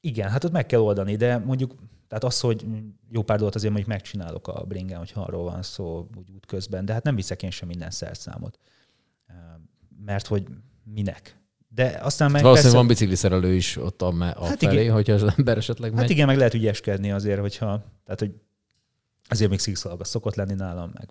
Igen, 0.00 0.28
hát 0.28 0.44
ott 0.44 0.52
meg 0.52 0.66
kell 0.66 0.80
oldani, 0.80 1.16
de 1.16 1.38
mondjuk 1.38 1.74
tehát 2.08 2.24
az, 2.24 2.40
hogy 2.40 2.66
jó 3.10 3.22
pár 3.22 3.36
dolgot 3.36 3.54
azért 3.54 3.72
mondjuk 3.72 3.94
megcsinálok 3.94 4.48
a 4.48 4.64
bringen, 4.64 4.98
hogyha 4.98 5.20
arról 5.20 5.44
van 5.44 5.62
szó 5.62 6.08
úgy 6.18 6.30
útközben, 6.34 6.84
de 6.84 6.92
hát 6.92 7.02
nem 7.02 7.14
viszek 7.14 7.42
én 7.42 7.50
sem 7.50 7.68
minden 7.68 7.90
szerszámot. 7.90 8.58
Mert 10.04 10.26
hogy 10.26 10.46
minek? 10.94 11.40
De 11.68 11.98
aztán 12.02 12.30
meg 12.30 12.42
Valószínűleg 12.42 12.52
persze... 12.52 12.76
van 12.76 12.86
bicikliszerelő 12.86 13.54
is 13.54 13.76
ott 13.76 14.02
a, 14.02 14.06
a 14.06 14.44
hát 14.46 14.58
felé, 14.58 14.80
igen. 14.80 14.94
hogyha 14.94 15.12
az 15.12 15.32
ember 15.36 15.56
esetleg 15.56 15.90
megy. 15.90 16.00
Hát 16.00 16.10
igen, 16.10 16.26
meg 16.26 16.36
lehet 16.36 16.54
ügyeskedni 16.54 17.12
azért, 17.12 17.40
hogyha, 17.40 17.84
tehát 18.04 18.20
hogy 18.20 18.32
azért 19.28 19.50
még 19.50 19.58
szikszalag 19.58 20.04
szokott 20.04 20.34
lenni 20.34 20.54
nálam, 20.54 20.92
meg 20.94 21.08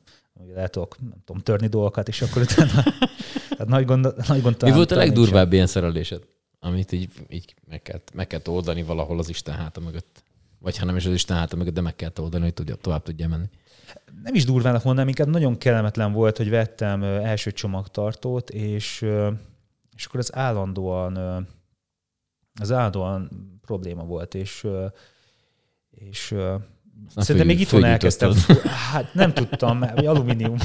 lehet 0.54 0.72
tudok, 0.72 1.00
nem 1.00 1.22
tudom, 1.26 1.42
törni 1.42 1.68
dolgokat, 1.68 2.08
és 2.08 2.22
akkor 2.22 2.42
utána 2.42 2.72
hát 3.58 3.68
nagy 3.68 3.86
gond, 3.86 4.14
nagy 4.28 4.42
gond 4.42 4.64
Mi 4.64 4.72
volt 4.72 4.92
a 4.92 4.96
legdurvább 4.96 5.54
ilyen 5.54 5.68
szerelésed, 5.68 6.24
amit 6.60 6.92
így, 6.92 7.12
így 7.30 7.56
meg, 7.68 7.82
kell, 7.82 8.02
meg 8.14 8.28
kell 8.28 8.42
oldani 8.46 8.84
valahol 8.84 9.20
az 9.20 9.30
Isten 9.30 9.56
háta 9.56 9.80
mögött? 9.80 10.24
Vagy 10.66 10.78
ha 10.78 10.86
nem 10.86 10.96
is 10.96 11.06
az 11.06 11.14
Isten 11.14 11.38
háta 11.38 11.56
mögött, 11.56 11.74
de 11.74 11.82
meg 11.82 11.96
kell 11.96 12.12
oldani, 12.20 12.44
hogy 12.44 12.54
tudja, 12.54 12.76
tovább 12.76 13.04
tudja 13.04 13.28
menni. 13.28 13.46
Nem 14.24 14.34
is 14.34 14.46
durvának 14.46 14.84
mondanám, 14.84 15.08
inkább 15.08 15.28
nagyon 15.28 15.58
kellemetlen 15.58 16.12
volt, 16.14 16.38
hogy 16.38 16.50
vettem 16.50 17.04
első 17.04 17.52
csomagtartót, 17.52 18.50
és, 18.50 19.02
és 19.96 20.06
akkor 20.06 20.20
az 20.20 20.36
állandóan, 20.36 21.18
az 22.60 22.72
állandóan 22.72 23.30
probléma 23.62 24.04
volt, 24.04 24.34
és, 24.34 24.68
és 25.90 26.36
Szerintem 27.16 27.38
fő, 27.38 27.44
még 27.46 27.60
itthon 27.60 27.84
elkezdtem. 27.84 28.34
Hát 28.92 29.14
nem 29.14 29.34
tudtam, 29.34 29.82
hogy 29.82 30.06
alumínium. 30.06 30.58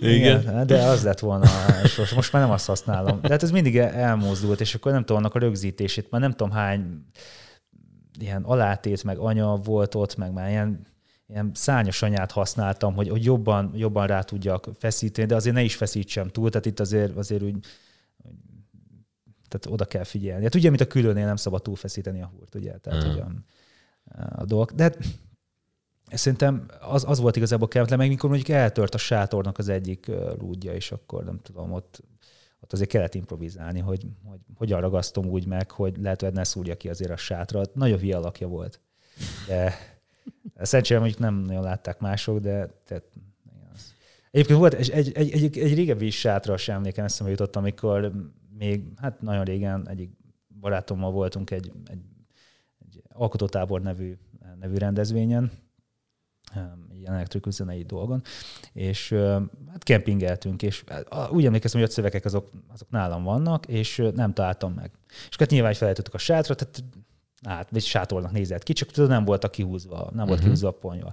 Igen. 0.00 0.40
Igen. 0.40 0.66
De 0.66 0.82
az 0.82 1.02
lett 1.02 1.18
volna, 1.18 1.46
és 1.82 2.12
most 2.14 2.32
már 2.32 2.42
nem 2.42 2.50
azt 2.50 2.66
használom. 2.66 3.20
De 3.20 3.28
hát 3.28 3.42
ez 3.42 3.50
mindig 3.50 3.76
elmozdult, 3.76 4.60
és 4.60 4.74
akkor 4.74 4.92
nem 4.92 5.00
tudom, 5.00 5.16
annak 5.16 5.34
a 5.34 5.38
rögzítését, 5.38 6.10
már 6.10 6.20
nem 6.20 6.30
tudom 6.30 6.50
hány 6.50 7.06
ilyen 8.18 8.42
alátét, 8.42 9.04
meg 9.04 9.18
anya 9.18 9.56
volt 9.56 9.94
ott, 9.94 10.16
meg 10.16 10.32
már 10.32 10.50
ilyen, 10.50 10.86
ilyen 11.26 11.50
szányos 11.54 12.02
anyát 12.02 12.32
használtam, 12.32 12.94
hogy, 12.94 13.08
hogy 13.08 13.24
jobban, 13.24 13.70
jobban 13.74 14.06
rá 14.06 14.20
tudjak 14.20 14.68
feszíteni, 14.78 15.26
de 15.26 15.34
azért 15.34 15.54
ne 15.54 15.62
is 15.62 15.76
feszítsem 15.76 16.28
túl, 16.28 16.50
tehát 16.50 16.66
itt 16.66 16.80
azért, 16.80 17.16
azért 17.16 17.42
úgy, 17.42 17.66
tehát 19.48 19.66
oda 19.66 19.84
kell 19.84 20.04
figyelni. 20.04 20.42
Hát 20.42 20.54
ugye, 20.54 20.68
mint 20.68 20.80
a 20.80 20.86
külőnél 20.86 21.26
nem 21.26 21.36
szabad 21.36 21.62
túlfeszíteni 21.62 22.22
a 22.22 22.30
húrt, 22.36 22.54
ugye? 22.54 22.78
Tehát, 22.78 23.04
uh-huh. 23.04 23.32
a 24.40 24.44
dolog. 24.44 24.70
De 24.70 24.82
hát 24.82 24.98
szerintem 26.10 26.66
az, 26.80 27.04
az 27.06 27.18
volt 27.18 27.36
igazából 27.36 27.68
kellemetlen, 27.68 27.98
meg 27.98 28.08
mikor 28.08 28.30
mondjuk 28.30 28.56
eltört 28.56 28.94
a 28.94 28.98
sátornak 28.98 29.58
az 29.58 29.68
egyik 29.68 30.10
rúdja, 30.38 30.74
és 30.74 30.92
akkor 30.92 31.24
nem 31.24 31.40
tudom, 31.42 31.72
ott 31.72 32.02
ott 32.64 32.72
azért 32.72 32.90
kellett 32.90 33.14
improvizálni, 33.14 33.80
hogy, 33.80 34.06
hogy 34.24 34.38
hogyan 34.54 34.80
ragasztom 34.80 35.26
úgy 35.26 35.46
meg, 35.46 35.70
hogy 35.70 35.96
lehet, 35.96 36.20
hogy 36.20 36.32
ne 36.32 36.44
szúrja 36.44 36.76
ki 36.76 36.88
azért 36.88 37.10
a 37.10 37.16
sátrat. 37.16 37.74
Nagyon 37.74 37.98
hülye 37.98 38.16
alakja 38.16 38.48
volt. 38.48 38.80
De 39.46 39.74
szerencsére 40.56 41.00
mondjuk 41.00 41.20
nem 41.20 41.34
nagyon 41.34 41.62
látták 41.62 41.98
mások, 41.98 42.38
de 42.38 42.66
tehát, 42.84 43.04
Egyébként 44.30 44.58
volt 44.58 44.74
egy, 44.74 44.90
egy, 44.90 45.12
egy, 45.12 45.32
egy, 45.32 45.58
egy 45.58 45.74
régebbi 45.74 46.10
sátra 46.10 46.56
sem 46.56 46.76
emlékem, 46.76 47.04
eszembe 47.04 47.30
jutott, 47.30 47.56
amikor 47.56 48.12
még, 48.58 48.84
hát 48.96 49.20
nagyon 49.20 49.44
régen 49.44 49.88
egyik 49.88 50.10
barátommal 50.60 51.10
voltunk 51.10 51.50
egy, 51.50 51.72
egy, 51.86 52.02
egy 52.78 53.02
alkotótábor 53.08 53.82
nevű, 53.82 54.16
nevű 54.60 54.74
rendezvényen, 54.76 55.52
ilyen 56.98 57.14
elektrikus 57.14 57.54
zenei 57.54 57.82
dolgon, 57.82 58.22
és 58.72 59.12
hát 59.70 59.82
kempingeltünk, 59.82 60.62
és 60.62 60.84
úgy 61.30 61.46
emlékeztem, 61.46 61.80
hogy 61.80 61.90
a 61.90 61.92
szövegek 61.92 62.24
azok, 62.24 62.50
azok 62.72 62.90
nálam 62.90 63.22
vannak, 63.22 63.66
és 63.66 64.02
nem 64.14 64.32
találtam 64.32 64.72
meg. 64.72 64.90
És 65.28 65.36
hát 65.38 65.50
nyilván 65.50 65.74
felejtettük 65.74 66.14
a 66.14 66.18
sátrat, 66.18 66.58
tehát 66.58 66.84
hát, 67.44 67.70
vagy 67.70 67.82
sátornak 67.82 68.32
nézett 68.32 68.62
ki, 68.62 68.72
csak 68.72 68.90
tudod, 68.90 69.10
nem 69.10 69.24
voltak 69.24 69.50
kihúzva, 69.50 69.96
nem 69.96 70.26
volt 70.26 70.28
uh-huh. 70.28 70.42
kihúzva 70.42 70.68
a 70.68 70.72
ponyva. 70.72 71.12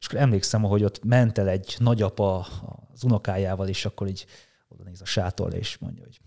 És 0.00 0.06
akkor 0.06 0.18
emlékszem, 0.18 0.62
hogy 0.62 0.84
ott 0.84 1.04
ment 1.04 1.38
el 1.38 1.48
egy 1.48 1.76
nagyapa 1.78 2.46
az 2.92 3.04
unokájával, 3.04 3.68
és 3.68 3.84
akkor 3.84 4.08
így 4.08 4.26
oda 4.68 4.82
néz 4.82 5.00
a 5.00 5.04
sátor, 5.04 5.54
és 5.54 5.78
mondja, 5.78 6.04
hogy 6.04 6.20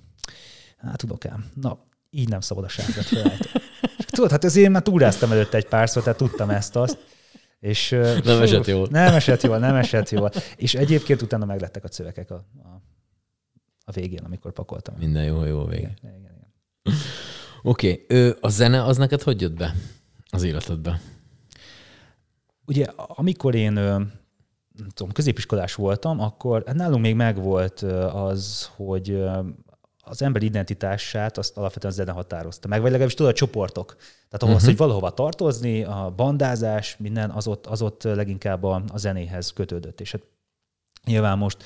hát 0.77 1.03
unokám, 1.03 1.49
na, 1.53 1.79
így 2.09 2.29
nem 2.29 2.39
szabad 2.39 2.63
a 2.63 2.67
sátrat 2.67 3.05
felejteni. 3.05 3.65
Tudod, 4.15 4.31
hát 4.31 4.43
ezért 4.43 4.65
én 4.65 4.71
már 4.71 4.81
túráztam 4.81 5.31
előtte 5.31 5.57
egy 5.57 5.67
párszor, 5.67 6.03
tehát 6.03 6.17
tudtam 6.17 6.49
ezt-azt. 6.49 6.97
És, 7.63 7.89
nem 7.89 8.21
fú, 8.21 8.29
esett 8.29 8.65
jól. 8.65 8.87
Nem 8.91 9.13
esett 9.13 9.41
jól, 9.41 9.57
nem 9.57 9.75
esett 9.75 10.09
jól. 10.09 10.31
És 10.55 10.73
egyébként 10.73 11.21
utána 11.21 11.45
meglettek 11.45 11.83
a 11.83 11.87
szövegek 11.91 12.31
a, 12.31 12.45
a, 12.63 12.81
a 13.85 13.91
végén, 13.91 14.19
amikor 14.23 14.51
pakoltam. 14.51 14.95
Minden 14.97 15.23
jó, 15.23 15.43
jó 15.43 15.65
végén. 15.65 15.93
Igen, 16.01 16.15
igen, 16.15 16.31
igen. 16.35 16.97
Oké, 17.61 18.05
okay. 18.09 18.33
a 18.41 18.49
zene 18.49 18.83
az 18.83 18.97
neked 18.97 19.21
hogy 19.21 19.41
jött 19.41 19.53
be 19.57 19.75
az 20.29 20.43
életedbe? 20.43 21.01
Ugye, 22.65 22.85
amikor 22.95 23.55
én 23.55 23.71
nem 23.71 24.89
tudom, 24.93 25.11
középiskolás 25.11 25.75
voltam, 25.75 26.19
akkor 26.19 26.63
nálunk 26.73 27.01
még 27.01 27.15
megvolt 27.15 27.81
az, 28.13 28.69
hogy 28.75 29.23
az 30.05 30.21
ember 30.21 30.43
identitását 30.43 31.37
azt 31.37 31.57
alapvetően 31.57 31.93
a 31.93 31.95
zene 31.95 32.11
határozta 32.11 32.67
meg, 32.67 32.79
vagy 32.81 32.89
legalábbis 32.89 33.15
tudod, 33.15 33.31
a 33.31 33.35
csoportok. 33.35 33.95
Tehát 34.29 34.43
ahhoz, 34.43 34.53
uh-huh. 34.53 34.67
hogy 34.67 34.77
valahova 34.77 35.09
tartozni, 35.09 35.83
a 35.83 36.13
bandázás, 36.15 36.97
minden, 36.97 37.29
az 37.29 37.47
ott, 37.47 37.65
az 37.65 37.81
ott 37.81 38.03
leginkább 38.03 38.63
a, 38.63 38.83
a 38.87 38.97
zenéhez 38.97 39.53
kötődött. 39.53 40.01
És 40.01 40.11
hát 40.11 40.21
nyilván 41.05 41.37
most 41.37 41.63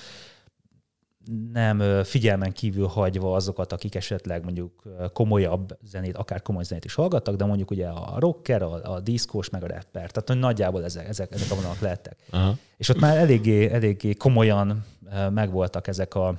nem 1.53 2.03
figyelmen 2.03 2.51
kívül 2.51 2.87
hagyva 2.87 3.35
azokat, 3.35 3.73
akik 3.73 3.95
esetleg 3.95 4.43
mondjuk 4.43 4.81
komolyabb 5.13 5.77
zenét, 5.83 6.17
akár 6.17 6.41
komoly 6.41 6.63
zenét 6.63 6.85
is 6.85 6.93
hallgattak, 6.93 7.35
de 7.35 7.45
mondjuk 7.45 7.71
ugye 7.71 7.87
a 7.87 8.19
rocker, 8.19 8.61
a, 8.61 8.93
a 8.93 8.99
diszkós, 8.99 9.49
meg 9.49 9.63
a 9.63 9.67
rapper. 9.67 10.11
Tehát 10.11 10.23
hogy 10.27 10.39
nagyjából 10.39 10.83
ezek, 10.83 11.07
ezek, 11.07 11.31
ezek 11.31 11.51
a 11.51 11.55
vonalak 11.55 11.79
lettek. 11.79 12.17
Uh-huh. 12.31 12.57
És 12.77 12.89
ott 12.89 12.99
már 12.99 13.17
eléggé, 13.17 13.69
eléggé 13.71 14.13
komolyan 14.13 14.85
megvoltak 15.29 15.87
ezek 15.87 16.15
a, 16.15 16.37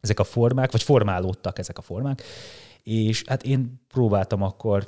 ezek 0.00 0.18
a 0.18 0.24
formák, 0.24 0.72
vagy 0.72 0.82
formálódtak 0.82 1.58
ezek 1.58 1.78
a 1.78 1.82
formák, 1.82 2.22
és 2.82 3.22
hát 3.26 3.42
én 3.42 3.82
próbáltam 3.88 4.42
akkor 4.42 4.84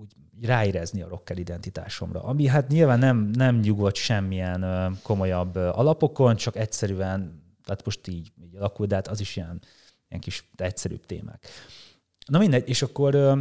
úgy 0.00 0.14
ráérezni 0.42 1.02
a 1.02 1.08
rocker 1.08 1.38
identitásomra, 1.38 2.22
ami 2.22 2.46
hát 2.46 2.68
nyilván 2.68 2.98
nem, 2.98 3.30
nem 3.32 3.58
nyugodt 3.58 3.96
semmilyen 3.96 4.92
komolyabb 5.02 5.56
alapokon, 5.56 6.36
csak 6.36 6.56
egyszerűen, 6.56 7.42
tehát 7.64 7.84
most 7.84 8.06
így, 8.06 8.32
így 8.44 8.56
alakult, 8.56 8.88
de 8.88 8.94
hát 8.94 9.08
az 9.08 9.20
is 9.20 9.36
ilyen, 9.36 9.60
ilyen 10.08 10.20
kis 10.20 10.48
egyszerűbb 10.56 11.06
témák. 11.06 11.46
Na 12.26 12.38
mindegy, 12.38 12.68
és 12.68 12.82
akkor 12.82 13.38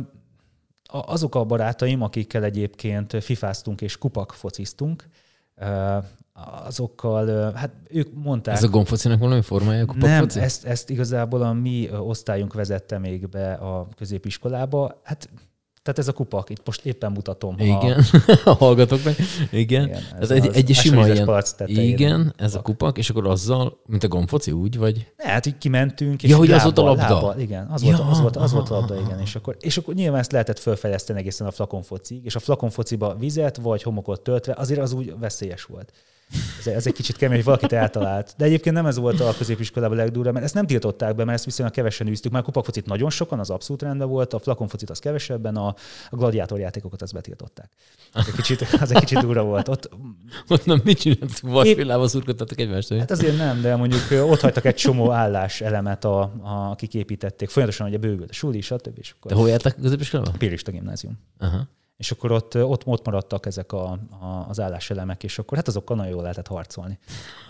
azok 0.87 1.35
a 1.35 1.43
barátaim, 1.43 2.01
akikkel 2.01 2.43
egyébként 2.43 3.23
fifáztunk 3.23 3.81
és 3.81 3.97
kupak 3.97 4.33
fociztunk, 4.33 5.09
azokkal, 6.65 7.51
hát 7.53 7.71
ők 7.89 8.13
mondták... 8.13 8.55
Ez 8.55 8.63
a 8.63 8.67
gombfocinak 8.67 9.19
valami 9.19 9.41
formája? 9.41 9.85
A 9.87 9.95
nem, 9.95 10.27
ezt, 10.35 10.65
ezt 10.65 10.89
igazából 10.89 11.41
a 11.41 11.53
mi 11.53 11.89
osztályunk 11.91 12.53
vezette 12.53 12.97
még 12.97 13.29
be 13.29 13.53
a 13.53 13.87
középiskolába. 13.95 14.99
Hát 15.03 15.29
tehát 15.85 15.99
ez 15.99 16.07
a 16.07 16.13
kupak, 16.13 16.49
itt 16.49 16.61
most 16.65 16.85
éppen 16.85 17.11
mutatom. 17.11 17.55
Igen, 17.57 18.03
a... 18.45 18.51
hallgatok 18.63 19.03
meg. 19.03 19.15
Igen. 19.51 19.85
Igen 19.85 20.03
ez, 20.19 20.31
ez 20.31 20.43
egy, 20.43 20.55
egy 20.55 20.73
sima 20.73 21.07
ilyen. 21.07 21.27
Igen, 21.67 22.33
ez 22.37 22.51
kupak. 22.51 22.59
a 22.59 22.61
kupak, 22.61 22.97
és 22.97 23.09
akkor 23.09 23.27
azzal, 23.27 23.77
mint 23.85 24.03
a 24.03 24.07
gombfoci, 24.07 24.51
úgy 24.51 24.77
vagy? 24.77 25.11
Ne, 25.17 25.29
hát 25.29 25.45
így 25.45 25.57
kimentünk. 25.57 26.23
És 26.23 26.29
ja, 26.29 26.37
hogy 26.37 26.51
az 26.51 26.63
volt 26.63 26.77
a 26.77 26.83
labda. 26.83 27.01
Lábbal, 27.01 27.39
igen, 27.39 27.67
az, 27.67 27.83
ja, 27.83 27.95
volt, 27.95 28.09
az, 28.09 28.21
volt, 28.21 28.35
az 28.35 28.51
volt 28.51 28.69
a 28.69 28.73
labda, 28.73 28.99
igen. 28.99 29.19
És 29.19 29.35
akkor, 29.35 29.57
és 29.59 29.77
akkor 29.77 29.93
nyilván 29.93 30.19
ezt 30.19 30.31
lehetett 30.31 30.59
felfejleszteni 30.59 31.19
egészen 31.19 31.47
a 31.47 31.51
flakonfocig, 31.51 32.25
és 32.25 32.35
a 32.35 32.39
flakonfociba 32.39 33.15
vizet 33.15 33.57
vagy 33.57 33.83
homokot 33.83 34.21
töltve, 34.21 34.53
azért 34.57 34.79
az 34.79 34.93
úgy 34.93 35.19
veszélyes 35.19 35.63
volt. 35.63 35.91
Ez, 36.59 36.67
ez 36.67 36.87
egy 36.87 36.93
kicsit 36.93 37.15
kemény, 37.15 37.35
hogy 37.35 37.45
valakit 37.45 37.71
eltalált. 37.71 38.33
De 38.37 38.45
egyébként 38.45 38.75
nem 38.75 38.85
ez 38.85 38.97
volt 38.97 39.19
a 39.19 39.33
középiskolában 39.37 39.97
a 39.97 40.01
legdurvább, 40.01 40.33
mert 40.33 40.45
ezt 40.45 40.53
nem 40.53 40.65
tiltották 40.65 41.15
be, 41.15 41.23
mert 41.23 41.37
ezt 41.37 41.45
viszonylag 41.45 41.73
kevesen 41.73 42.07
űztük. 42.07 42.31
Már 42.31 42.41
kupakfocit 42.41 42.85
nagyon 42.85 43.09
sokan, 43.09 43.39
az 43.39 43.49
abszolút 43.49 43.81
rendben 43.81 44.07
volt, 44.07 44.33
a 44.33 44.39
flakonfocit 44.39 44.89
az 44.89 44.99
kevesebben, 44.99 45.55
a, 45.55 45.67
a 46.09 46.15
gladiátor 46.15 46.59
játékokat 46.59 47.01
az 47.01 47.11
betiltották. 47.11 47.69
Az 48.13 48.27
egy 48.27 48.33
kicsit, 48.33 48.61
az 48.79 48.91
egy 48.91 48.99
kicsit 48.99 49.19
durva 49.19 49.43
volt. 49.43 49.67
Ott, 49.67 49.89
ott 50.47 50.65
nem 50.65 50.81
mit 50.83 50.99
csináltuk, 50.99 51.39
vasvillával 51.41 52.07
szurkoltatok 52.07 52.59
egymást? 52.59 52.93
Hát 52.93 53.11
azért 53.11 53.37
nem, 53.37 53.61
de 53.61 53.75
mondjuk 53.75 54.01
ott 54.11 54.39
hagytak 54.39 54.65
egy 54.65 54.75
csomó 54.75 55.11
állás 55.11 55.61
elemet, 55.61 56.05
a, 56.05 56.21
a, 56.21 56.69
akik 56.71 56.93
építették. 56.93 57.49
Folyamatosan 57.49 57.87
ugye 57.87 57.97
bővült 57.97 58.29
a 58.29 58.33
suli, 58.33 58.61
stb. 58.61 58.97
És 58.97 59.11
akkor... 59.17 59.31
De 59.31 59.37
hol 59.37 59.49
jártak 59.49 59.75
középiskolában? 59.81 60.33
Pirista 60.37 60.71
gimnázium. 60.71 61.19
Aha 61.39 61.67
és 61.97 62.11
akkor 62.11 62.31
ott, 62.31 62.57
ott, 62.57 62.85
ott 62.85 63.05
maradtak 63.05 63.45
ezek 63.45 63.71
a, 63.71 63.91
a, 63.91 64.45
az 64.47 64.59
álláselemek, 64.59 65.23
és 65.23 65.39
akkor 65.39 65.57
hát 65.57 65.67
azokkal 65.67 65.95
nagyon 65.95 66.11
jól 66.11 66.21
lehetett 66.21 66.47
harcolni. 66.47 66.99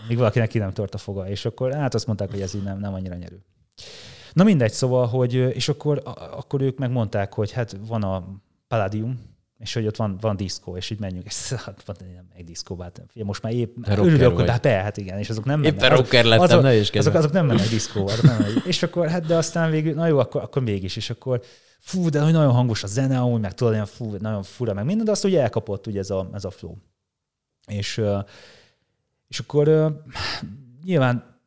Míg 0.08 0.16
valakinek 0.16 0.48
ki 0.48 0.58
nem 0.58 0.72
tört 0.72 0.94
a 0.94 0.98
foga, 0.98 1.28
és 1.28 1.44
akkor 1.44 1.72
hát 1.72 1.94
azt 1.94 2.06
mondták, 2.06 2.30
hogy 2.30 2.40
ez 2.40 2.54
így 2.54 2.62
nem, 2.62 2.78
nem 2.78 2.94
annyira 2.94 3.14
nyerő. 3.14 3.44
Na 4.32 4.44
mindegy, 4.44 4.72
szóval, 4.72 5.06
hogy, 5.06 5.34
és 5.34 5.68
akkor, 5.68 6.02
akkor 6.30 6.60
ők 6.60 6.78
megmondták, 6.78 7.34
hogy 7.34 7.52
hát 7.52 7.76
van 7.86 8.02
a 8.02 8.24
Palladium, 8.68 9.35
és 9.58 9.74
hogy 9.74 9.86
ott 9.86 9.96
van, 9.96 10.18
van 10.20 10.36
diszkó, 10.36 10.76
és 10.76 10.90
így 10.90 11.00
menjünk, 11.00 11.24
és 11.24 11.48
hát 11.64 11.82
van 11.84 11.96
egy 12.34 12.44
diszkó, 12.44 12.80
hát 12.80 13.02
most 13.14 13.42
már 13.42 13.52
épp 13.52 13.76
örülök, 13.86 14.42
de 14.42 14.50
hát, 14.50 14.66
hát 14.66 14.96
igen, 14.96 15.18
és 15.18 15.30
azok 15.30 15.44
nem 15.44 15.60
mennek. 15.60 15.74
Éppen 15.74 15.96
rocker 15.96 16.24
lettem, 16.24 16.44
azok, 16.44 16.62
ne 16.62 16.74
is 16.74 16.90
azok, 16.90 17.14
azok, 17.14 17.32
nem 17.32 17.46
mennek 17.46 17.68
diszkó, 17.68 18.06
azok 18.08 18.24
nem 18.24 18.36
mennek. 18.38 18.64
és 18.64 18.82
akkor, 18.82 19.08
hát 19.08 19.26
de 19.26 19.36
aztán 19.36 19.70
végül, 19.70 19.94
na 19.94 20.06
jó, 20.06 20.18
akkor, 20.18 20.42
akkor 20.42 20.62
mégis, 20.62 20.96
és 20.96 21.10
akkor 21.10 21.42
fú, 21.78 22.08
de 22.08 22.20
hogy 22.20 22.32
nagyon 22.32 22.52
hangos 22.52 22.82
a 22.82 22.86
zene, 22.86 23.18
amúgy, 23.18 23.40
meg 23.40 23.54
tudod, 23.54 23.72
ilyen 23.72 23.86
fú, 23.86 24.16
nagyon 24.16 24.42
fura, 24.42 24.74
meg 24.74 24.84
minden, 24.84 25.04
de 25.04 25.10
azt 25.10 25.24
ugye 25.24 25.40
elkapott 25.40 25.86
ugye 25.86 25.98
ez 25.98 26.10
a, 26.10 26.28
ez 26.32 26.44
a 26.44 26.50
flow. 26.50 26.74
És, 27.66 28.02
és 29.28 29.38
akkor 29.38 29.96
nyilván 30.84 31.40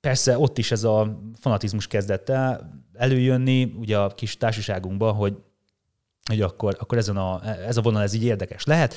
persze 0.00 0.38
ott 0.38 0.58
is 0.58 0.70
ez 0.70 0.84
a 0.84 1.18
fanatizmus 1.40 1.86
kezdett 1.86 2.28
el 2.28 2.80
előjönni, 2.92 3.74
ugye 3.78 3.98
a 3.98 4.14
kis 4.14 4.36
társaságunkban, 4.36 5.14
hogy, 5.14 5.36
hogy 6.24 6.40
akkor, 6.40 6.76
akkor 6.80 6.98
ezen 6.98 7.16
a, 7.16 7.40
ez 7.66 7.76
a 7.76 7.80
vonal 7.80 8.02
ez 8.02 8.12
így 8.12 8.24
érdekes 8.24 8.64
lehet, 8.64 8.94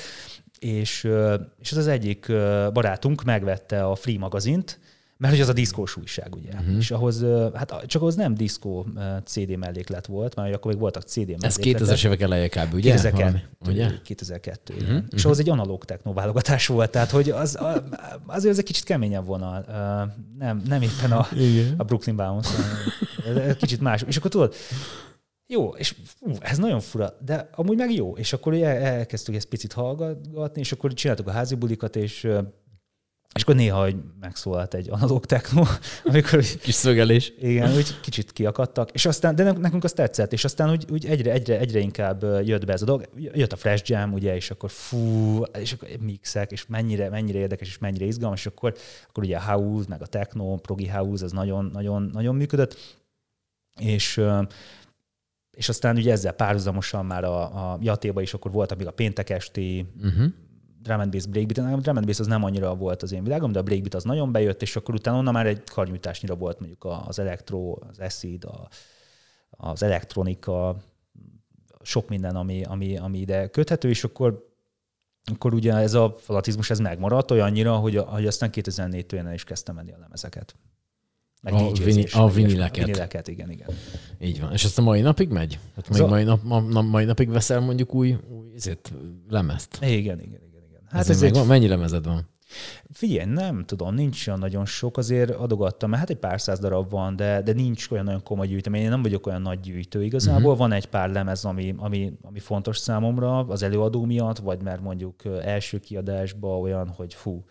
és, 0.59 1.07
és 1.59 1.71
az 1.71 1.77
az 1.77 1.87
egyik 1.87 2.25
barátunk 2.73 3.23
megvette 3.23 3.85
a 3.85 3.95
Free 3.95 4.17
magazint, 4.17 4.79
mert 5.17 5.33
hogy 5.33 5.41
az 5.41 5.49
a 5.49 5.53
diszkós 5.53 5.97
újság, 5.97 6.35
ugye. 6.35 6.51
Uh-huh. 6.51 6.77
És 6.77 6.91
ahhoz, 6.91 7.25
hát 7.53 7.83
csak 7.85 8.01
ahhoz 8.01 8.15
nem 8.15 8.33
diszkó 8.33 8.85
CD 9.25 9.57
melléklet 9.57 10.05
volt, 10.05 10.35
mert 10.35 10.55
akkor 10.55 10.71
még 10.71 10.79
voltak 10.79 11.03
CD 11.03 11.27
mellékletek. 11.27 11.81
Ez 11.81 11.99
2000-es 11.99 12.05
évek 12.05 12.21
eleje 12.21 12.47
kb. 12.47 12.73
ugye? 12.73 12.91
2002, 12.91 13.47
ugye? 13.67 13.91
2002 14.03 14.69
uh-huh. 14.69 14.87
És 14.87 14.95
uh-huh. 14.95 15.21
ahhoz 15.23 15.39
egy 15.39 15.49
analóg 15.49 15.85
techno 15.85 16.13
válogatás 16.13 16.67
volt, 16.67 16.91
tehát 16.91 17.09
hogy 17.09 17.29
az, 17.29 17.59
azért 18.25 18.51
az 18.53 18.59
egy 18.59 18.65
kicsit 18.65 18.83
keményebb 18.83 19.25
vonal. 19.25 19.65
Nem, 20.37 20.61
nem 20.67 20.81
éppen 20.81 21.11
a, 21.11 21.27
a 21.77 21.83
Brooklyn 21.83 22.15
Bounce, 22.15 22.49
kicsit 23.57 23.81
más. 23.81 24.03
És 24.07 24.17
akkor 24.17 24.31
tudod, 24.31 24.55
jó, 25.47 25.69
és 25.69 25.95
fú, 26.05 26.31
ez 26.39 26.57
nagyon 26.57 26.79
fura, 26.79 27.17
de 27.25 27.49
amúgy 27.51 27.77
meg 27.77 27.93
jó. 27.93 28.17
És 28.17 28.33
akkor 28.33 28.53
elkezdtük 28.53 29.35
ezt 29.35 29.47
picit 29.47 29.73
hallgatni, 29.73 30.61
és 30.61 30.71
akkor 30.71 30.93
csináltuk 30.93 31.27
a 31.27 31.31
házi 31.31 31.55
bulikat, 31.55 31.95
és 31.95 32.27
és 33.35 33.41
akkor 33.41 33.55
néha 33.55 33.81
hogy 33.81 33.95
megszólalt 34.19 34.73
egy 34.73 34.89
analóg 34.89 35.25
techno, 35.25 35.63
amikor... 36.03 36.43
Kis 36.61 36.73
szögelés. 36.73 37.33
Igen, 37.39 37.75
úgy 37.75 37.99
kicsit 37.99 38.31
kiakadtak, 38.31 38.91
és 38.91 39.05
aztán, 39.05 39.35
de 39.35 39.51
nekünk 39.51 39.83
az 39.83 39.93
tetszett, 39.93 40.33
és 40.33 40.43
aztán 40.43 40.71
úgy, 40.71 40.85
úgy 40.91 41.05
egyre, 41.05 41.31
egyre, 41.31 41.59
egyre 41.59 41.79
inkább 41.79 42.23
jött 42.23 42.65
be 42.65 42.73
ez 42.73 42.81
a 42.81 42.85
dolog. 42.85 43.09
Jött 43.15 43.51
a 43.51 43.55
Flash 43.55 43.89
Jam, 43.89 44.13
ugye, 44.13 44.35
és 44.35 44.51
akkor 44.51 44.71
fú, 44.71 45.41
és 45.59 45.73
akkor 45.73 45.89
mixek, 45.99 46.51
és 46.51 46.65
mennyire, 46.65 47.09
mennyire 47.09 47.37
érdekes, 47.37 47.67
és 47.67 47.77
mennyire 47.77 48.05
izgalmas, 48.05 48.39
és 48.39 48.45
akkor, 48.45 48.75
akkor 49.07 49.23
ugye 49.23 49.37
a 49.37 49.51
house, 49.51 49.85
meg 49.89 50.01
a 50.01 50.07
techno, 50.07 50.55
progi 50.55 50.87
house, 50.87 51.25
az 51.25 51.31
nagyon, 51.31 51.69
nagyon, 51.73 52.09
nagyon 52.13 52.35
működött. 52.35 52.77
És 53.79 54.21
és 55.55 55.69
aztán 55.69 55.95
ugye 55.95 56.11
ezzel 56.11 56.33
párhuzamosan 56.33 57.05
már 57.05 57.23
a, 57.23 57.71
a 57.71 57.77
Jatéba 57.81 58.21
is 58.21 58.33
akkor 58.33 58.51
volt, 58.51 58.77
még 58.77 58.87
a 58.87 58.91
péntek 58.91 59.29
esti 59.29 59.85
uh-huh 59.97 60.25
drum 60.85 60.99
and 60.99 61.11
bass 61.11 61.25
breakbeat, 61.25 61.73
a 61.73 61.77
drum 61.77 61.97
and 61.97 62.05
bass 62.05 62.19
az 62.19 62.27
nem 62.27 62.43
annyira 62.43 62.75
volt 62.75 63.03
az 63.03 63.11
én 63.11 63.23
világom, 63.23 63.51
de 63.51 63.59
a 63.59 63.63
breakbeat 63.63 63.93
az 63.93 64.03
nagyon 64.03 64.31
bejött, 64.31 64.61
és 64.61 64.75
akkor 64.75 64.93
utána 64.93 65.17
onnan 65.17 65.33
már 65.33 65.45
egy 65.45 65.63
karnyújtásnyira 65.63 66.35
volt 66.35 66.59
mondjuk 66.59 66.87
az 67.07 67.19
elektro, 67.19 67.77
az 67.89 67.99
acid, 67.99 68.43
a, 68.43 68.67
az 69.49 69.83
elektronika, 69.83 70.77
sok 71.81 72.09
minden, 72.09 72.35
ami, 72.35 72.63
ami, 72.63 72.97
ami 72.97 73.19
ide 73.19 73.47
köthető, 73.47 73.89
és 73.89 74.03
akkor 74.03 74.53
akkor 75.31 75.53
ugye 75.53 75.73
ez 75.73 75.93
a 75.93 76.15
fanatizmus 76.17 76.69
ez 76.69 76.79
megmaradt 76.79 77.31
olyannyira, 77.31 77.75
hogy, 77.75 77.95
hogy 77.95 78.27
aztán 78.27 78.49
2004-től 78.53 79.31
is 79.33 79.43
kezdtem 79.43 79.75
menni 79.75 79.91
a 79.91 79.97
lemezeket. 79.99 80.55
Meg 81.45 81.53
a, 81.53 81.71
vini, 81.71 82.05
a 82.11 82.29
vinileket. 82.29 82.85
vinileket. 82.85 83.27
igen, 83.27 83.51
igen. 83.51 83.67
Így 84.19 84.41
van. 84.41 84.51
És 84.51 84.63
ezt 84.63 84.77
a 84.77 84.81
mai 84.81 85.01
napig 85.01 85.29
megy? 85.29 85.59
Hát 85.75 85.89
még 85.89 86.01
mai, 86.01 86.23
nap, 86.23 86.43
ma, 86.43 86.81
mai 86.81 87.05
napig 87.05 87.29
veszel 87.29 87.59
mondjuk 87.59 87.93
új, 87.93 88.17
új 88.37 88.47
ezért, 88.55 88.93
lemezt? 89.29 89.77
Igen, 89.81 90.19
igen, 90.19 90.19
igen. 90.19 90.39
Hát 90.89 91.01
ez, 91.01 91.09
ez 91.09 91.21
egy... 91.21 91.47
Mennyi 91.47 91.67
lemezed 91.67 92.05
van? 92.05 92.29
Figyelj, 92.91 93.31
nem 93.31 93.65
tudom, 93.65 93.95
nincs 93.95 94.27
olyan 94.27 94.39
nagyon 94.39 94.65
sok, 94.65 94.97
azért 94.97 95.29
adogattam, 95.29 95.89
mert 95.89 96.01
hát 96.01 96.09
egy 96.09 96.17
pár 96.17 96.41
száz 96.41 96.59
darab 96.59 96.89
van, 96.89 97.15
de, 97.15 97.41
de 97.41 97.53
nincs 97.53 97.91
olyan 97.91 98.05
nagyon 98.05 98.23
komoly 98.23 98.47
gyűjtemény, 98.47 98.81
én 98.81 98.89
nem 98.89 99.01
vagyok 99.01 99.27
olyan 99.27 99.41
nagy 99.41 99.59
gyűjtő 99.59 100.03
igazából, 100.03 100.41
uh-huh. 100.41 100.57
van 100.57 100.71
egy 100.71 100.85
pár 100.85 101.11
lemez, 101.11 101.45
ami, 101.45 101.73
ami, 101.77 102.13
ami 102.21 102.39
fontos 102.39 102.77
számomra 102.77 103.37
az 103.37 103.63
előadó 103.63 104.05
miatt, 104.05 104.37
vagy 104.37 104.61
mert 104.61 104.81
mondjuk 104.81 105.21
első 105.41 105.79
kiadásban 105.79 106.61
olyan, 106.61 106.87
hogy 106.87 107.13
fú, 107.13 107.45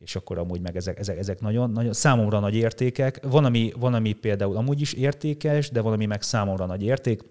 és 0.00 0.16
akkor 0.16 0.38
amúgy 0.38 0.60
meg 0.60 0.76
ezek, 0.76 0.98
ezek, 0.98 1.18
ezek 1.18 1.40
nagyon, 1.40 1.70
nagyon, 1.70 1.92
számomra 1.92 2.38
nagy 2.38 2.54
értékek. 2.54 3.26
Van 3.26 3.44
ami, 3.44 3.72
van, 3.76 3.94
ami 3.94 4.12
például 4.12 4.56
amúgy 4.56 4.80
is 4.80 4.92
értékes, 4.92 5.70
de 5.70 5.80
van, 5.80 5.92
ami 5.92 6.06
meg 6.06 6.22
számomra 6.22 6.66
nagy 6.66 6.82
érték, 6.82 7.22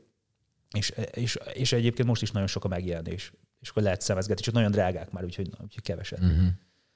és, 0.76 0.93
és, 1.11 1.38
és 1.53 1.72
egyébként 1.72 2.07
most 2.07 2.22
is 2.22 2.32
nagyon 2.32 2.47
sok 2.47 2.65
a 2.65 2.67
megjelenés 2.67 3.34
és 3.59 3.70
akkor 3.70 3.84
lehet 3.84 4.01
szemezgetni, 4.01 4.43
csak 4.43 4.53
nagyon 4.53 4.72
drágák 4.72 5.11
már, 5.11 5.24
úgyhogy, 5.24 5.49
úgyhogy 5.61 5.84
keveset. 5.84 6.20
Uh-huh. 6.20 6.47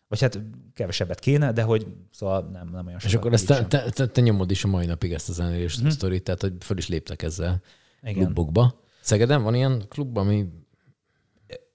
Vagy 0.07 0.21
hát 0.21 0.39
kevesebbet 0.73 1.19
kéne, 1.19 1.51
de 1.51 1.61
hogy 1.61 1.87
szóval 2.11 2.49
nem, 2.51 2.69
nem 2.69 2.85
olyan 2.85 2.99
sokat. 2.99 3.03
És 3.03 3.15
akkor 3.15 3.33
ezt 3.33 3.47
te, 3.47 3.65
te, 3.65 3.89
te, 3.89 4.07
te, 4.07 4.21
nyomod 4.21 4.51
is 4.51 4.63
a 4.63 4.67
mai 4.67 4.85
napig 4.85 5.13
ezt 5.13 5.29
a 5.29 5.33
zenélés 5.33 5.75
uh-huh. 5.75 5.91
sztorit, 5.91 6.23
tehát 6.23 6.41
hogy 6.41 6.53
föl 6.59 6.77
is 6.77 6.87
léptek 6.87 7.21
ezzel 7.21 7.61
Igen. 8.01 8.23
klubokba. 8.23 8.81
Szegeden 9.01 9.43
van 9.43 9.55
ilyen 9.55 9.83
klub, 9.87 10.17
ami 10.17 10.47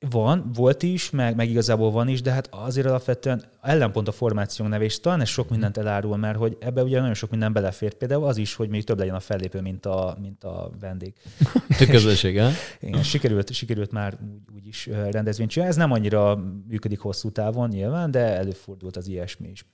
van, 0.01 0.51
volt 0.55 0.83
is, 0.83 1.11
meg, 1.11 1.37
meg 1.37 1.51
igazából 1.51 1.91
van 1.91 2.09
is, 2.09 2.23
de 2.23 2.33
hát 2.33 2.49
azért 2.51 2.87
alapvetően 2.87 3.45
ellenpont 3.61 4.09
a 4.09 4.13
formációnk 4.13 4.71
neve, 4.71 4.85
és 4.85 5.01
talán 5.01 5.21
ez 5.21 5.29
sok 5.29 5.51
mindent 5.51 5.77
elárul, 5.77 6.17
mert 6.17 6.39
hogy 6.39 6.57
ebbe 6.61 6.83
ugye 6.83 6.99
nagyon 6.99 7.15
sok 7.15 7.31
minden 7.31 7.53
belefért. 7.53 7.97
Például 7.97 8.25
az 8.25 8.37
is, 8.37 8.55
hogy 8.55 8.69
még 8.69 8.85
több 8.85 8.99
legyen 8.99 9.15
a 9.15 9.21
fellépő, 9.21 9.61
mint 9.61 9.87
a, 9.87 10.17
mint 10.21 10.45
a 10.45 10.71
vendég. 10.81 11.15
A 11.81 11.87
közösség, 11.91 12.41
Igen, 12.81 13.03
sikerült, 13.03 13.53
sikerült 13.53 13.93
már 13.93 14.19
úgy, 14.33 14.43
úgy 14.55 14.67
is 14.67 14.87
rendezvényt 14.87 15.51
csinálni. 15.51 15.73
Ez 15.73 15.79
nem 15.79 15.93
annyira 15.93 16.37
működik 16.69 17.01
hosszú 17.01 17.31
távon 17.31 17.69
nyilván, 17.69 18.11
de 18.11 18.37
előfordult 18.37 18.97
az 18.97 19.09
ilyesmi 19.09 19.49
is. 19.49 19.65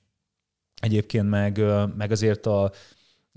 Egyébként 0.81 1.29
meg, 1.29 1.61
meg 1.97 2.11
azért 2.11 2.45
a, 2.45 2.71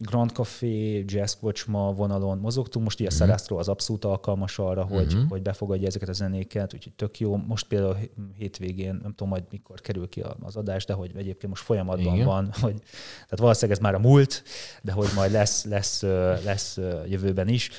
Grand 0.00 0.30
Café, 0.30 1.04
Jazz 1.06 1.34
Kocsma 1.34 1.92
vonalon 1.92 2.38
mozogtunk. 2.38 2.84
Most 2.84 3.00
ugye 3.00 3.08
a 3.20 3.24
uh-huh. 3.24 3.58
az 3.58 3.68
abszolút 3.68 4.04
alkalmas 4.04 4.58
arra, 4.58 4.84
hogy, 4.84 5.12
uh-huh. 5.12 5.28
hogy 5.28 5.42
befogadja 5.42 5.86
ezeket 5.86 6.08
a 6.08 6.12
zenéket, 6.12 6.74
úgyhogy 6.74 6.92
tök 6.92 7.18
jó. 7.18 7.36
Most 7.36 7.66
például 7.66 7.96
hétvégén, 8.36 8.98
nem 9.02 9.10
tudom 9.10 9.28
majd 9.28 9.44
mikor 9.50 9.80
kerül 9.80 10.08
ki 10.08 10.24
az 10.40 10.56
adás, 10.56 10.84
de 10.84 10.92
hogy 10.92 11.10
egyébként 11.16 11.48
most 11.48 11.62
folyamatban 11.62 12.14
Igen. 12.14 12.26
van, 12.26 12.44
hogy, 12.60 12.76
tehát 13.12 13.38
valószínűleg 13.38 13.76
ez 13.76 13.84
már 13.84 13.94
a 13.94 13.98
múlt, 13.98 14.42
de 14.82 14.92
hogy 14.92 15.08
majd 15.14 15.32
lesz, 15.32 15.64
lesz, 15.64 16.02
lesz 16.44 16.76
jövőben 17.06 17.48
is. 17.48 17.70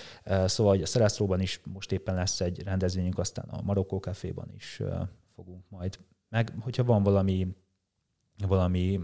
Szóval 0.45 0.73
hogy 0.73 0.81
a 0.81 0.85
Szerászlóban 0.85 1.41
is 1.41 1.61
most 1.73 1.91
éppen 1.91 2.15
lesz 2.15 2.41
egy 2.41 2.63
rendezvényünk, 2.63 3.17
aztán 3.19 3.45
a 3.49 3.61
Marokkó 3.61 3.97
Caféban 3.97 4.51
is 4.55 4.81
fogunk 5.35 5.63
majd. 5.69 5.99
Meg, 6.29 6.53
hogyha 6.59 6.83
van 6.83 7.03
valami 7.03 7.47
valami, 8.47 8.99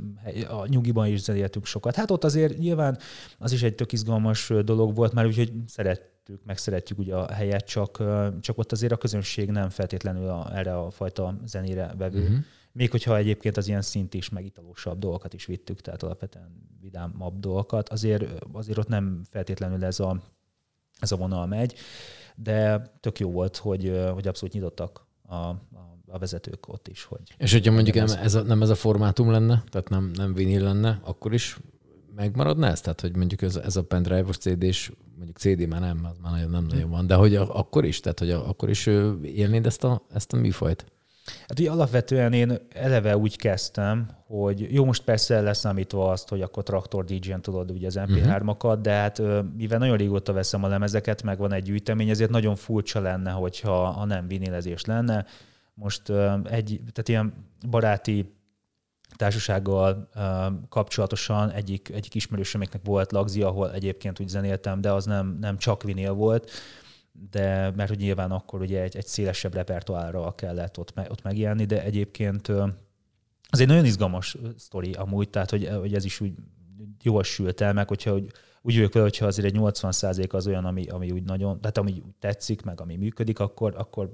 a 0.50 0.68
nyugiban 0.68 1.08
is 1.08 1.22
zenéltünk 1.22 1.66
sokat. 1.66 1.96
Hát 1.96 2.12
ott 2.12 2.24
azért 2.24 2.58
nyilván 2.58 2.98
az 3.38 3.52
is 3.52 3.64
egy 3.64 3.76
tök 3.76 3.92
izgalmas 3.92 4.52
dolog 4.64 4.96
volt 4.96 5.14
már, 5.14 5.26
úgyhogy 5.26 5.54
szerettük, 5.68 6.42
meg 6.46 6.58
szeretjük 6.58 7.00
ugye 7.00 7.16
a 7.16 7.34
helyet, 7.34 7.66
csak, 7.66 8.04
csak 8.40 8.58
ott 8.58 8.72
azért 8.72 8.92
a 8.92 8.98
közönség 8.98 9.50
nem 9.52 9.70
feltétlenül 9.70 10.30
a, 10.30 10.58
erre 10.58 10.78
a 10.78 10.90
fajta 10.90 11.38
zenére 11.46 11.94
vevő. 11.98 12.22
Uh-huh. 12.22 12.38
Még 12.72 12.92
hogyha 12.92 13.18
egyébként 13.18 13.58
az 13.58 13.68
ilyen 13.68 13.82
szint 13.82 14.14
is, 14.14 14.30
meg 14.30 14.46
italósabb 14.46 15.00
dolgokat 15.00 15.34
is 15.34 15.46
vittük, 15.46 15.82
tehát 15.82 16.04
alapvetően 16.04 16.68
vidámabb 16.82 17.40
dolgokat, 17.40 17.90
azért, 17.90 18.26
azért 18.52 18.78
ott 18.78 18.88
nem 18.88 19.22
feltétlenül 19.30 19.86
ez 19.86 20.00
a, 20.00 20.22
ez 21.00 21.12
a 21.12 21.16
vonal 21.18 21.46
megy, 21.46 21.76
de 22.36 22.92
tök 23.00 23.20
jó 23.20 23.32
volt, 23.32 23.58
hogy, 23.58 24.02
hogy 24.14 24.28
abszolút 24.28 24.54
nyitottak 24.54 25.08
a, 25.22 25.36
a 25.36 25.95
a 26.16 26.20
vezetők 26.20 26.68
ott 26.68 26.88
is. 26.88 27.04
Hogy 27.04 27.22
És 27.38 27.52
hogyha 27.52 27.72
mondjuk 27.72 27.96
nem 27.96 28.08
ez, 28.22 28.36
a, 28.36 28.42
nem 28.42 28.62
ez 28.62 28.70
a 28.70 28.76
formátum 28.76 29.32
lenne, 29.32 29.64
tehát 29.70 29.90
nem, 29.90 30.12
nem 30.14 30.34
vinil 30.34 30.64
lenne, 30.64 31.00
akkor 31.04 31.34
is 31.34 31.58
megmaradna 32.16 32.68
ez? 32.68 32.82
Tehát, 32.82 33.02
hogy 33.02 33.16
mondjuk 33.16 33.42
ez, 33.42 33.56
ez 33.56 33.76
a 33.76 33.84
pendrive-os 33.84 34.38
CD-s, 34.38 34.92
mondjuk 35.16 35.38
CD 35.38 35.68
már 35.68 35.82
nem, 35.82 36.06
az 36.12 36.18
már 36.22 36.32
nagyon, 36.32 36.50
nem 36.50 36.66
nagyon 36.66 36.90
van, 36.90 37.08
de 37.08 37.16
hogy 37.16 37.36
a, 37.36 37.60
akkor 37.60 37.86
is, 37.86 38.00
tehát, 38.00 38.20
hogy 38.20 38.32
a, 38.32 38.50
akkor 38.50 38.70
is 38.70 38.86
élnéd 39.22 39.66
ezt 39.66 39.84
a, 39.84 40.06
ezt 40.14 40.34
a 40.34 40.38
műfajt? 40.38 40.86
Hát 41.48 41.60
ugye 41.60 41.72
alapvetően 41.72 42.34
én 42.34 42.58
eleve 42.70 43.18
úgy 43.18 43.38
kezdtem, 43.38 44.10
hogy 44.28 44.74
jó, 44.74 44.86
most 44.86 45.04
persze 45.04 45.42
leszámítva 45.42 46.12
azt, 46.12 46.30
hogy 46.30 46.42
akkor 46.42 46.64
traktor 46.64 47.06
DJ-en 47.06 47.42
tudod 47.42 47.72
ugye 47.72 47.88
az 47.88 48.00
MP3-akat, 48.00 48.64
uh-huh. 48.64 48.82
de 48.82 48.92
hát 48.92 49.22
mivel 49.58 49.80
nagyon 49.80 49.98
régóta 49.98 50.34
veszem 50.34 50.64
a 50.64 50.68
lemezeket, 50.68 51.24
meg 51.24 51.38
van 51.38 51.54
egy 51.54 51.64
gyűjtemény, 51.64 52.10
ezért 52.10 52.30
nagyon 52.30 52.56
furcsa 52.56 53.00
lenne, 53.00 53.32
hogyha 53.32 53.86
ha 53.86 54.06
nem 54.06 54.28
vinilezés 54.28 54.86
lenne. 54.86 55.26
Most 55.76 56.10
egy, 56.44 56.82
tehát 56.92 57.08
ilyen 57.08 57.34
baráti 57.70 58.34
társasággal 59.16 60.10
kapcsolatosan 60.70 61.52
egyik, 61.52 61.90
egyik 61.90 62.16
ismerősömeknek 62.16 62.82
volt 62.84 63.12
lagzi, 63.12 63.42
ahol 63.42 63.74
egyébként 63.74 64.20
úgy 64.20 64.28
zenéltem, 64.28 64.82
de 64.82 64.92
az 64.92 65.06
nem, 65.06 65.38
nem 65.40 65.58
csak 65.58 65.84
vinil 65.84 66.14
volt, 66.14 66.52
de 67.32 67.72
mert 67.72 67.90
hogy 67.90 67.98
nyilván 67.98 68.32
akkor 68.32 68.62
ugye 68.62 68.82
egy, 68.82 68.96
egy 68.96 69.08
szélesebb 69.08 69.54
repertoárra 69.54 70.36
kellett 70.36 70.78
ott, 70.80 70.94
ott 71.10 71.24
megjelenni, 71.24 71.66
de 71.66 71.84
egyébként 71.84 72.48
az 73.50 73.60
egy 73.60 73.68
nagyon 73.68 73.86
izgalmas 73.86 74.38
sztori 74.58 74.92
amúgy, 74.92 75.30
tehát 75.30 75.50
hogy, 75.50 75.68
hogy 75.68 75.94
ez 75.94 76.06
is 76.06 76.20
úgy 76.20 76.34
jól 77.02 77.24
sült 77.24 77.62
el, 77.62 77.74
meg 77.74 77.88
hogyha 77.88 78.14
úgy, 78.14 78.32
úgy 78.62 78.76
vagyok 78.76 78.94
vele, 78.94 79.06
hogyha 79.06 79.26
azért 79.26 79.48
egy 79.48 79.54
80 79.54 79.92
az 80.30 80.48
olyan, 80.48 80.66
ami, 80.66 80.88
ami 80.88 81.12
úgy 81.12 81.24
nagyon, 81.24 81.62
tehát 81.62 81.78
ami 81.78 81.92
úgy 81.92 82.16
tetszik, 82.20 82.62
meg 82.62 82.82
ami 82.82 82.96
működik, 82.96 83.40
akkor, 83.40 83.74
akkor 83.78 84.14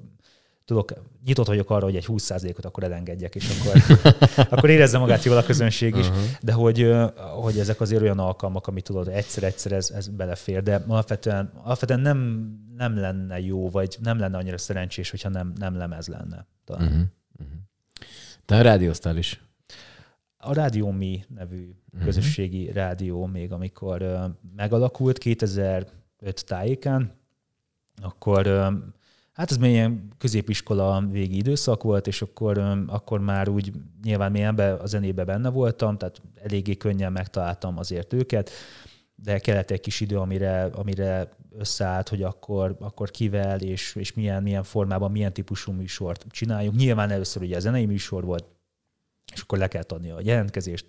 tudok, 0.66 0.94
nyitott 1.26 1.48
vagyok 1.48 1.70
arra, 1.70 1.84
hogy 1.84 1.96
egy 1.96 2.06
20%-ot 2.08 2.66
akkor 2.66 2.84
elengedjek, 2.84 3.36
és 3.36 3.50
akkor, 3.50 3.82
akkor 4.52 4.70
érezze 4.70 4.98
magát 4.98 5.24
jól 5.24 5.38
a 5.38 5.44
közönség 5.44 5.96
is, 5.96 6.08
uh-huh. 6.08 6.24
de 6.42 6.52
hogy, 6.52 6.92
hogy 7.42 7.60
ezek 7.60 7.82
azért 7.82 8.02
olyan 8.02 8.20
alkalmak, 8.20 8.68
amit 8.68 8.84
tudod, 8.84 9.08
egyszer-egyszer 9.08 9.72
ez, 9.72 9.90
ez 9.90 10.08
belefér, 10.08 10.64
de 10.64 10.84
alapvetően, 10.88 11.52
alapvetően 11.64 12.00
nem, 12.00 12.50
nem 12.78 12.98
lenne 12.98 13.40
jó, 13.40 13.70
vagy 13.70 13.98
nem 14.02 14.20
lenne 14.20 14.38
annyira 14.38 14.58
szerencsés, 14.58 15.10
hogyha 15.10 15.30
nem, 15.30 15.54
nem 15.58 15.78
lemez 15.78 16.08
lenne. 16.08 16.48
Talán. 16.66 16.84
Uh-huh. 16.84 17.02
Uh-huh. 17.40 17.58
Te 18.46 18.56
a 18.56 18.62
rádióztál 18.62 19.18
is? 19.18 19.42
A 20.38 20.54
Rádió 20.54 20.92
Mi 20.92 21.24
nevű 21.28 21.62
uh-huh. 21.62 22.04
közösségi 22.04 22.72
rádió 22.72 23.26
még, 23.26 23.52
amikor 23.52 24.06
megalakult 24.56 25.18
2005 25.18 26.46
tájékán, 26.46 27.12
akkor 28.02 28.48
Hát 29.32 29.52
ez 29.52 29.58
még 29.58 29.72
ilyen 29.72 30.12
középiskola 30.18 31.06
végi 31.10 31.38
időszak 31.38 31.84
volt, 31.84 32.08
és 32.08 32.22
akkor, 32.22 32.58
akkor 32.88 33.20
már 33.20 33.50
úgy 33.50 33.72
nyilván 34.04 34.32
még 34.32 34.42
ebbe 34.42 34.74
a 34.74 34.86
zenébe 34.86 35.24
benne 35.24 35.50
voltam, 35.50 35.98
tehát 35.98 36.22
eléggé 36.36 36.78
könnyen 36.78 37.12
megtaláltam 37.12 37.78
azért 37.78 38.14
őket, 38.14 38.50
de 39.16 39.40
kellett 39.40 39.72
egy 39.72 39.80
kis 39.80 40.00
idő, 40.00 40.18
amire, 40.18 40.64
amire 40.64 41.30
összeállt, 41.58 42.10
hogy 42.10 42.24
akkor, 42.24 42.76
akkor 42.80 43.12
kivel 43.12 43.62
és, 43.62 43.96
és 43.96 44.14
milyen, 44.14 44.44
milyen 44.44 44.64
formában, 44.64 45.12
milyen 45.12 45.34
típusú 45.34 45.72
műsort 45.72 46.26
csináljunk. 46.30 46.78
Nyilván 46.78 47.10
először 47.10 47.42
ugye 47.42 47.56
a 47.56 47.60
zenei 47.60 47.86
műsor 47.86 48.24
volt, 48.24 48.46
és 49.34 49.42
akkor 49.42 49.58
le 49.58 49.68
kellett 49.68 49.92
adni 49.92 50.10
a 50.10 50.20
jelentkezést, 50.22 50.86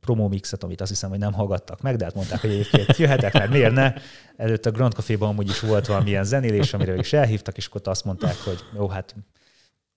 promo 0.00 0.28
mixet, 0.28 0.62
amit 0.62 0.80
azt 0.80 0.90
hiszem, 0.90 1.10
hogy 1.10 1.18
nem 1.18 1.32
hallgattak 1.32 1.80
meg, 1.80 1.96
de 1.96 2.04
hát 2.04 2.14
mondták, 2.14 2.40
hogy 2.40 2.50
egyébként 2.50 2.96
jöhetek, 2.96 3.32
mert 3.32 3.50
miért 3.50 3.72
ne. 3.72 3.94
Előtt 4.36 4.66
a 4.66 4.70
Grand 4.70 4.92
Café-ban 4.92 5.28
amúgy 5.28 5.48
is 5.48 5.60
volt 5.60 5.86
valamilyen 5.86 6.24
zenélés, 6.24 6.72
amire 6.72 6.94
is 6.94 7.12
elhívtak, 7.12 7.56
és 7.56 7.66
akkor 7.66 7.80
azt 7.84 8.04
mondták, 8.04 8.36
hogy 8.36 8.58
jó, 8.74 8.88
hát 8.88 9.14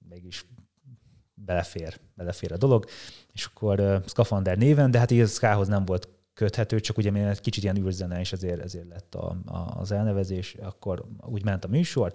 mégis 0.10 0.46
belefér, 1.34 2.00
belefér 2.16 2.52
a 2.52 2.58
dolog. 2.58 2.86
És 3.32 3.46
akkor 3.46 3.80
uh, 3.80 4.06
Skafander 4.06 4.58
néven, 4.58 4.92
de 4.92 5.00
hát 5.00 5.12
így 5.12 5.20
az 5.20 5.40
K-hoz 5.40 5.68
nem 5.68 5.86
volt 5.86 6.10
köthető, 6.34 6.80
csak 6.80 6.98
ugye 6.98 7.30
egy 7.30 7.42
kicsit 7.42 7.64
ilyen 7.64 7.78
űrzene, 7.78 8.20
és 8.20 8.32
ezért, 8.32 8.62
ezért 8.62 8.88
lett 8.88 9.16
a, 9.16 9.38
a, 9.46 9.58
az 9.58 9.92
elnevezés, 9.92 10.56
akkor 10.62 11.06
úgy 11.20 11.44
ment 11.44 11.66
a 11.66 11.68
műsor, 11.68 12.14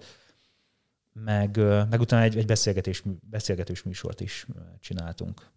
meg, 1.13 1.57
meg 1.89 1.99
utána 1.99 2.23
egy, 2.23 2.37
egy 2.37 2.45
beszélgetés, 2.45 3.03
beszélgetős 3.29 3.83
műsort 3.83 4.21
is 4.21 4.47
csináltunk, 4.79 5.51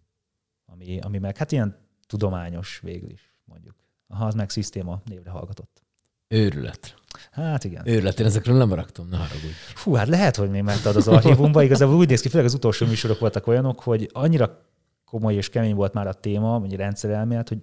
ami, 0.65 0.99
ami 0.99 1.17
meg 1.17 1.37
hát 1.37 1.51
ilyen 1.51 1.82
tudományos 2.13 2.79
végül 2.83 3.09
is, 3.09 3.33
mondjuk. 3.45 3.75
Aha, 4.07 4.25
az 4.25 4.33
meg 4.33 4.49
szisztéma 4.49 5.01
névre 5.05 5.29
hallgatott. 5.29 5.83
Őrület. 6.27 6.95
Hát 7.31 7.63
igen. 7.63 7.87
Őrület, 7.87 8.19
én 8.19 8.25
ezekről 8.25 8.57
nem 8.57 8.67
maradtam, 8.67 9.07
ne 9.09 9.17
haragudj. 9.17 9.53
Fú, 9.75 9.93
hát 9.93 10.07
lehet, 10.07 10.35
hogy 10.35 10.49
még 10.49 10.61
megtad 10.61 10.95
az 10.95 11.07
archívumba. 11.07 11.63
Igazából 11.63 11.95
úgy 11.95 12.07
néz 12.07 12.21
ki, 12.21 12.29
főleg 12.29 12.45
az 12.45 12.53
utolsó 12.53 12.85
műsorok 12.85 13.19
voltak 13.19 13.47
olyanok, 13.47 13.79
hogy 13.79 14.09
annyira 14.11 14.65
komoly 15.05 15.35
és 15.35 15.49
kemény 15.49 15.75
volt 15.75 15.93
már 15.93 16.07
a 16.07 16.13
téma, 16.13 16.59
vagy 16.59 16.75
rendszerelmélet, 16.75 17.49
hogy 17.49 17.57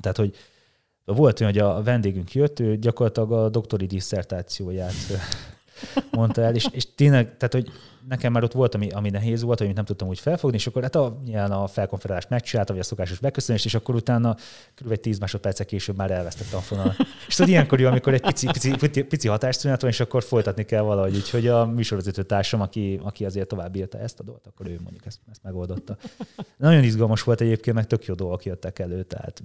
tehát, 0.00 0.16
hogy 0.16 0.36
volt 1.04 1.40
olyan, 1.40 1.52
hogy 1.52 1.62
a 1.62 1.82
vendégünk 1.82 2.32
jött, 2.32 2.60
ő 2.60 2.76
gyakorlatilag 2.76 3.32
a 3.32 3.48
doktori 3.48 3.86
disszertációját 3.86 4.94
mondta 6.10 6.42
el, 6.42 6.54
és, 6.54 6.68
és 6.70 6.94
tényleg, 6.94 7.36
tehát, 7.36 7.52
hogy 7.52 7.70
nekem 8.08 8.32
már 8.32 8.42
ott 8.42 8.52
volt, 8.52 8.74
ami, 8.74 8.88
ami 8.90 9.10
nehéz 9.10 9.42
volt, 9.42 9.60
amit 9.60 9.74
nem 9.74 9.84
tudtam 9.84 10.08
úgy 10.08 10.18
felfogni, 10.18 10.56
és 10.56 10.66
akkor 10.66 10.82
hát 10.82 10.94
a, 10.94 11.20
nyilván 11.24 11.50
a 11.50 11.66
felkonferálást 11.66 12.28
megcsináltam, 12.28 12.74
vagy 12.74 12.84
a 12.84 12.88
szokásos 12.88 13.18
beköszönést, 13.18 13.64
és 13.64 13.74
akkor 13.74 13.94
utána 13.94 14.36
kb. 14.74 14.94
10 14.94 15.18
másodpercek 15.18 15.66
később 15.66 15.96
már 15.96 16.10
elvesztettem 16.10 16.58
a 16.58 16.62
fonalat. 16.62 16.96
és 17.28 17.34
tudod, 17.34 17.50
ilyenkor 17.50 17.80
jó, 17.80 17.88
amikor 17.88 18.14
egy 18.14 18.20
pici, 18.20 18.46
pici, 18.46 18.76
pici, 18.76 19.02
pici 19.02 19.28
hatásszünet 19.28 19.80
van, 19.80 19.90
és 19.90 20.00
akkor 20.00 20.22
folytatni 20.22 20.64
kell 20.64 20.82
valahogy, 20.82 21.14
úgyhogy 21.16 21.46
a 21.46 21.66
műsorvezető 21.66 22.22
társam, 22.22 22.60
aki, 22.60 23.00
aki 23.02 23.24
azért 23.24 23.48
tovább 23.48 23.76
írta 23.76 23.98
ezt 23.98 24.20
a 24.20 24.22
dolgot, 24.22 24.46
akkor 24.46 24.66
ő 24.66 24.78
mondjuk 24.82 25.06
ezt, 25.06 25.20
ezt 25.30 25.42
megoldotta. 25.42 25.96
Nagyon 26.56 26.82
izgalmas 26.82 27.22
volt 27.22 27.40
egyébként, 27.40 27.76
meg 27.76 27.86
tök 27.86 28.04
jó 28.04 28.14
dolgok 28.14 28.44
jöttek 28.44 28.78
elő, 28.78 29.02
tehát 29.02 29.42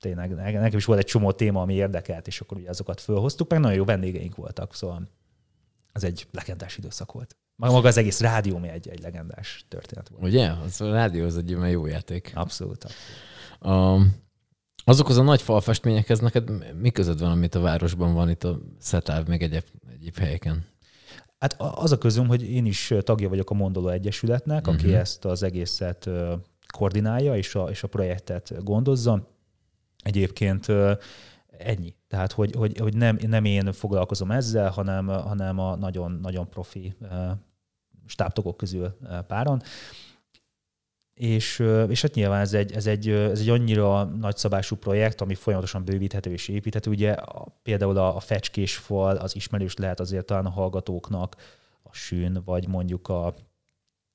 tényleg 0.00 0.34
nekem 0.34 0.78
is 0.78 0.84
volt 0.84 0.98
egy 0.98 1.04
csomó 1.04 1.32
téma, 1.32 1.60
ami 1.60 1.74
érdekelt, 1.74 2.26
és 2.26 2.40
akkor 2.40 2.56
ugye 2.56 2.68
azokat 2.68 3.00
fölhoztuk, 3.00 3.50
meg 3.50 3.60
nagyon 3.60 3.76
jó 3.76 3.84
vendégeink 3.84 4.34
voltak, 4.36 4.74
szóval 4.74 5.08
az 5.92 6.04
egy 6.04 6.26
legendás 6.30 6.76
időszak 6.76 7.12
volt. 7.12 7.36
Maga 7.56 7.88
az 7.88 7.96
egész 7.96 8.20
rádió 8.20 8.58
mi 8.58 8.68
egy, 8.68 8.88
egy 8.88 9.00
legendás 9.00 9.64
történet 9.68 10.08
volt. 10.08 10.22
Ugye? 10.22 10.50
Az 10.50 10.80
a 10.80 10.92
rádió 10.92 11.24
az 11.24 11.36
egy 11.36 11.50
jó 11.50 11.86
játék. 11.86 12.32
Abszolút. 12.34 12.84
abszolút. 12.84 14.04
A, 14.04 14.06
azokhoz 14.84 15.16
a 15.16 15.22
nagy 15.22 15.42
falfestményekhez 15.42 16.20
neked 16.20 16.74
mi 16.80 16.90
között 16.90 17.18
van, 17.18 17.30
amit 17.30 17.54
a 17.54 17.60
városban 17.60 18.14
van, 18.14 18.30
itt 18.30 18.44
a 18.44 18.60
Szetáv, 18.78 19.26
meg 19.26 19.42
egyéb, 19.42 19.64
egyéb 19.92 20.16
helyeken? 20.16 20.66
Hát 21.38 21.56
az 21.58 21.92
a 21.92 21.98
közöm, 21.98 22.26
hogy 22.26 22.50
én 22.50 22.66
is 22.66 22.94
tagja 23.00 23.28
vagyok 23.28 23.50
a 23.50 23.54
Mondoló 23.54 23.88
Egyesületnek, 23.88 24.66
aki 24.66 24.84
uh-huh. 24.84 25.00
ezt 25.00 25.24
az 25.24 25.42
egészet 25.42 26.10
koordinálja 26.72 27.36
és 27.36 27.54
a, 27.54 27.64
és 27.70 27.82
a 27.82 27.88
projektet 27.88 28.64
gondozza. 28.64 29.28
Egyébként 30.02 30.66
ennyi. 31.64 31.94
Tehát, 32.08 32.32
hogy, 32.32 32.54
hogy, 32.54 32.78
hogy 32.78 32.96
nem, 32.96 33.18
nem 33.26 33.44
én 33.44 33.72
foglalkozom 33.72 34.30
ezzel, 34.30 34.70
hanem, 34.70 35.06
hanem 35.06 35.58
a 35.58 35.76
nagyon, 35.76 36.12
nagyon 36.22 36.48
profi 36.48 36.94
stábtagok 38.06 38.56
közül 38.56 38.96
páran. 39.26 39.62
És, 41.14 41.58
és 41.88 42.02
hát 42.02 42.14
nyilván 42.14 42.40
ez 42.40 42.52
egy, 42.54 42.72
ez, 42.72 42.86
egy, 42.86 43.08
ez 43.08 43.40
egy 43.40 43.48
annyira 43.48 44.04
nagyszabású 44.04 44.76
projekt, 44.76 45.20
ami 45.20 45.34
folyamatosan 45.34 45.84
bővíthető 45.84 46.30
és 46.30 46.48
építhető. 46.48 46.90
Ugye 46.90 47.16
például 47.62 47.96
a, 47.96 48.16
a 48.16 48.20
fecskés 48.20 48.76
fal 48.76 49.16
az 49.16 49.34
ismerős 49.34 49.76
lehet 49.76 50.00
azért 50.00 50.26
talán 50.26 50.46
a 50.46 50.50
hallgatóknak, 50.50 51.36
a 51.82 51.92
sűn, 51.92 52.42
vagy 52.44 52.68
mondjuk 52.68 53.08
a, 53.08 53.34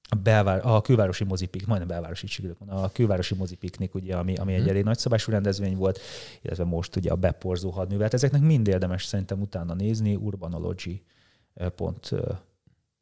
a, 0.09 0.15
belvár, 0.15 0.61
a 0.63 0.81
külvárosi 0.81 1.23
mozipik, 1.23 1.67
majdnem 1.67 1.87
belvárosi 1.87 2.27
sikerült 2.27 2.57
a 2.67 2.91
külvárosi 2.91 3.35
mozipiknik, 3.35 3.95
ugye, 3.95 4.15
ami, 4.15 4.35
ami 4.35 4.53
egy 4.53 4.59
hmm. 4.59 4.69
elég 4.69 4.83
nagyszabású 4.83 5.31
rendezvény 5.31 5.75
volt, 5.75 5.99
illetve 6.41 6.63
most 6.63 6.95
ugye 6.95 7.11
a 7.11 7.15
beporzó 7.15 7.69
hadművelet. 7.69 8.13
Ezeknek 8.13 8.41
mind 8.41 8.67
érdemes 8.67 9.05
szerintem 9.05 9.41
utána 9.41 9.73
nézni, 9.73 10.15
urbanology 10.15 11.01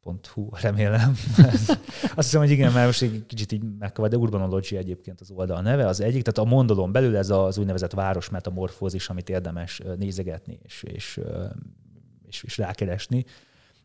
pont 0.04 0.26
hu, 0.26 0.48
remélem. 0.60 1.16
Azt 2.14 2.14
hiszem, 2.14 2.40
hogy 2.40 2.50
igen, 2.50 2.72
mert 2.72 2.86
most 2.86 3.02
egy 3.02 3.24
kicsit 3.26 3.52
így 3.52 3.62
megkavad, 3.78 4.10
de 4.10 4.16
Urbanology 4.16 4.76
egyébként 4.76 5.20
az 5.20 5.30
oldal 5.30 5.62
neve, 5.62 5.86
az 5.86 6.00
egyik. 6.00 6.22
Tehát 6.22 6.50
a 6.50 6.54
mondolon 6.54 6.92
belül 6.92 7.16
ez 7.16 7.30
az 7.30 7.58
úgynevezett 7.58 7.92
város 7.92 8.28
metamorfózis, 8.28 9.08
amit 9.08 9.28
érdemes 9.28 9.82
nézegetni 9.98 10.58
és, 10.62 10.82
és, 10.82 11.20
és, 12.28 12.42
és 12.42 12.58
rákeresni. 12.58 13.24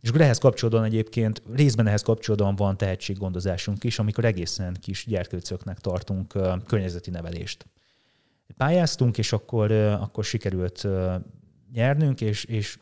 És 0.02 0.10
akkor 0.10 0.22
ehhez 0.22 0.38
kapcsolódóan 0.38 0.84
egyébként, 0.84 1.42
részben 1.54 1.88
ehhez 1.88 2.02
kapcsolódóan 2.02 2.56
van 2.56 2.78
tehetséggondozásunk 2.78 3.84
is, 3.84 4.00
amikor 4.00 4.26
egészen 4.26 4.78
kis 4.82 5.06
gyerkőcöknek 5.08 5.80
tartunk 5.80 6.34
környezeti 6.66 7.10
nevelést. 7.10 7.66
Pályáztunk, 8.58 9.18
és 9.18 9.34
akkor, 9.34 9.72
akkor 9.72 10.24
sikerült 10.24 10.88
nyernünk, 11.74 12.22
és, 12.22 12.44
és 12.44 12.78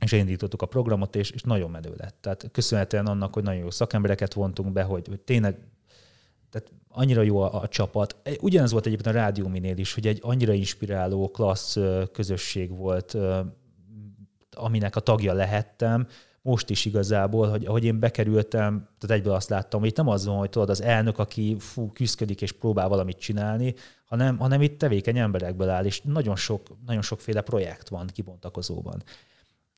és 0.00 0.12
elindítottuk 0.12 0.62
a 0.62 0.66
programot, 0.66 1.16
és, 1.16 1.30
és 1.30 1.42
nagyon 1.42 1.70
menő 1.70 1.94
lett. 1.96 2.16
Tehát 2.20 2.48
köszönhetően 2.52 3.06
annak, 3.06 3.34
hogy 3.34 3.42
nagyon 3.42 3.60
jó 3.60 3.70
szakembereket 3.70 4.34
vontunk 4.34 4.72
be, 4.72 4.82
hogy, 4.82 5.08
hogy 5.08 5.20
tényleg 5.20 5.58
tehát 6.50 6.72
annyira 6.88 7.22
jó 7.22 7.40
a, 7.40 7.62
a 7.62 7.68
csapat. 7.68 8.16
Ugyanez 8.40 8.70
volt 8.70 8.86
egyébként 8.86 9.16
a 9.16 9.18
Rádióminél 9.18 9.78
is, 9.78 9.94
hogy 9.94 10.06
egy 10.06 10.18
annyira 10.22 10.52
inspiráló, 10.52 11.28
klassz 11.28 11.78
közösség 12.12 12.76
volt, 12.76 13.16
aminek 14.60 14.96
a 14.96 15.00
tagja 15.00 15.32
lehettem, 15.32 16.06
most 16.42 16.70
is 16.70 16.84
igazából, 16.84 17.48
hogy 17.48 17.64
ahogy 17.64 17.84
én 17.84 17.98
bekerültem, 17.98 18.88
tehát 18.98 19.16
egyből 19.16 19.32
azt 19.32 19.48
láttam, 19.48 19.80
hogy 19.80 19.88
itt 19.88 19.96
nem 19.96 20.08
az 20.08 20.26
van, 20.26 20.36
hogy 20.36 20.50
tudod, 20.50 20.70
az 20.70 20.82
elnök, 20.82 21.18
aki 21.18 21.56
fú, 21.58 21.92
küzdködik 21.92 22.42
és 22.42 22.52
próbál 22.52 22.88
valamit 22.88 23.18
csinálni, 23.18 23.74
hanem, 24.04 24.38
hanem 24.38 24.62
itt 24.62 24.78
tevékeny 24.78 25.18
emberekből 25.18 25.68
áll, 25.68 25.84
és 25.84 26.00
nagyon, 26.00 26.36
sok, 26.36 26.66
nagyon 26.86 27.02
sokféle 27.02 27.40
projekt 27.40 27.88
van 27.88 28.06
kibontakozóban. 28.06 29.02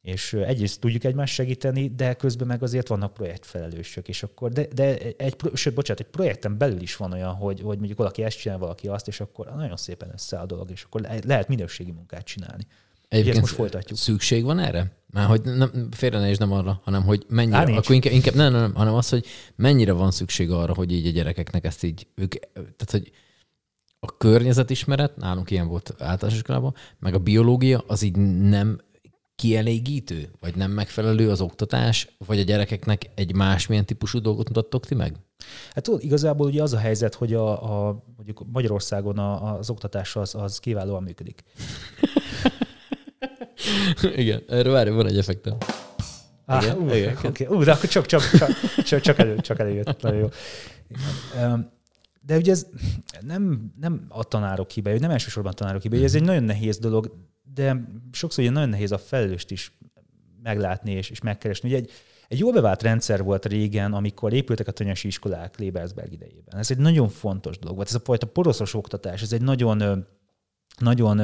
és 0.03 0.33
egyrészt 0.33 0.81
tudjuk 0.81 1.05
egymást 1.05 1.35
segíteni, 1.35 1.89
de 1.89 2.15
közben 2.15 2.47
meg 2.47 2.63
azért 2.63 2.89
vannak 2.89 3.15
projektfelelősök, 3.15 4.09
és 4.09 4.23
akkor, 4.23 4.51
de, 4.51 4.67
de 4.75 4.99
egy, 5.17 5.37
sőt, 5.55 5.75
bocsánat, 5.75 6.03
egy 6.03 6.11
projekten 6.11 6.59
belül 6.59 6.81
is 6.81 6.97
van 6.97 7.13
olyan, 7.13 7.35
hogy, 7.35 7.61
hogy 7.61 7.77
mondjuk 7.79 7.99
valaki 7.99 8.23
ezt 8.23 8.39
csinál, 8.39 8.59
valaki 8.59 8.89
azt, 8.89 9.09
és 9.09 9.21
akkor 9.21 9.53
nagyon 9.57 9.77
szépen 9.77 10.11
összeáll 10.13 10.43
a 10.43 10.47
dolog, 10.47 10.71
és 10.71 10.83
akkor 10.83 11.01
lehet 11.01 11.49
minőségi 11.49 11.91
munkát 11.91 12.25
csinálni. 12.25 12.67
Egyébként 13.13 13.41
most 13.41 13.55
folytatjuk. 13.55 13.99
Szükség 13.99 14.45
van 14.45 14.59
erre? 14.59 14.93
Már 15.07 15.27
hogy 15.27 15.43
nem, 15.43 15.89
félre 15.91 16.19
ne 16.19 16.31
is 16.31 16.37
nem 16.37 16.53
arra, 16.53 16.81
hanem 16.85 17.03
hogy 17.03 17.25
mennyire, 17.29 17.57
Á, 17.57 17.63
akkor 17.63 17.95
inkább, 17.95 18.13
inkább 18.13 18.35
nem, 18.35 18.53
nem, 18.53 18.61
nem, 18.61 18.75
hanem 18.75 18.95
az, 18.95 19.09
hogy 19.09 19.27
mennyire 19.57 19.93
van 19.93 20.11
szükség 20.11 20.51
arra, 20.51 20.75
hogy 20.75 20.93
így 20.93 21.07
a 21.07 21.11
gyerekeknek 21.11 21.65
ezt 21.65 21.83
így, 21.83 22.07
ők, 22.15 22.35
tehát 22.53 22.91
hogy 22.91 23.13
a 24.01 24.17
környezetismeret, 24.17 25.17
nálunk 25.17 25.51
ilyen 25.51 25.69
volt 25.69 25.95
általános 25.99 26.39
iskolában, 26.39 26.75
meg 26.99 27.15
a 27.15 27.19
biológia, 27.19 27.85
az 27.87 28.03
így 28.03 28.17
nem 28.41 28.81
kielégítő, 29.37 30.31
vagy 30.41 30.57
nem 30.57 30.71
megfelelő 30.71 31.31
az 31.31 31.41
oktatás, 31.41 32.17
vagy 32.27 32.39
a 32.39 32.43
gyerekeknek 32.43 33.11
egy 33.15 33.35
másmilyen 33.35 33.87
típusú 33.87 34.21
dolgot 34.21 34.49
mutattok 34.49 34.87
ti 34.87 34.95
meg? 34.95 35.17
Hát 35.75 35.85
tudod, 35.85 36.03
igazából 36.03 36.47
ugye 36.47 36.63
az 36.63 36.73
a 36.73 36.79
helyzet, 36.79 37.15
hogy 37.15 37.35
a, 37.35 37.89
a 37.89 38.05
mondjuk 38.17 38.45
Magyarországon 38.53 39.19
a, 39.19 39.59
az 39.59 39.71
oktatás 39.71 40.17
az, 40.17 40.35
az 40.35 40.59
kiválóan 40.59 41.03
működik. 41.03 41.43
igen, 44.17 44.43
erről 44.49 44.73
várj, 44.73 44.91
van 44.91 45.07
egy 45.07 45.19
effektem. 45.19 45.57
Ah, 46.45 46.63
igen, 46.63 46.77
ú, 46.77 46.91
igen. 46.91 47.17
Okay. 47.25 47.47
Ú, 47.47 47.63
de 47.63 47.73
akkor 47.73 47.89
csak, 47.89 48.07
csak, 48.07 48.23
csak, 48.31 48.51
csak, 48.85 49.01
csak, 49.01 49.19
elő, 49.19 49.37
csak 49.37 49.59
előjött. 49.59 50.03
Nagyon 50.03 50.19
jó. 50.19 50.29
De 52.21 52.37
ugye 52.37 52.51
ez 52.51 52.67
nem, 53.21 53.73
nem 53.81 54.05
a 54.09 54.25
tanárok 54.25 54.71
hibája, 54.71 54.99
nem 54.99 55.11
elsősorban 55.11 55.53
a 55.53 55.55
tanárok 55.55 55.83
hibája, 55.83 56.05
ez 56.05 56.15
egy 56.15 56.23
nagyon 56.23 56.43
nehéz 56.43 56.79
dolog, 56.79 57.17
de 57.55 57.85
sokszor 58.13 58.45
ugye 58.45 58.53
nagyon 58.53 58.69
nehéz 58.69 58.93
a 58.93 58.99
felelőst 58.99 59.51
is 59.51 59.79
meglátni 60.43 60.93
és, 60.93 61.11
és 61.11 61.21
megkeresni. 61.21 61.69
Ugye 61.69 61.79
egy, 61.79 61.91
egy 62.29 62.39
jól 62.39 62.53
bevált 62.53 62.83
rendszer 62.83 63.23
volt 63.23 63.47
régen, 63.47 63.93
amikor 63.93 64.33
épültek 64.33 64.67
a 64.69 64.73
tanyasi 64.73 65.07
iskolák 65.07 65.59
Lébersberg 65.59 66.13
idejében. 66.13 66.59
Ez 66.59 66.71
egy 66.71 66.79
nagyon 66.79 67.09
fontos 67.09 67.59
dolog 67.59 67.77
volt. 67.77 67.89
Ez 67.89 67.95
a 67.95 68.01
fajta 68.05 68.27
poroszos 68.27 68.75
oktatás, 68.75 69.23
ez 69.23 69.33
egy 69.33 69.43
nagyon, 69.43 70.07
nagyon 70.79 71.21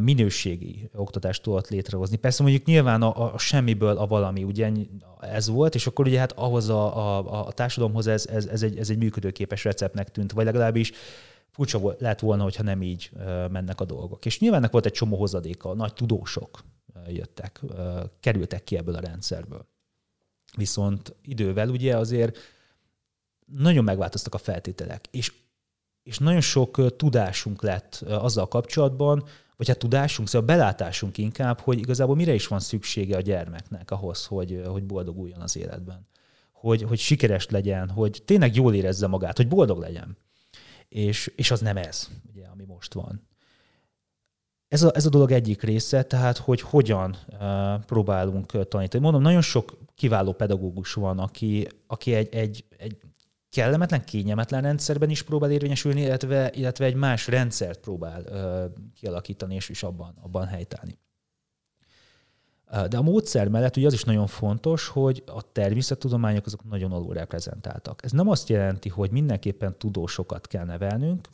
minőségi 0.00 0.90
oktatást 0.94 1.42
tudott 1.42 1.68
létrehozni. 1.68 2.16
Persze 2.16 2.42
mondjuk 2.42 2.64
nyilván 2.64 3.02
a, 3.02 3.34
a 3.34 3.38
semmiből 3.38 3.96
a 3.96 4.06
valami, 4.06 4.44
ugye 4.44 4.72
ez 5.20 5.48
volt, 5.48 5.74
és 5.74 5.86
akkor 5.86 6.06
ugye 6.06 6.18
hát 6.18 6.32
ahhoz 6.32 6.68
a, 6.68 6.96
a, 6.96 7.46
a 7.46 7.52
társadalomhoz 7.52 8.06
ez, 8.06 8.26
ez, 8.26 8.46
ez, 8.46 8.62
egy, 8.62 8.78
ez 8.78 8.90
egy 8.90 8.98
működőképes 8.98 9.64
receptnek 9.64 10.10
tűnt, 10.10 10.32
vagy 10.32 10.44
legalábbis 10.44 10.92
furcsa 11.50 11.78
volt, 11.78 12.00
lett 12.00 12.20
volna, 12.20 12.42
hogyha 12.42 12.62
nem 12.62 12.82
így 12.82 13.10
mennek 13.50 13.80
a 13.80 13.84
dolgok. 13.84 14.26
És 14.26 14.40
nyilván 14.40 14.68
volt 14.70 14.86
egy 14.86 14.92
csomó 14.92 15.16
hozadéka, 15.16 15.74
nagy 15.74 15.92
tudósok 15.92 16.64
jöttek, 17.08 17.60
kerültek 18.20 18.64
ki 18.64 18.76
ebből 18.76 18.94
a 18.94 19.00
rendszerből. 19.00 19.66
Viszont 20.56 21.16
idővel 21.22 21.68
ugye 21.68 21.96
azért 21.96 22.38
nagyon 23.46 23.84
megváltoztak 23.84 24.34
a 24.34 24.38
feltételek, 24.38 25.04
és, 25.10 25.32
és 26.02 26.18
nagyon 26.18 26.40
sok 26.40 26.96
tudásunk 26.96 27.62
lett 27.62 28.04
azzal 28.08 28.48
kapcsolatban, 28.48 29.24
vagy 29.60 29.68
hát 29.68 29.78
tudásunk, 29.78 30.28
szóval 30.28 30.46
belátásunk 30.46 31.18
inkább, 31.18 31.60
hogy 31.60 31.78
igazából 31.78 32.16
mire 32.16 32.34
is 32.34 32.46
van 32.46 32.60
szüksége 32.60 33.16
a 33.16 33.20
gyermeknek 33.20 33.90
ahhoz, 33.90 34.26
hogy, 34.26 34.62
hogy 34.66 34.84
boldoguljon 34.84 35.40
az 35.40 35.56
életben. 35.56 36.06
Hogy, 36.52 36.82
hogy 36.82 36.98
sikeres 36.98 37.48
legyen, 37.48 37.90
hogy 37.90 38.22
tényleg 38.24 38.54
jól 38.54 38.74
érezze 38.74 39.06
magát, 39.06 39.36
hogy 39.36 39.48
boldog 39.48 39.78
legyen. 39.78 40.16
És, 40.88 41.32
és 41.36 41.50
az 41.50 41.60
nem 41.60 41.76
ez, 41.76 42.08
ugye, 42.30 42.46
ami 42.46 42.64
most 42.64 42.94
van. 42.94 43.28
Ez 44.68 44.82
a, 44.82 44.90
ez 44.94 45.06
a 45.06 45.10
dolog 45.10 45.30
egyik 45.30 45.62
része, 45.62 46.02
tehát 46.02 46.38
hogy 46.38 46.60
hogyan 46.60 47.16
uh, 47.28 47.84
próbálunk 47.84 48.68
tanítani. 48.68 49.02
Mondom, 49.02 49.22
nagyon 49.22 49.42
sok 49.42 49.78
kiváló 49.94 50.32
pedagógus 50.32 50.94
van, 50.94 51.18
aki, 51.18 51.68
aki 51.86 52.14
egy, 52.14 52.34
egy, 52.34 52.64
egy 52.76 52.96
kellemetlen, 53.50 54.04
kényelmetlen 54.04 54.62
rendszerben 54.62 55.10
is 55.10 55.22
próbál 55.22 55.50
érvényesülni, 55.50 56.00
illetve, 56.00 56.50
illetve 56.54 56.84
egy 56.84 56.94
más 56.94 57.26
rendszert 57.26 57.80
próbál 57.80 58.22
uh, 58.22 58.72
kialakítani, 58.94 59.54
és 59.54 59.68
is 59.68 59.82
abban, 59.82 60.14
abban 60.20 60.46
helytállni. 60.46 60.98
De 62.88 62.96
a 62.96 63.02
módszer 63.02 63.48
mellett 63.48 63.76
ugye 63.76 63.86
az 63.86 63.92
is 63.92 64.04
nagyon 64.04 64.26
fontos, 64.26 64.88
hogy 64.88 65.22
a 65.26 65.52
természettudományok 65.52 66.46
azok 66.46 66.68
nagyon 66.68 66.92
alul 66.92 67.14
reprezentáltak. 67.14 68.04
Ez 68.04 68.10
nem 68.10 68.28
azt 68.28 68.48
jelenti, 68.48 68.88
hogy 68.88 69.10
mindenképpen 69.10 69.78
tudósokat 69.78 70.46
kell 70.46 70.64
nevelnünk. 70.64 71.28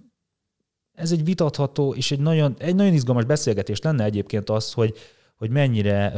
Ez 0.93 1.13
egy 1.13 1.25
vitatható 1.25 1.95
és 1.95 2.11
egy 2.11 2.21
nagyon, 2.21 2.55
egy 2.59 2.75
nagyon 2.75 2.93
izgalmas 2.93 3.25
beszélgetés 3.25 3.81
lenne 3.81 4.05
egyébként 4.05 4.51
az, 4.51 4.73
hogy, 4.73 4.95
hogy 5.37 5.51
mennyire 5.51 6.13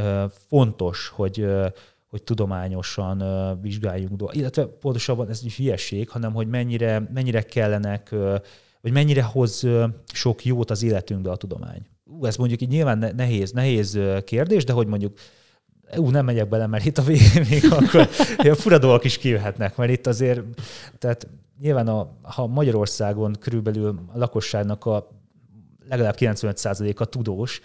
fontos, 0.47 1.07
hogy, 1.07 1.47
hogy 2.09 2.23
tudományosan 2.23 3.23
vizsgáljunk 3.61 4.29
illetve 4.31 4.65
pontosabban 4.65 5.29
ez 5.29 5.41
egy 5.43 5.53
hülyeség, 5.53 6.09
hanem 6.09 6.33
hogy 6.33 6.47
mennyire, 6.47 7.09
mennyire 7.13 7.41
kellenek, 7.41 8.15
vagy 8.81 8.91
mennyire 8.91 9.23
hoz 9.23 9.67
sok 10.13 10.45
jót 10.45 10.71
az 10.71 10.83
életünkbe 10.83 11.31
a 11.31 11.35
tudomány. 11.35 11.85
Ú, 12.03 12.25
ez 12.25 12.35
mondjuk 12.35 12.61
így 12.61 12.69
nyilván 12.69 13.13
nehéz, 13.15 13.51
nehéz 13.51 13.99
kérdés, 14.23 14.63
de 14.63 14.73
hogy 14.73 14.87
mondjuk 14.87 15.17
ú, 15.97 16.09
nem 16.09 16.25
megyek 16.25 16.49
bele, 16.49 16.67
mert 16.67 16.85
itt 16.85 16.97
a 16.97 17.01
végén 17.01 17.45
még 17.49 17.63
akkor 17.71 18.09
a 18.37 18.55
fura 18.55 18.77
dolgok 18.77 19.03
is 19.03 19.17
kijöhetnek, 19.17 19.75
mert 19.75 19.91
itt 19.91 20.07
azért, 20.07 20.41
tehát 20.97 21.27
nyilván 21.61 21.87
a, 21.87 22.09
ha 22.21 22.47
Magyarországon 22.47 23.35
körülbelül 23.39 23.99
a 24.13 24.17
lakosságnak 24.17 24.85
a 24.85 25.18
legalább 25.89 26.15
95%-a 26.19 27.05
tudós, 27.05 27.61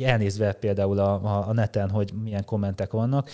elnézve 0.00 0.52
például 0.52 0.98
a, 0.98 1.48
a 1.48 1.52
neten, 1.52 1.90
hogy 1.90 2.12
milyen 2.22 2.44
kommentek 2.44 2.92
vannak, 2.92 3.30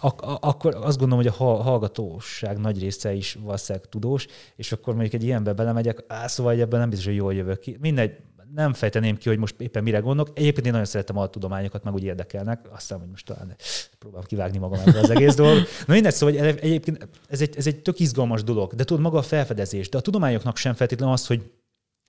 ak- 0.00 0.22
akkor 0.40 0.74
azt 0.74 0.98
gondolom, 0.98 1.24
hogy 1.24 1.34
a 1.38 1.44
hallgatóság 1.62 2.58
nagy 2.58 2.80
része 2.80 3.12
is 3.12 3.38
valószínűleg 3.42 3.88
tudós, 3.88 4.26
és 4.56 4.72
akkor 4.72 4.94
mondjuk 4.94 5.14
egy 5.14 5.24
ilyenbe 5.24 5.52
belemegyek, 5.52 6.04
á, 6.06 6.26
szóval 6.26 6.60
ebben 6.60 6.80
nem 6.80 6.88
biztos, 6.88 7.06
hogy 7.06 7.16
jól 7.16 7.34
jövök 7.34 7.58
ki. 7.58 7.76
Mindegy, 7.80 8.16
nem 8.54 8.72
fejteném 8.72 9.16
ki, 9.16 9.28
hogy 9.28 9.38
most 9.38 9.60
éppen 9.60 9.82
mire 9.82 9.98
gondolok. 9.98 10.38
Egyébként 10.38 10.66
én 10.66 10.72
nagyon 10.72 10.86
szeretem 10.86 11.18
a 11.18 11.26
tudományokat, 11.26 11.84
meg 11.84 11.94
úgy 11.94 12.04
érdekelnek. 12.04 12.66
Aztán, 12.72 12.98
hogy 12.98 13.08
most 13.08 13.26
talán 13.26 13.56
próbálom 13.98 14.26
kivágni 14.26 14.58
magam 14.58 14.78
ebből 14.86 15.02
az 15.02 15.10
egész 15.10 15.34
dolog. 15.34 15.56
Na 15.86 15.94
mindegy, 15.94 16.14
szóval 16.14 16.36
egyébként 16.36 17.08
ez 17.28 17.40
egy, 17.40 17.56
ez 17.56 17.66
egy 17.66 17.82
tök 17.82 18.00
izgalmas 18.00 18.42
dolog, 18.42 18.74
de 18.74 18.84
tudod, 18.84 19.02
maga 19.02 19.18
a 19.18 19.22
felfedezés. 19.22 19.88
De 19.88 19.98
a 19.98 20.00
tudományoknak 20.00 20.56
sem 20.56 20.74
feltétlenül 20.74 21.14
az, 21.14 21.26
hogy 21.26 21.50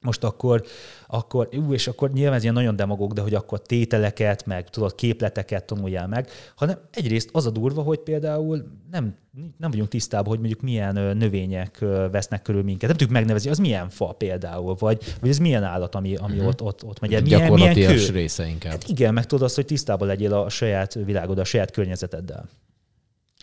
most 0.02 0.24
akkor, 0.24 0.64
akkor, 1.08 1.50
ú, 1.52 1.74
és 1.74 1.88
akkor 1.88 2.12
nyilván 2.12 2.34
ez 2.34 2.42
ilyen 2.42 2.54
nagyon 2.54 2.76
demagóg, 2.76 3.14
de 3.14 3.22
hogy 3.22 3.34
akkor 3.34 3.62
tételeket, 3.62 4.46
meg 4.46 4.70
tudod, 4.70 4.96
képleteket 4.96 5.64
tanuljál 5.64 6.08
meg, 6.08 6.30
hanem 6.56 6.80
egyrészt 6.92 7.30
az 7.32 7.46
a 7.46 7.50
durva, 7.50 7.82
hogy 7.82 8.00
például 8.00 8.68
nem, 8.92 9.16
nem 9.58 9.72
vagyunk 9.72 9.90
tisztában, 9.90 10.28
hogy 10.28 10.40
mondjuk 10.40 10.62
milyen 10.62 11.18
növények 11.18 11.80
vesznek 12.12 12.42
körül 12.42 12.64
minket. 12.64 12.88
Nem 12.88 12.98
tudjuk 12.98 13.12
megnevezni, 13.12 13.50
az 13.50 13.58
milyen 13.58 13.90
fa 13.90 14.12
például, 14.12 14.76
vagy, 14.80 15.16
vagy 15.22 15.30
ez 15.30 15.38
milyen 15.38 15.64
állat, 15.64 15.96
ami, 15.96 16.16
ami 16.16 16.34
uh-huh. 16.34 16.48
ott, 16.48 16.62
ott, 16.62 16.84
ott 16.84 17.00
megy. 17.00 17.24
Milyen, 17.24 17.54
milyen 17.54 17.74
kő. 17.74 18.10
része 18.12 18.48
inkább. 18.48 18.72
Hát 18.72 18.88
igen, 18.88 19.14
meg 19.14 19.26
tudod 19.26 19.46
azt, 19.46 19.56
hogy 19.56 19.66
tisztában 19.66 20.08
legyél 20.08 20.34
a 20.34 20.50
saját 20.50 20.94
világod, 20.94 21.40
a 21.40 21.44
saját 21.44 21.72
környezeteddel. 21.72 22.50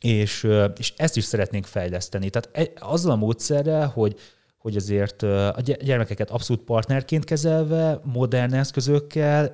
És, 0.00 0.48
és 0.76 0.92
ezt 0.96 1.16
is 1.16 1.24
szeretnénk 1.24 1.66
fejleszteni. 1.66 2.30
Tehát 2.30 2.48
e, 2.52 2.86
azzal 2.86 3.10
a 3.10 3.16
módszerrel, 3.16 3.86
hogy 3.86 4.16
hogy 4.64 4.76
azért 4.76 5.22
a 5.22 5.60
gyermekeket 5.60 6.30
abszolút 6.30 6.64
partnerként 6.64 7.24
kezelve, 7.24 8.00
modern 8.04 8.54
eszközökkel, 8.54 9.52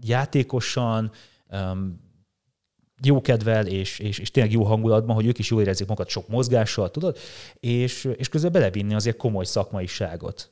játékosan, 0.00 1.10
jókedvel 3.02 3.66
és, 3.66 3.98
és, 3.98 4.18
és 4.18 4.30
tényleg 4.30 4.52
jó 4.52 4.64
hangulatban, 4.64 5.14
hogy 5.14 5.26
ők 5.26 5.38
is 5.38 5.50
jól 5.50 5.60
érezzék 5.60 5.86
magukat 5.86 6.10
sok 6.10 6.28
mozgással, 6.28 6.90
tudod, 6.90 7.16
és, 7.60 8.08
és 8.16 8.28
közben 8.28 8.52
belevinni 8.52 8.94
azért 8.94 9.16
komoly 9.16 9.44
szakmaiságot. 9.44 10.50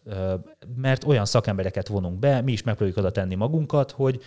Mert 0.77 1.05
olyan 1.05 1.25
szakembereket 1.25 1.89
vonunk 1.89 2.19
be, 2.19 2.41
mi 2.41 2.53
is 2.53 2.63
megpróbáljuk 2.63 3.05
oda 3.05 3.11
tenni 3.11 3.35
magunkat, 3.35 3.91
hogy, 3.91 4.23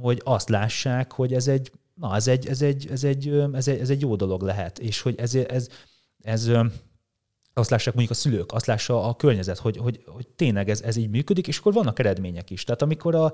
hogy 0.00 0.20
azt 0.24 0.48
lássák, 0.48 1.12
hogy 1.12 1.34
ez 1.34 1.48
egy, 1.48 1.72
na, 1.94 2.14
ez 2.14 2.26
egy, 2.26 2.46
ez 2.46 2.62
egy, 2.62 2.88
ez 2.90 3.04
egy, 3.04 3.28
ez 3.52 3.68
egy, 3.68 3.80
ez 3.80 3.90
egy 3.90 4.00
jó 4.00 4.16
dolog 4.16 4.42
lehet, 4.42 4.78
és 4.78 5.00
hogy 5.00 5.14
ez, 5.18 5.34
ez, 5.34 5.46
ez, 5.48 5.68
ez 6.22 6.50
azt 7.60 7.70
lássák 7.70 7.94
mondjuk 7.94 8.16
a 8.16 8.20
szülők, 8.20 8.52
azt 8.52 8.66
lássa 8.66 9.04
a 9.04 9.14
környezet, 9.14 9.58
hogy, 9.58 9.76
hogy, 9.76 10.02
hogy 10.06 10.26
tényleg 10.36 10.68
ez, 10.68 10.80
ez 10.80 10.96
így 10.96 11.10
működik, 11.10 11.48
és 11.48 11.58
akkor 11.58 11.72
vannak 11.72 11.98
eredmények 11.98 12.50
is. 12.50 12.64
Tehát 12.64 12.82
amikor 12.82 13.14
a, 13.14 13.24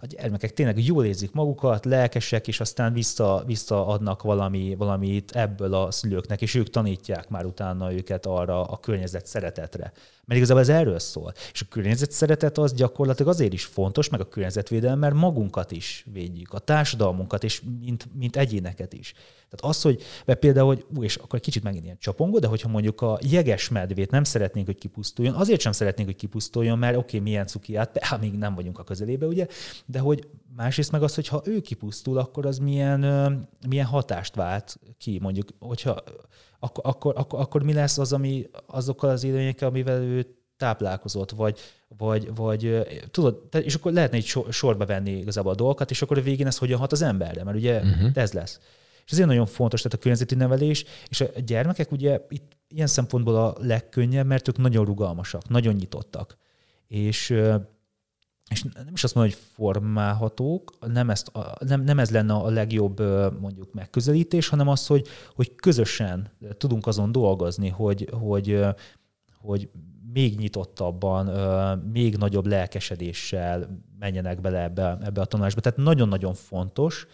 a 0.00 0.06
gyermekek 0.06 0.52
tényleg 0.52 0.84
jól 0.84 1.04
érzik 1.04 1.32
magukat, 1.32 1.84
lelkesek, 1.84 2.48
és 2.48 2.60
aztán 2.60 2.92
vissza, 2.92 3.42
visszaadnak 3.46 4.22
valami, 4.22 4.74
valamit 4.78 5.30
ebből 5.30 5.74
a 5.74 5.90
szülőknek, 5.90 6.42
és 6.42 6.54
ők 6.54 6.70
tanítják 6.70 7.28
már 7.28 7.44
utána 7.44 7.92
őket 7.92 8.26
arra 8.26 8.64
a 8.64 8.76
környezet 8.76 9.26
szeretetre. 9.26 9.92
Mert 10.24 10.38
igazából 10.38 10.62
ez 10.62 10.68
erről 10.68 10.98
szól. 10.98 11.32
És 11.52 11.60
a 11.60 11.66
környezet 11.68 12.10
szeretet 12.10 12.58
az 12.58 12.74
gyakorlatilag 12.74 13.32
azért 13.32 13.52
is 13.52 13.64
fontos, 13.64 14.08
meg 14.08 14.20
a 14.20 14.28
környezetvédelem, 14.28 14.98
mert 14.98 15.14
magunkat 15.14 15.72
is 15.72 16.06
védjük, 16.12 16.52
a 16.52 16.58
társadalmunkat, 16.58 17.44
és 17.44 17.62
mint, 17.80 18.08
mint 18.14 18.36
egyéneket 18.36 18.92
is. 18.92 19.14
Tehát 19.50 19.76
az, 19.76 19.82
hogy 19.82 20.02
például, 20.38 20.66
hogy 20.66 20.86
ú, 20.96 21.02
és 21.02 21.16
akkor 21.16 21.40
kicsit 21.40 21.62
megint 21.62 21.84
ilyen 21.84 21.98
csapongó, 21.98 22.38
de 22.38 22.46
hogyha 22.46 22.68
mondjuk 22.68 23.00
a 23.00 23.18
jeges 23.22 23.68
medvét 23.78 24.10
nem 24.10 24.24
szeretnénk, 24.24 24.66
hogy 24.66 24.78
kipusztuljon. 24.78 25.34
Azért 25.34 25.60
sem 25.60 25.72
szeretnénk, 25.72 26.08
hogy 26.08 26.18
kipusztuljon, 26.18 26.78
mert 26.78 26.96
oké, 26.96 27.06
okay, 27.06 27.20
milyen 27.20 27.46
cukiát, 27.46 27.98
hát 28.00 28.20
még 28.20 28.32
nem 28.32 28.54
vagyunk 28.54 28.78
a 28.78 28.84
közelébe, 28.84 29.26
ugye, 29.26 29.46
de 29.86 29.98
hogy 29.98 30.28
másrészt 30.56 30.92
meg 30.92 31.02
az, 31.02 31.14
hogy 31.14 31.28
ha 31.28 31.42
ő 31.44 31.60
kipusztul, 31.60 32.18
akkor 32.18 32.46
az 32.46 32.58
milyen, 32.58 33.00
milyen 33.68 33.86
hatást 33.86 34.34
vált 34.34 34.78
ki, 34.98 35.18
mondjuk, 35.22 35.48
hogyha 35.58 36.02
akkor, 36.58 36.84
akkor, 36.86 37.14
akkor, 37.16 37.40
akkor 37.40 37.62
mi 37.62 37.72
lesz 37.72 37.98
az, 37.98 38.12
ami 38.12 38.46
azokkal 38.66 39.10
az 39.10 39.24
élőnyekkel, 39.24 39.68
amivel 39.68 40.02
ő 40.02 40.26
táplálkozott, 40.56 41.30
vagy, 41.30 41.58
vagy, 41.88 42.34
vagy 42.34 42.86
tudod, 43.10 43.42
és 43.62 43.74
akkor 43.74 43.92
lehetne 43.92 44.16
egy 44.16 44.34
sorba 44.50 44.86
venni 44.86 45.10
igazából 45.10 45.52
a 45.52 45.54
dolgokat, 45.54 45.90
és 45.90 46.02
akkor 46.02 46.18
a 46.18 46.22
végén 46.22 46.46
ez 46.46 46.58
hogyan 46.58 46.78
hat 46.78 46.92
az 46.92 47.02
emberre, 47.02 47.44
mert 47.44 47.56
ugye 47.56 47.80
uh-huh. 47.80 48.10
ez 48.14 48.32
lesz. 48.32 48.60
És 49.04 49.12
ezért 49.12 49.28
nagyon 49.28 49.46
fontos, 49.46 49.82
tehát 49.82 49.98
a 49.98 50.00
környezeti 50.00 50.34
nevelés, 50.34 50.84
és 51.08 51.20
a 51.20 51.40
gyermekek 51.44 51.92
ugye 51.92 52.26
itt 52.28 52.55
ilyen 52.68 52.86
szempontból 52.86 53.36
a 53.36 53.54
legkönnyebb, 53.60 54.26
mert 54.26 54.48
ők 54.48 54.56
nagyon 54.56 54.84
rugalmasak, 54.84 55.48
nagyon 55.48 55.74
nyitottak. 55.74 56.36
És, 56.86 57.30
és 58.50 58.62
nem 58.62 58.92
is 58.92 59.04
azt 59.04 59.14
mondom, 59.14 59.32
hogy 59.32 59.42
formálhatók, 59.54 60.72
nem, 60.86 61.10
ezt, 61.10 61.32
nem, 61.58 61.82
nem 61.82 61.98
ez 61.98 62.10
lenne 62.10 62.34
a 62.34 62.50
legjobb 62.50 63.00
mondjuk 63.40 63.72
megközelítés, 63.72 64.48
hanem 64.48 64.68
az, 64.68 64.86
hogy, 64.86 65.06
hogy 65.34 65.54
közösen 65.54 66.30
tudunk 66.56 66.86
azon 66.86 67.12
dolgozni, 67.12 67.68
hogy, 67.68 68.08
hogy, 68.12 68.64
hogy 69.40 69.70
még 70.12 70.38
nyitottabban, 70.38 71.26
még 71.78 72.16
nagyobb 72.16 72.46
lelkesedéssel 72.46 73.82
menjenek 73.98 74.40
bele 74.40 74.62
ebbe, 74.62 74.98
ebbe 75.02 75.20
a 75.20 75.24
tanulásba. 75.24 75.60
Tehát 75.60 75.78
nagyon-nagyon 75.78 76.34
fontos, 76.34 77.06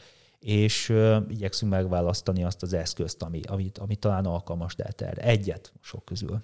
és 0.42 0.92
igyekszünk 1.28 1.72
megválasztani 1.72 2.44
azt 2.44 2.62
az 2.62 2.72
eszközt, 2.72 3.22
ami, 3.22 3.40
amit, 3.46 3.78
ami 3.78 3.96
talán 3.96 4.24
alkalmas 4.24 4.76
lehet 4.76 5.00
erre. 5.00 5.22
Egyet 5.22 5.72
sok 5.80 6.04
közül. 6.04 6.40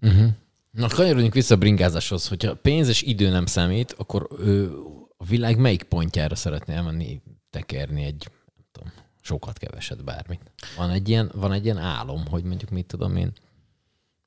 Uh-huh. 0.00 0.30
Na, 0.70 0.88
kanyarodjunk 0.88 1.34
vissza 1.34 1.54
a 1.54 1.58
bringázáshoz. 1.58 2.28
Hogyha 2.28 2.54
pénz 2.54 2.88
és 2.88 3.02
idő 3.02 3.30
nem 3.30 3.46
számít, 3.46 3.94
akkor 3.98 4.28
ő 4.38 4.72
a 5.16 5.24
világ 5.24 5.58
melyik 5.58 5.82
pontjára 5.82 6.34
szeretné 6.34 6.74
elmenni 6.74 7.22
tekerni 7.50 8.04
egy, 8.04 8.26
nem 8.56 8.64
tudom, 8.72 8.92
sokat, 9.20 9.58
keveset, 9.58 10.04
bármit. 10.04 10.52
Van 10.76 10.90
egy 10.90 11.08
ilyen, 11.08 11.30
van 11.34 11.52
egy 11.52 11.64
ilyen 11.64 11.78
álom, 11.78 12.26
hogy 12.26 12.44
mondjuk 12.44 12.70
mit 12.70 12.86
tudom 12.86 13.16
én, 13.16 13.32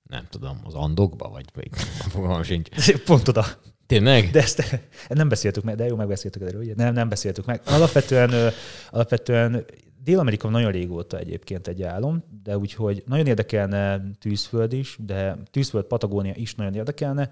nem 0.03 0.27
tudom, 0.29 0.59
az 0.63 0.73
Andokba, 0.73 1.29
vagy 1.29 1.45
még 1.55 1.73
fogalmam 2.13 2.43
sincs. 2.43 2.91
Pont 3.05 3.27
oda. 3.27 3.45
Tényleg? 3.85 4.29
De 4.29 4.41
ezt 4.41 4.81
nem 5.09 5.29
beszéltük 5.29 5.63
meg, 5.63 5.75
de 5.75 5.85
jó, 5.85 5.95
megbeszéltük 5.95 6.41
erről, 6.41 6.61
ugye? 6.61 6.73
Nem, 6.75 6.93
nem 6.93 7.09
beszéltük 7.09 7.45
meg. 7.45 7.61
Alapvetően, 7.65 8.51
alapvetően 8.89 9.65
Dél-Amerika 10.03 10.49
nagyon 10.49 10.71
régóta 10.71 11.17
egyébként 11.17 11.67
egy 11.67 11.83
álom, 11.83 12.23
de 12.43 12.57
úgyhogy 12.57 13.03
nagyon 13.05 13.27
érdekelne 13.27 14.01
tűzföld 14.19 14.73
is, 14.73 14.97
de 15.05 15.37
tűzföld, 15.51 15.85
Patagónia 15.85 16.33
is 16.35 16.55
nagyon 16.55 16.73
érdekelne, 16.73 17.29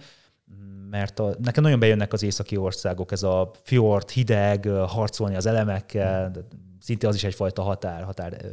mert 0.89 1.19
a, 1.19 1.35
nekem 1.43 1.63
nagyon 1.63 1.79
bejönnek 1.79 2.13
az 2.13 2.23
északi 2.23 2.57
országok, 2.57 3.11
ez 3.11 3.23
a 3.23 3.51
fjord, 3.63 4.09
hideg, 4.09 4.65
harcolni 4.65 5.35
az 5.35 5.45
elemekkel, 5.45 6.31
szinte 6.79 7.07
az 7.07 7.15
is 7.15 7.23
egyfajta 7.23 7.61
határ, 7.61 8.03
határ 8.03 8.45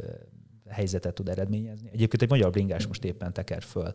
helyzetet 0.69 1.13
tud 1.13 1.29
eredményezni. 1.29 1.89
Egyébként 1.93 2.21
egy 2.21 2.29
magyar 2.29 2.51
bringás 2.51 2.87
most 2.87 3.03
éppen 3.03 3.33
teker 3.33 3.63
föl 3.63 3.93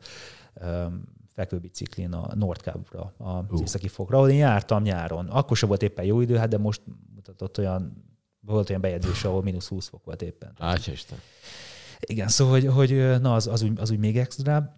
fekvőbiciklin 1.34 2.12
a 2.12 2.34
Nordkábra, 2.34 3.14
az 3.18 3.44
uh. 3.50 3.60
északi 3.60 3.88
fokra, 3.88 4.16
ahol 4.16 4.30
én 4.30 4.36
jártam 4.36 4.82
nyáron. 4.82 5.28
Akkor 5.28 5.56
sem 5.56 5.68
volt 5.68 5.82
éppen 5.82 6.04
jó 6.04 6.20
idő, 6.20 6.36
hát 6.36 6.48
de 6.48 6.58
most 6.58 6.82
mutatott 7.14 7.58
olyan, 7.58 8.04
volt 8.40 8.68
olyan 8.68 8.80
bejegyzés, 8.80 9.24
ahol 9.24 9.42
mínusz 9.42 9.68
20 9.68 9.88
fok 9.88 10.04
volt 10.04 10.22
éppen. 10.22 10.52
Átja 10.58 10.92
Isten. 10.92 11.18
Igen, 12.00 12.28
szóval, 12.28 12.52
hogy, 12.52 12.66
hogy 12.66 13.20
na, 13.20 13.34
az, 13.34 13.46
az, 13.46 13.62
úgy, 13.62 13.78
az 13.80 13.90
úgy 13.90 13.98
még 13.98 14.18
extra. 14.18 14.74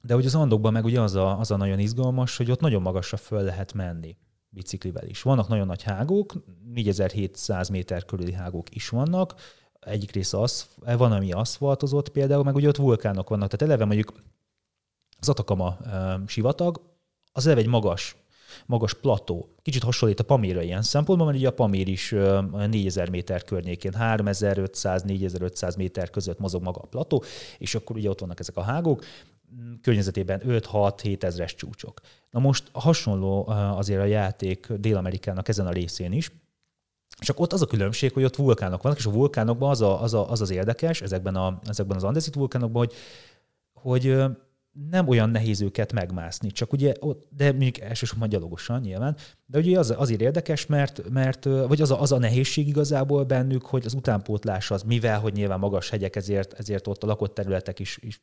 De 0.00 0.14
hogy 0.14 0.26
az 0.26 0.34
Andokban 0.34 0.72
meg 0.72 0.84
ugye 0.84 1.00
az 1.00 1.14
a, 1.14 1.38
az 1.38 1.50
a 1.50 1.56
nagyon 1.56 1.78
izgalmas, 1.78 2.36
hogy 2.36 2.50
ott 2.50 2.60
nagyon 2.60 2.82
magasra 2.82 3.16
föl 3.16 3.42
lehet 3.42 3.72
menni 3.72 4.16
biciklivel 4.48 5.06
is. 5.06 5.22
Vannak 5.22 5.48
nagyon 5.48 5.66
nagy 5.66 5.82
hágók, 5.82 6.44
4700 6.72 7.68
méter 7.68 8.04
körüli 8.04 8.32
hágók 8.32 8.74
is 8.74 8.88
vannak, 8.88 9.34
egyik 9.80 10.10
része 10.10 10.40
az, 10.40 10.68
van, 10.96 11.12
ami 11.12 11.32
aszfaltozott 11.32 12.08
például, 12.08 12.44
meg 12.44 12.54
ugye 12.54 12.68
ott 12.68 12.76
vulkánok 12.76 13.28
vannak. 13.28 13.50
Tehát 13.50 13.66
eleve 13.66 13.84
mondjuk 13.84 14.12
az 15.22 15.28
Atakama 15.28 15.76
sivatag, 16.26 16.80
az 17.32 17.46
eleve 17.46 17.60
egy 17.60 17.66
magas, 17.66 18.16
magas 18.66 18.94
plató. 18.94 19.54
Kicsit 19.62 19.82
hasonlít 19.82 20.20
a 20.20 20.24
Pamírra 20.24 20.62
ilyen 20.62 20.82
szempontból, 20.82 21.26
mert 21.26 21.38
ugye 21.38 21.48
a 21.48 21.52
Pamír 21.52 21.88
is 21.88 22.10
4000 22.10 23.10
méter 23.10 23.44
környékén, 23.44 23.92
3500-4500 23.98 25.76
méter 25.76 26.10
között 26.10 26.38
mozog 26.38 26.62
maga 26.62 26.80
a 26.80 26.86
plató, 26.86 27.24
és 27.58 27.74
akkor 27.74 27.96
ugye 27.96 28.08
ott 28.08 28.20
vannak 28.20 28.40
ezek 28.40 28.56
a 28.56 28.62
hágók, 28.62 29.04
környezetében 29.82 30.42
5-6-7 30.46 31.22
ezres 31.22 31.54
csúcsok. 31.54 32.00
Na 32.30 32.40
most 32.40 32.68
hasonló 32.72 33.46
azért 33.48 34.00
a 34.00 34.04
játék 34.04 34.72
Dél-Amerikának 34.72 35.48
ezen 35.48 35.66
a 35.66 35.72
részén 35.72 36.12
is, 36.12 36.30
csak 37.18 37.40
ott 37.40 37.52
az 37.52 37.62
a 37.62 37.66
különbség, 37.66 38.12
hogy 38.12 38.24
ott 38.24 38.36
vulkánok 38.36 38.82
vannak, 38.82 38.98
és 38.98 39.06
a 39.06 39.10
vulkánokban 39.10 39.70
az 39.70 39.80
a, 39.80 40.02
az, 40.02 40.14
a, 40.14 40.30
az, 40.30 40.40
az 40.40 40.50
érdekes, 40.50 41.02
ezekben, 41.02 41.34
a, 41.36 41.58
ezekben 41.66 41.96
az 41.96 42.04
andezit 42.04 42.34
vulkánokban, 42.34 42.86
hogy, 42.86 42.94
hogy 43.72 44.24
nem 44.90 45.08
olyan 45.08 45.30
nehéz 45.30 45.60
őket 45.60 45.92
megmászni, 45.92 46.50
csak 46.50 46.72
ugye, 46.72 46.92
de 47.36 47.50
mondjuk 47.50 47.78
elsősorban 47.80 48.28
gyalogosan 48.28 48.80
nyilván, 48.80 49.16
de 49.46 49.58
ugye 49.58 49.78
az, 49.78 49.94
azért 49.96 50.20
érdekes, 50.20 50.66
mert, 50.66 51.10
mert 51.10 51.44
vagy 51.44 51.80
az 51.80 51.90
a, 51.90 52.00
az 52.00 52.12
a 52.12 52.18
nehézség 52.18 52.68
igazából 52.68 53.24
bennük, 53.24 53.66
hogy 53.66 53.86
az 53.86 53.94
utánpótlás 53.94 54.70
az, 54.70 54.82
mivel, 54.82 55.20
hogy 55.20 55.32
nyilván 55.32 55.58
magas 55.58 55.90
hegyek, 55.90 56.16
ezért, 56.16 56.52
ezért 56.52 56.86
ott 56.86 57.02
a 57.02 57.06
lakott 57.06 57.34
területek 57.34 57.78
is, 57.78 57.98
is 58.00 58.22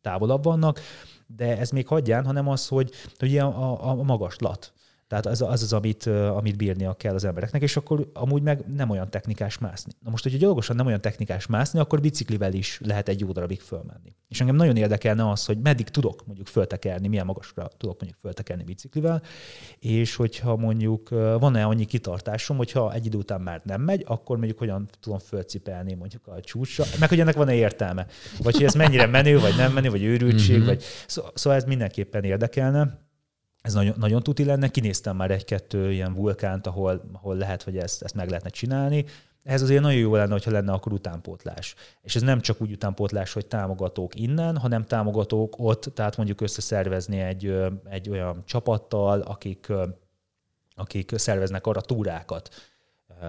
távolabb 0.00 0.44
vannak, 0.44 0.80
de 1.26 1.58
ez 1.58 1.70
még 1.70 1.86
hagyján, 1.86 2.24
hanem 2.24 2.48
az, 2.48 2.68
hogy 2.68 2.90
ugye 3.20 3.42
a, 3.42 3.72
a, 3.72 3.98
a 3.98 4.02
magaslat. 4.02 4.72
Tehát 5.08 5.26
az 5.26 5.42
az, 5.42 5.62
az 5.62 5.72
amit, 5.72 6.06
amit 6.06 6.56
bírnia 6.56 6.94
kell 6.94 7.14
az 7.14 7.24
embereknek, 7.24 7.62
és 7.62 7.76
akkor 7.76 8.10
amúgy 8.12 8.42
meg 8.42 8.64
nem 8.76 8.90
olyan 8.90 9.10
technikás 9.10 9.58
mászni. 9.58 9.92
Na 10.00 10.10
most, 10.10 10.22
hogyha 10.22 10.38
gyalogosan 10.38 10.76
nem 10.76 10.86
olyan 10.86 11.00
technikás 11.00 11.46
mászni, 11.46 11.78
akkor 11.78 12.00
biciklivel 12.00 12.52
is 12.52 12.80
lehet 12.84 13.08
egy 13.08 13.20
jó 13.20 13.32
darabig 13.32 13.60
fölmenni. 13.60 14.14
És 14.28 14.40
engem 14.40 14.56
nagyon 14.56 14.76
érdekelne 14.76 15.30
az, 15.30 15.44
hogy 15.44 15.58
meddig 15.58 15.88
tudok 15.88 16.26
mondjuk 16.26 16.46
föltekerni, 16.46 17.08
milyen 17.08 17.26
magasra 17.26 17.68
tudok 17.76 18.00
mondjuk 18.00 18.20
föltekerni 18.20 18.64
biciklivel, 18.64 19.22
és 19.78 20.14
hogyha 20.14 20.56
mondjuk 20.56 21.08
van-e 21.38 21.64
annyi 21.64 21.84
kitartásom, 21.84 22.56
hogyha 22.56 22.92
egy 22.92 23.06
idő 23.06 23.18
után 23.18 23.40
már 23.40 23.60
nem 23.64 23.80
megy, 23.80 24.04
akkor 24.06 24.36
mondjuk 24.36 24.58
hogyan 24.58 24.88
tudom 25.00 25.18
fölcipelni 25.18 25.94
mondjuk 25.94 26.26
a 26.26 26.40
csúcsra, 26.40 26.84
meg 26.98 27.08
hogy 27.08 27.20
ennek 27.20 27.34
van-e 27.34 27.54
értelme. 27.54 28.06
Vagy 28.42 28.54
hogy 28.54 28.64
ez 28.64 28.74
mennyire 28.74 29.06
menő, 29.06 29.38
vagy 29.38 29.56
nem 29.56 29.72
menő, 29.72 29.90
vagy 29.90 30.02
őrültség, 30.02 30.56
mm-hmm. 30.56 30.66
vagy 30.66 30.82
szóval 31.06 31.58
ez 31.58 31.64
mindenképpen 31.64 32.24
érdekelne 32.24 33.04
ez 33.66 33.74
nagyon, 33.74 33.94
nagyon 33.98 34.22
tuti 34.22 34.44
lenne. 34.44 34.68
Kinéztem 34.68 35.16
már 35.16 35.30
egy-kettő 35.30 35.92
ilyen 35.92 36.14
vulkánt, 36.14 36.66
ahol, 36.66 37.02
ahol 37.12 37.36
lehet, 37.36 37.62
hogy 37.62 37.76
ezt, 37.76 38.02
ezt 38.02 38.14
meg 38.14 38.28
lehetne 38.28 38.50
csinálni. 38.50 39.04
Ez 39.42 39.62
azért 39.62 39.82
nagyon 39.82 39.98
jó 39.98 40.14
lenne, 40.14 40.32
hogyha 40.32 40.50
lenne 40.50 40.72
akkor 40.72 40.92
utánpótlás. 40.92 41.74
És 42.02 42.16
ez 42.16 42.22
nem 42.22 42.40
csak 42.40 42.60
úgy 42.60 42.72
utánpótlás, 42.72 43.32
hogy 43.32 43.46
támogatók 43.46 44.20
innen, 44.20 44.56
hanem 44.56 44.84
támogatók 44.84 45.54
ott, 45.58 45.90
tehát 45.94 46.16
mondjuk 46.16 46.40
összeszervezni 46.40 47.20
egy, 47.20 47.54
egy 47.90 48.08
olyan 48.10 48.42
csapattal, 48.44 49.20
akik, 49.20 49.72
akik 50.74 51.12
szerveznek 51.16 51.66
arra 51.66 51.80
túrákat 51.80 52.50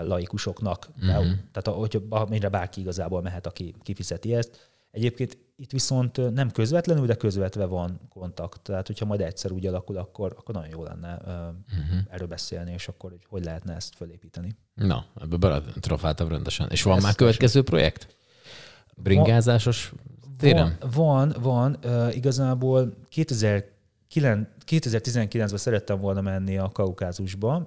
laikusoknak. 0.02 0.90
Mm-hmm. 1.06 1.32
Tehát 1.52 1.80
hogy 1.80 2.04
amire 2.10 2.50
bárki 2.50 2.80
igazából 2.80 3.22
mehet, 3.22 3.48
aki 3.48 3.76
kifizeti 3.84 4.36
ezt. 4.36 4.70
Egyébként 4.92 5.38
itt 5.60 5.72
viszont 5.72 6.34
nem 6.34 6.52
közvetlenül, 6.52 7.06
de 7.06 7.16
közvetve 7.16 7.66
van 7.66 8.00
kontakt. 8.10 8.62
Tehát, 8.62 8.88
hogyha 8.88 9.06
majd 9.06 9.22
egyszer 9.22 9.52
úgy 9.52 9.66
alakul, 9.66 9.98
akkor, 9.98 10.36
akkor 10.38 10.56
nagyon 10.56 10.70
jó 10.70 10.84
lenne 10.84 11.14
uh-huh. 11.16 12.00
erről 12.10 12.28
beszélni, 12.28 12.72
és 12.72 12.88
akkor 12.88 13.10
hogy, 13.10 13.26
hogy 13.30 13.44
lehetne 13.44 13.76
ezt 13.76 13.96
fölépíteni. 13.96 14.56
Na, 14.74 15.06
ebből 15.22 15.38
beletrafáltam 15.38 16.28
rendesen. 16.28 16.70
És 16.70 16.84
van 16.84 16.96
ezt 16.96 17.06
már 17.06 17.16
következő 17.16 17.64
projekt? 17.64 18.16
Bringázásos 18.96 19.94
téren? 20.38 20.78
Van, 20.94 21.34
van. 21.42 21.78
van. 21.82 22.12
Igazából 22.12 22.94
2009, 23.10 24.48
2019-ben 24.66 25.58
szerettem 25.58 26.00
volna 26.00 26.22
menni 26.22 26.58
a 26.58 26.70
Kaukázusba. 26.70 27.66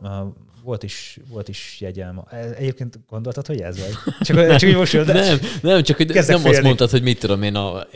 Volt 0.62 0.82
is, 0.82 1.18
volt 1.28 1.48
is 1.48 1.76
jegyem. 1.80 2.24
Egyébként 2.58 2.98
gondoltad, 3.08 3.46
hogy 3.46 3.60
ez 3.60 3.78
vagy? 3.78 4.14
Csak, 4.20 4.56
csak 4.56 4.76
most 4.76 5.04
de 5.04 5.12
nem, 5.12 5.38
nem, 5.62 5.82
csak 5.82 5.96
hogy 5.96 6.06
nem 6.06 6.24
félni. 6.24 6.48
azt 6.48 6.62
mondtad, 6.62 6.90
hogy 6.90 7.02
mit 7.02 7.18
tudom 7.18 7.42
én, 7.42 7.54
a, 7.54 7.86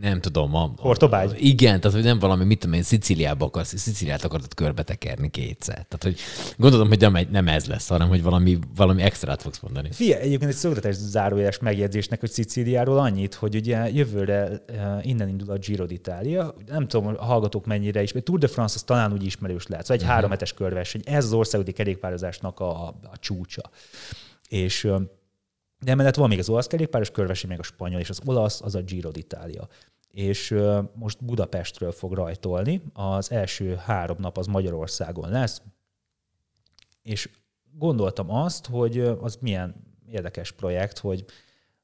nem 0.00 0.20
tudom. 0.20 0.54
A, 0.54 0.72
Hortobágy? 0.76 1.30
A, 1.30 1.34
igen, 1.36 1.80
tehát 1.80 1.96
hogy 1.96 2.06
nem 2.06 2.18
valami, 2.18 2.44
mit 2.44 2.58
tudom 2.58 2.76
én, 2.76 2.82
Sziciliába 2.82 3.44
akarsz, 3.44 3.78
Sziciliát 3.78 4.24
akartad 4.24 4.54
körbetekerni 4.54 5.30
kétszer. 5.30 5.74
Tehát, 5.74 6.02
hogy 6.02 6.16
gondolom, 6.56 6.88
hogy 6.88 7.00
nem, 7.00 7.18
nem 7.30 7.48
ez 7.48 7.66
lesz, 7.66 7.88
hanem, 7.88 8.08
hogy 8.08 8.22
valami, 8.22 8.58
valami 8.76 9.02
extrát 9.02 9.42
fogsz 9.42 9.60
mondani. 9.60 9.88
Fia, 9.92 10.16
egyébként 10.16 10.50
egy 10.50 10.56
szögletes 10.56 10.94
zárójeles 10.94 11.58
megjegyzésnek, 11.58 12.20
hogy 12.20 12.30
Szicíliáról 12.30 12.98
annyit, 12.98 13.34
hogy 13.34 13.54
ugye 13.54 13.90
jövőre 13.90 14.62
uh, 14.68 15.06
innen 15.06 15.28
indul 15.28 15.50
a 15.50 15.58
Giro 15.58 15.84
d'Italia. 15.88 16.54
Nem 16.66 16.88
tudom, 16.88 17.06
a 17.06 17.24
hallgatók 17.24 17.66
mennyire 17.66 18.02
is, 18.02 18.12
Tour 18.22 18.38
de 18.38 18.48
France 18.48 18.74
az 18.74 18.82
talán 18.82 19.12
úgy 19.12 19.24
ismerős 19.24 19.66
lehet. 19.66 19.84
Szóval 19.84 19.96
egy 19.96 20.02
uh-huh. 20.02 20.14
három 20.14 20.30
hetes 20.30 20.52
körverseny. 20.52 21.00
Ez 21.04 21.24
az 21.24 21.32
országúti 21.32 21.72
kerékpározásnak 21.72 22.60
a, 22.60 22.86
a 22.86 23.18
csúcsa. 23.20 23.62
És 24.48 24.88
de 25.82 25.90
emellett 25.90 26.14
van 26.14 26.28
még 26.28 26.38
az 26.38 26.48
olasz 26.48 26.66
kerékpáros 26.66 27.10
körverseny, 27.10 27.50
még 27.50 27.58
a 27.58 27.62
spanyol, 27.62 28.00
és 28.00 28.08
az 28.08 28.20
olasz 28.24 28.60
az 28.60 28.74
a 28.74 28.82
Giro 28.82 29.10
d'Italia. 29.12 29.68
és 30.08 30.54
most 30.94 31.24
Budapestről 31.24 31.92
fog 31.92 32.12
rajtolni. 32.12 32.82
Az 32.92 33.30
első 33.30 33.74
három 33.74 34.16
nap 34.20 34.38
az 34.38 34.46
Magyarországon 34.46 35.30
lesz, 35.30 35.62
és 37.02 37.30
gondoltam 37.72 38.30
azt, 38.30 38.66
hogy 38.66 38.98
az 39.00 39.38
milyen 39.40 39.74
érdekes 40.08 40.52
projekt, 40.52 40.98
hogy, 40.98 41.24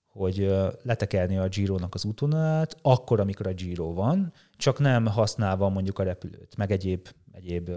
hogy 0.06 0.54
letekelni 0.82 1.38
a 1.38 1.48
Giro-nak 1.48 1.94
az 1.94 2.04
útvonalát, 2.04 2.76
akkor, 2.82 3.20
amikor 3.20 3.46
a 3.46 3.52
Giro 3.52 3.92
van, 3.92 4.32
csak 4.56 4.78
nem 4.78 5.06
használva 5.06 5.68
mondjuk 5.68 5.98
a 5.98 6.02
repülőt, 6.02 6.56
meg 6.56 6.70
egyéb, 6.70 7.08
egyéb 7.32 7.70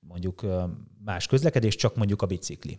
mondjuk 0.00 0.46
más 1.04 1.26
közlekedés, 1.26 1.74
csak 1.76 1.96
mondjuk 1.96 2.22
a 2.22 2.26
bicikli 2.26 2.78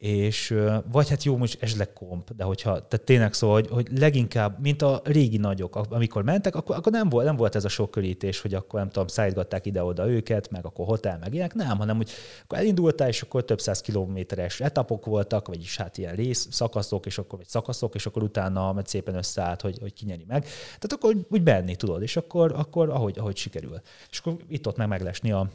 és 0.00 0.54
vagy 0.92 1.08
hát 1.08 1.24
jó, 1.24 1.36
most 1.36 1.62
esetleg 1.62 1.92
komp, 1.92 2.34
de 2.34 2.44
hogyha, 2.44 2.70
tehát 2.70 3.06
tényleg 3.06 3.32
szó, 3.32 3.52
hogy, 3.52 3.68
hogy 3.68 3.88
leginkább, 3.98 4.60
mint 4.60 4.82
a 4.82 5.00
régi 5.04 5.36
nagyok, 5.36 5.76
amikor 5.76 6.22
mentek, 6.22 6.54
akkor, 6.54 6.76
akkor 6.76 6.92
nem, 6.92 7.08
volt, 7.08 7.26
nem 7.26 7.36
volt 7.36 7.54
ez 7.54 7.64
a 7.64 7.68
sok 7.68 7.90
körítés, 7.90 8.40
hogy 8.40 8.54
akkor 8.54 8.80
nem 8.80 8.88
tudom, 8.88 9.06
szállítgatták 9.06 9.66
ide-oda 9.66 10.08
őket, 10.08 10.50
meg 10.50 10.66
akkor 10.66 10.86
hotel, 10.86 11.18
meg 11.18 11.34
ilyenek, 11.34 11.54
nem, 11.54 11.78
hanem 11.78 11.96
hogy 11.96 12.10
akkor 12.42 12.58
elindultál, 12.58 13.08
és 13.08 13.22
akkor 13.22 13.44
több 13.44 13.60
száz 13.60 13.80
kilométeres 13.80 14.60
etapok 14.60 15.04
voltak, 15.04 15.48
vagyis 15.48 15.76
hát 15.76 15.98
ilyen 15.98 16.14
rész, 16.14 16.48
szakaszok, 16.50 17.06
és 17.06 17.18
akkor 17.18 17.38
vagy 17.38 17.48
szakaszok, 17.48 17.94
és 17.94 18.06
akkor 18.06 18.22
utána 18.22 18.72
mert 18.72 18.86
szépen 18.86 19.14
összeállt, 19.14 19.60
hogy, 19.60 19.78
hogy 19.80 19.92
kinyeri 19.92 20.24
meg. 20.28 20.42
Tehát 20.64 20.92
akkor 20.92 21.16
úgy 21.30 21.42
benni 21.42 21.76
tudod, 21.76 22.02
és 22.02 22.16
akkor, 22.16 22.52
akkor 22.56 22.90
ahogy, 22.90 23.18
ahogy 23.18 23.36
sikerül. 23.36 23.80
És 24.10 24.18
akkor 24.18 24.36
itt-ott 24.48 24.76
meg 24.76 24.88
meglesni 24.88 25.32
a, 25.32 25.50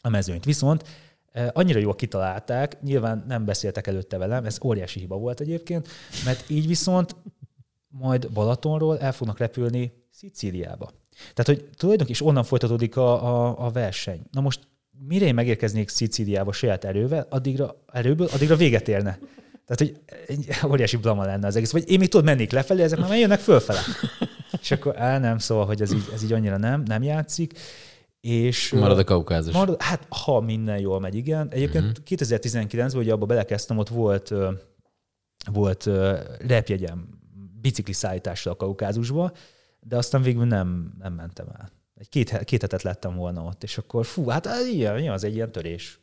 a 0.00 0.08
mezőnyt. 0.08 0.44
Viszont 0.44 0.84
Annyira 1.52 1.78
jól 1.78 1.94
kitalálták, 1.94 2.82
nyilván 2.82 3.24
nem 3.28 3.44
beszéltek 3.44 3.86
előtte 3.86 4.18
velem, 4.18 4.44
ez 4.44 4.58
óriási 4.64 4.98
hiba 4.98 5.16
volt 5.16 5.40
egyébként, 5.40 5.88
mert 6.24 6.50
így 6.50 6.66
viszont 6.66 7.16
majd 7.88 8.30
Balatonról 8.30 8.98
el 8.98 9.12
fognak 9.12 9.38
repülni 9.38 9.92
Szicíliába. 10.10 10.90
Tehát, 11.34 11.44
hogy 11.44 11.68
tulajdonképpen 11.76 12.20
is 12.20 12.22
onnan 12.22 12.44
folytatódik 12.44 12.96
a, 12.96 13.24
a, 13.24 13.66
a 13.66 13.70
verseny. 13.70 14.20
Na 14.30 14.40
most 14.40 14.60
mire 15.06 15.26
én 15.26 15.34
megérkeznék 15.34 15.88
Szicíliába 15.88 16.52
saját 16.52 16.84
erővel, 16.84 17.26
addigra, 17.30 17.84
erőből, 17.92 18.28
addigra 18.32 18.56
véget 18.56 18.88
érne. 18.88 19.18
Tehát, 19.66 19.78
hogy 19.78 20.00
egy 20.26 20.48
óriási 20.70 20.96
blama 20.96 21.24
lenne 21.24 21.46
az 21.46 21.56
egész. 21.56 21.72
Vagy 21.72 21.90
én 21.90 21.98
még 21.98 22.08
tudod, 22.08 22.26
mennék 22.26 22.50
lefelé, 22.50 22.82
ezek 22.82 22.98
már 22.98 23.18
jönnek 23.18 23.40
fölfele. 23.40 23.80
És 24.60 24.70
akkor 24.70 24.94
el 24.96 25.18
nem, 25.18 25.38
szóval, 25.38 25.66
hogy 25.66 25.82
ez 25.82 25.92
így, 25.92 26.08
ez 26.12 26.22
így 26.22 26.32
annyira 26.32 26.56
nem, 26.56 26.82
nem 26.86 27.02
játszik. 27.02 27.58
És, 28.20 28.72
marad 28.72 28.98
a 28.98 29.04
kaukázus. 29.04 29.54
Marad, 29.54 29.82
hát, 29.82 30.06
ha 30.08 30.40
minden 30.40 30.78
jól 30.78 31.00
megy, 31.00 31.14
igen. 31.14 31.48
Egyébként 31.50 31.84
uh-huh. 31.84 31.98
Mhm. 32.10 32.34
2019-ben, 32.36 33.00
ugye 33.00 33.12
abba 33.12 33.26
belekezdtem, 33.26 33.78
ott 33.78 33.88
volt, 33.88 34.34
volt 35.52 35.88
repjegyem 36.38 37.08
bicikli 37.60 37.92
szállításra 37.92 38.50
a 38.50 38.56
kaukázusba, 38.56 39.32
de 39.80 39.96
aztán 39.96 40.22
végül 40.22 40.44
nem, 40.44 40.94
nem 40.98 41.12
mentem 41.12 41.46
el. 41.58 41.70
Egy 41.94 42.08
két, 42.08 42.44
két 42.44 42.60
hetet 42.60 42.82
lettem 42.82 43.16
volna 43.16 43.42
ott, 43.42 43.62
és 43.62 43.78
akkor 43.78 44.06
fú, 44.06 44.28
hát 44.28 44.48
ilyen, 44.72 44.98
ilyen 44.98 45.12
az 45.12 45.24
egy 45.24 45.34
ilyen 45.34 45.52
törés 45.52 46.00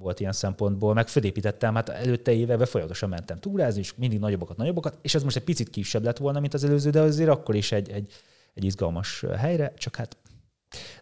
volt 0.00 0.20
ilyen 0.20 0.32
szempontból, 0.32 0.94
meg 0.94 1.08
fölépítettem, 1.08 1.74
hát 1.74 1.88
előtte 1.88 2.32
években 2.32 2.66
folyamatosan 2.66 3.08
mentem 3.08 3.38
túrázni, 3.38 3.80
és 3.80 3.94
mindig 3.94 4.18
nagyobbakat, 4.18 4.56
nagyobbakat, 4.56 4.98
és 5.02 5.14
ez 5.14 5.22
most 5.22 5.36
egy 5.36 5.44
picit 5.44 5.70
kisebb 5.70 6.04
lett 6.04 6.16
volna, 6.16 6.40
mint 6.40 6.54
az 6.54 6.64
előző, 6.64 6.90
de 6.90 7.00
azért 7.00 7.28
akkor 7.30 7.54
is 7.54 7.72
egy, 7.72 7.90
egy, 7.90 8.12
egy 8.54 8.64
izgalmas 8.64 9.24
helyre, 9.36 9.72
csak 9.76 9.96
hát 9.96 10.16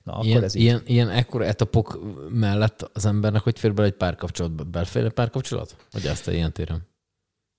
Na, 0.02 0.12
akkor 0.12 0.26
ilyen, 0.26 0.42
ez 0.42 0.54
így. 0.54 0.62
Ilyen, 0.62 0.82
ilyen 0.84 1.10
ekkora 1.10 1.44
etapok 1.44 1.98
mellett 2.30 2.90
az 2.92 3.06
embernek 3.06 3.42
hogy 3.42 3.58
fér 3.58 3.74
bele 3.74 3.88
egy 3.88 3.94
párkapcsolatba? 3.94 4.64
Belféle 4.64 5.08
párkapcsolat? 5.08 5.76
Vagy 5.90 6.06
azt 6.06 6.28
a 6.28 6.32
ilyen 6.32 6.52
téren? 6.52 6.86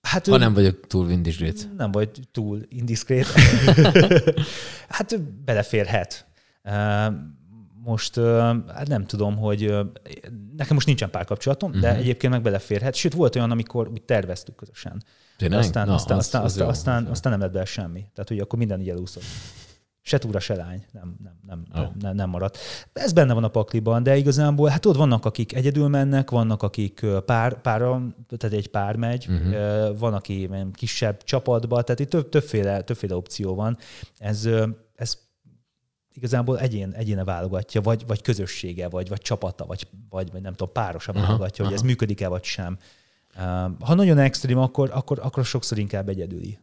Hát, 0.02 0.28
ha 0.28 0.38
nem 0.38 0.54
vagyok 0.54 0.88
túl 0.88 1.10
indiszkrét. 1.10 1.70
Nem 1.78 1.92
vagy 1.92 2.10
túl 2.32 2.66
indiszkrét. 2.70 3.26
hát 4.90 5.22
beleférhet. 5.22 6.28
Most 7.84 8.16
hát 8.68 8.88
nem 8.88 9.06
tudom, 9.06 9.38
hogy 9.38 9.62
nekem 10.56 10.76
most 10.76 10.86
nincsen 10.86 11.10
párkapcsolatom, 11.10 11.70
uh-huh. 11.70 11.84
de 11.86 11.92
mhm. 11.92 12.00
egyébként 12.00 12.34
meg 12.34 12.42
beleférhet. 12.42 12.96
Sőt, 12.96 13.14
volt 13.14 13.36
olyan, 13.36 13.52
amikor 13.52 13.88
úgy 13.88 14.02
terveztük 14.02 14.56
közösen. 14.56 15.04
Tényleg? 15.38 15.60
Aztán, 15.60 15.88
Na, 15.88 15.94
aztán, 15.94 16.18
az, 16.18 16.24
aztán, 16.24 16.42
az 16.42 16.52
aztán, 16.52 16.68
aztán, 16.68 17.06
aztán 17.06 17.32
nem 17.32 17.42
lett 17.42 17.52
be 17.52 17.66
semmi. 17.66 18.00
Tehát, 18.14 18.28
hogy 18.28 18.40
akkor 18.40 18.60
minden 18.60 18.80
így 18.82 18.90
elúszott 18.90 19.24
se 20.02 20.18
túra, 20.18 20.40
se 20.40 20.56
lány 20.56 20.86
nem, 20.92 21.16
nem, 21.24 21.34
nem, 21.48 21.86
oh. 21.86 21.96
nem, 22.00 22.16
nem 22.16 22.30
maradt. 22.30 22.58
Ez 22.94 23.14
benne 23.14 23.34
van 23.34 23.44
a 23.44 23.48
pakliban, 23.48 24.04
de 24.04 24.18
igazából, 24.18 24.70
hát 24.70 24.86
ott 24.86 24.96
vannak, 24.96 25.26
akik 25.26 25.56
egyedül 25.56 25.88
mennek, 25.88 26.30
vannak, 26.30 26.64
akik 26.64 27.06
pár, 27.26 27.62
pára, 27.62 28.02
tehát 28.38 28.56
egy 28.56 28.68
pár 28.68 28.96
megy, 28.96 29.28
uh-huh. 29.30 29.98
van, 29.98 30.14
aki 30.14 30.50
kisebb 30.74 31.24
csapatba, 31.24 31.82
tehát 31.82 32.00
itt 32.00 32.10
több, 32.10 32.30
többféle, 32.30 32.82
többféle 32.82 33.16
opció 33.16 33.56
van. 33.56 33.78
Ez, 34.18 34.50
ez 34.96 35.18
igazából 36.14 36.60
egyén, 36.60 36.92
egyéne 36.92 37.24
válogatja, 37.24 37.82
vagy, 37.82 38.04
vagy 38.08 38.22
közössége, 38.22 38.90
vagy, 38.90 39.10
vagy 39.10 39.22
csapata, 39.22 39.66
vagy, 39.66 39.88
vagy, 40.10 40.32
vagy 40.32 40.42
nem 40.42 40.54
tudom, 40.54 40.74
párosan 40.74 41.16
válogatja, 41.16 41.64
aha, 41.64 41.74
hogy 41.74 41.84
ez 41.84 41.88
működik-e, 41.88 42.28
vagy 42.28 42.44
sem. 42.44 42.78
Ha 43.80 43.94
nagyon 43.94 44.18
extrém, 44.18 44.58
akkor, 44.58 44.90
akkor, 44.94 45.20
akkor 45.22 45.46
sokszor 45.46 45.78
inkább 45.78 46.10
egyedüli 46.10 46.60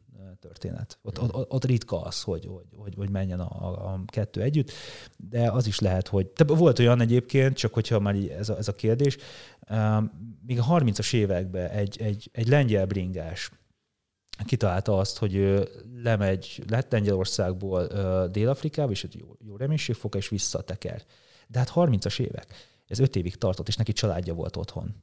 történet. 0.56 0.98
Ott, 1.02 1.20
ott, 1.20 1.52
ott 1.52 1.64
ritka 1.64 2.00
az, 2.00 2.22
hogy, 2.22 2.46
hogy, 2.46 2.66
hogy, 2.76 2.94
hogy 2.96 3.10
menjen 3.10 3.40
a, 3.40 3.92
a 3.92 4.00
kettő 4.06 4.42
együtt, 4.42 4.72
de 5.16 5.50
az 5.50 5.66
is 5.66 5.78
lehet, 5.78 6.08
hogy... 6.08 6.32
De 6.34 6.44
volt 6.44 6.78
olyan 6.78 7.00
egyébként, 7.00 7.56
csak 7.56 7.74
hogyha 7.74 8.00
már 8.00 8.14
ez 8.14 8.48
a, 8.48 8.56
ez 8.56 8.68
a 8.68 8.74
kérdés, 8.74 9.16
még 10.46 10.58
a 10.58 10.64
30-as 10.64 11.14
években 11.14 11.70
egy, 11.70 12.02
egy, 12.02 12.30
egy 12.32 12.48
lengyel 12.48 12.86
bringás 12.86 13.50
kitalálta 14.44 14.98
azt, 14.98 15.18
hogy 15.18 15.34
ő 15.34 15.68
lemegy, 16.02 16.62
lett 16.68 16.92
Lengyelországból 16.92 17.86
Dél-Afrikába, 18.26 18.90
és 18.90 19.04
egy 19.04 19.16
jó, 19.18 19.36
jó 19.46 19.56
reménységfoka, 19.56 20.18
és 20.18 20.28
visszateker. 20.28 21.02
De 21.48 21.58
hát 21.58 21.72
30-as 21.74 22.20
évek. 22.20 22.46
Ez 22.86 22.98
öt 22.98 23.16
évig 23.16 23.36
tartott, 23.36 23.68
és 23.68 23.76
neki 23.76 23.92
családja 23.92 24.34
volt 24.34 24.56
otthon. 24.56 24.94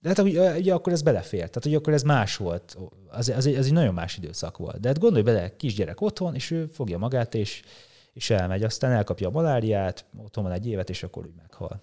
De 0.00 0.08
hát 0.08 0.18
ugye, 0.18 0.56
ugye 0.56 0.74
akkor 0.74 0.92
ez 0.92 1.02
belefér, 1.02 1.38
tehát 1.38 1.66
ugye 1.66 1.76
akkor 1.76 1.92
ez 1.92 2.02
más 2.02 2.36
volt, 2.36 2.78
az, 3.08 3.28
az, 3.28 3.46
egy, 3.46 3.54
az 3.54 3.66
egy 3.66 3.72
nagyon 3.72 3.94
más 3.94 4.16
időszak 4.16 4.56
volt. 4.56 4.80
De 4.80 4.88
hát 4.88 4.98
gondolj 4.98 5.22
bele, 5.22 5.56
kisgyerek 5.56 6.00
otthon, 6.00 6.34
és 6.34 6.50
ő 6.50 6.66
fogja 6.66 6.98
magát, 6.98 7.34
és, 7.34 7.62
és 8.12 8.30
elmegy, 8.30 8.62
aztán 8.62 8.92
elkapja 8.92 9.28
a 9.28 9.30
maláriát, 9.30 10.04
otthon 10.16 10.44
van 10.44 10.52
egy 10.52 10.66
évet, 10.66 10.90
és 10.90 11.02
akkor 11.02 11.26
úgy 11.26 11.34
meghal. 11.36 11.80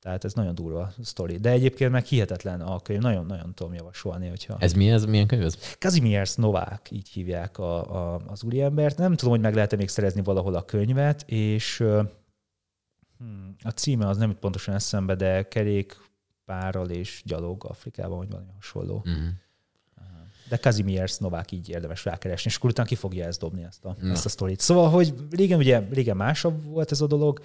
Tehát 0.00 0.24
ez 0.24 0.32
nagyon 0.32 0.54
durva 0.54 0.92
sztori. 1.02 1.36
De 1.36 1.50
egyébként 1.50 1.90
meg 1.90 2.04
hihetetlen 2.04 2.60
a 2.60 2.80
könyv, 2.80 3.00
nagyon-nagyon 3.00 3.54
tudom 3.54 3.74
javasolni, 3.74 4.28
hogyha... 4.28 4.56
Ez 4.58 4.72
mi 4.72 4.90
ez? 4.90 5.04
Milyen 5.04 5.26
könyv 5.26 5.42
ez? 5.42 5.76
Kazimierz 5.78 6.36
Novák, 6.36 6.88
így 6.90 7.08
hívják 7.08 7.58
a, 7.58 7.96
a, 8.14 8.20
az 8.26 8.42
úriembert. 8.42 8.98
Nem 8.98 9.14
tudom, 9.16 9.32
hogy 9.32 9.42
meg 9.42 9.54
lehet-e 9.54 9.76
még 9.76 9.88
szerezni 9.88 10.22
valahol 10.22 10.54
a 10.54 10.64
könyvet, 10.64 11.24
és 11.26 11.76
hmm, 13.18 13.54
a 13.62 13.70
címe 13.70 14.06
az 14.06 14.16
nem 14.16 14.30
itt 14.30 14.38
pontosan 14.38 14.74
eszembe, 14.74 15.14
de 15.14 15.48
kerék 15.48 15.96
párral 16.50 16.90
és 16.90 17.22
gyalog 17.24 17.64
Afrikában, 17.64 18.18
vagy 18.18 18.30
valami 18.30 18.48
hasonló. 18.54 18.96
Uh-huh. 18.96 19.28
De 20.48 20.56
Kazimierz 20.56 21.18
Novák 21.18 21.52
így 21.52 21.68
érdemes 21.68 22.04
rákeresni, 22.04 22.50
és 22.50 22.56
akkor 22.56 22.70
utána 22.70 22.88
ki 22.88 22.94
fogja 22.94 23.26
ezt 23.26 23.40
dobni, 23.40 23.62
ezt 23.62 23.84
a, 23.84 23.96
ezt 24.02 24.24
a 24.24 24.28
sztorit. 24.28 24.60
Szóval, 24.60 24.90
hogy 24.90 25.14
régen 25.30 25.58
ugye 25.58 25.82
régen 25.90 26.16
másabb 26.16 26.64
volt 26.64 26.90
ez 26.90 27.00
a 27.00 27.06
dolog, 27.06 27.40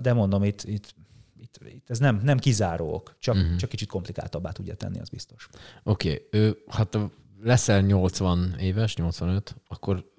de 0.00 0.12
mondom, 0.12 0.44
itt, 0.44 0.62
itt, 0.62 0.94
itt, 1.40 1.58
itt 1.66 1.90
ez 1.90 1.98
nem, 1.98 2.20
nem 2.22 2.38
kizárók, 2.38 3.16
csak, 3.18 3.34
uh-huh. 3.34 3.56
csak 3.56 3.68
kicsit 3.68 3.88
komplikáltabbá 3.88 4.50
tudja 4.50 4.74
tenni, 4.74 5.00
az 5.00 5.08
biztos. 5.08 5.48
Oké, 5.82 6.28
okay. 6.32 6.56
hát 6.68 6.98
leszel 7.42 7.80
80 7.80 8.54
éves, 8.58 8.96
85, 8.96 9.56
akkor 9.68 10.12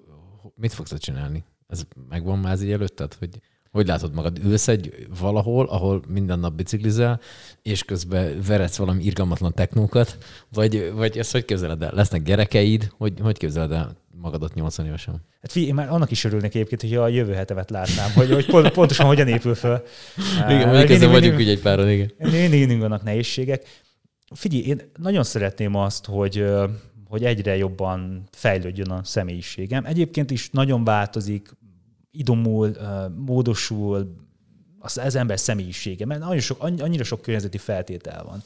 mit 0.54 0.72
fogsz 0.72 0.98
csinálni? 0.98 1.44
Ez 1.68 1.82
megvan 2.08 2.38
már 2.38 2.62
így 2.62 2.72
előtted, 2.72 3.14
hogy 3.14 3.40
hogy 3.76 3.86
látod 3.86 4.14
magad? 4.14 4.38
Ülsz 4.44 4.68
egy 4.68 5.06
valahol, 5.20 5.66
ahol 5.66 6.02
minden 6.08 6.38
nap 6.38 6.54
biciklizel, 6.54 7.20
és 7.62 7.84
közben 7.84 8.40
veretsz 8.46 8.76
valami 8.76 9.04
irgalmatlan 9.04 9.54
technókat, 9.54 10.18
vagy, 10.52 10.92
vagy 10.94 11.18
ezt 11.18 11.32
hogy 11.32 11.44
képzeled 11.44 11.82
el? 11.82 11.92
Lesznek 11.94 12.22
gyerekeid? 12.22 12.90
Hogy, 12.96 13.12
hogy 13.20 13.38
képzeled 13.38 13.72
el 13.72 13.96
magadat 14.20 14.54
80 14.54 14.86
évesen? 14.86 15.14
Hát 15.42 15.52
figyelj, 15.52 15.68
én 15.70 15.74
már 15.74 15.92
annak 15.92 16.10
is 16.10 16.24
örülnék 16.24 16.54
egyébként, 16.54 16.80
hogy 16.80 16.94
a 16.94 17.08
jövő 17.08 17.32
hetemet 17.32 17.70
látnám, 17.70 18.12
hogy, 18.12 18.32
hogy 18.32 18.46
pont, 18.46 18.70
pontosan 18.70 19.06
hogyan 19.06 19.28
épül 19.28 19.54
föl. 19.54 19.82
Igen, 20.48 20.68
mondjuk 20.68 20.90
ezzel 20.90 21.08
vagyunk 21.08 21.38
ugye 21.38 21.50
egy 21.50 21.60
páron, 21.60 21.90
igen. 21.90 22.10
Mindig, 22.18 22.50
mindig 22.50 22.78
vannak 22.78 23.02
nehézségek. 23.02 23.64
Figyelj, 24.34 24.62
én 24.62 24.90
nagyon 24.98 25.24
szeretném 25.24 25.74
azt, 25.74 26.06
hogy 26.06 26.44
hogy 27.08 27.24
egyre 27.24 27.56
jobban 27.56 28.28
fejlődjön 28.32 28.90
a 28.90 29.04
személyiségem. 29.04 29.84
Egyébként 29.84 30.30
is 30.30 30.50
nagyon 30.50 30.84
változik, 30.84 31.48
idomul, 32.18 32.76
módosul 33.16 34.14
az, 34.78 34.98
az 34.98 35.14
ember 35.14 35.38
személyisége, 35.38 36.06
mert 36.06 36.20
nagyon 36.20 36.40
sok, 36.40 36.62
annyira 36.62 37.04
sok 37.04 37.20
környezeti 37.20 37.58
feltétel 37.58 38.24
van, 38.24 38.42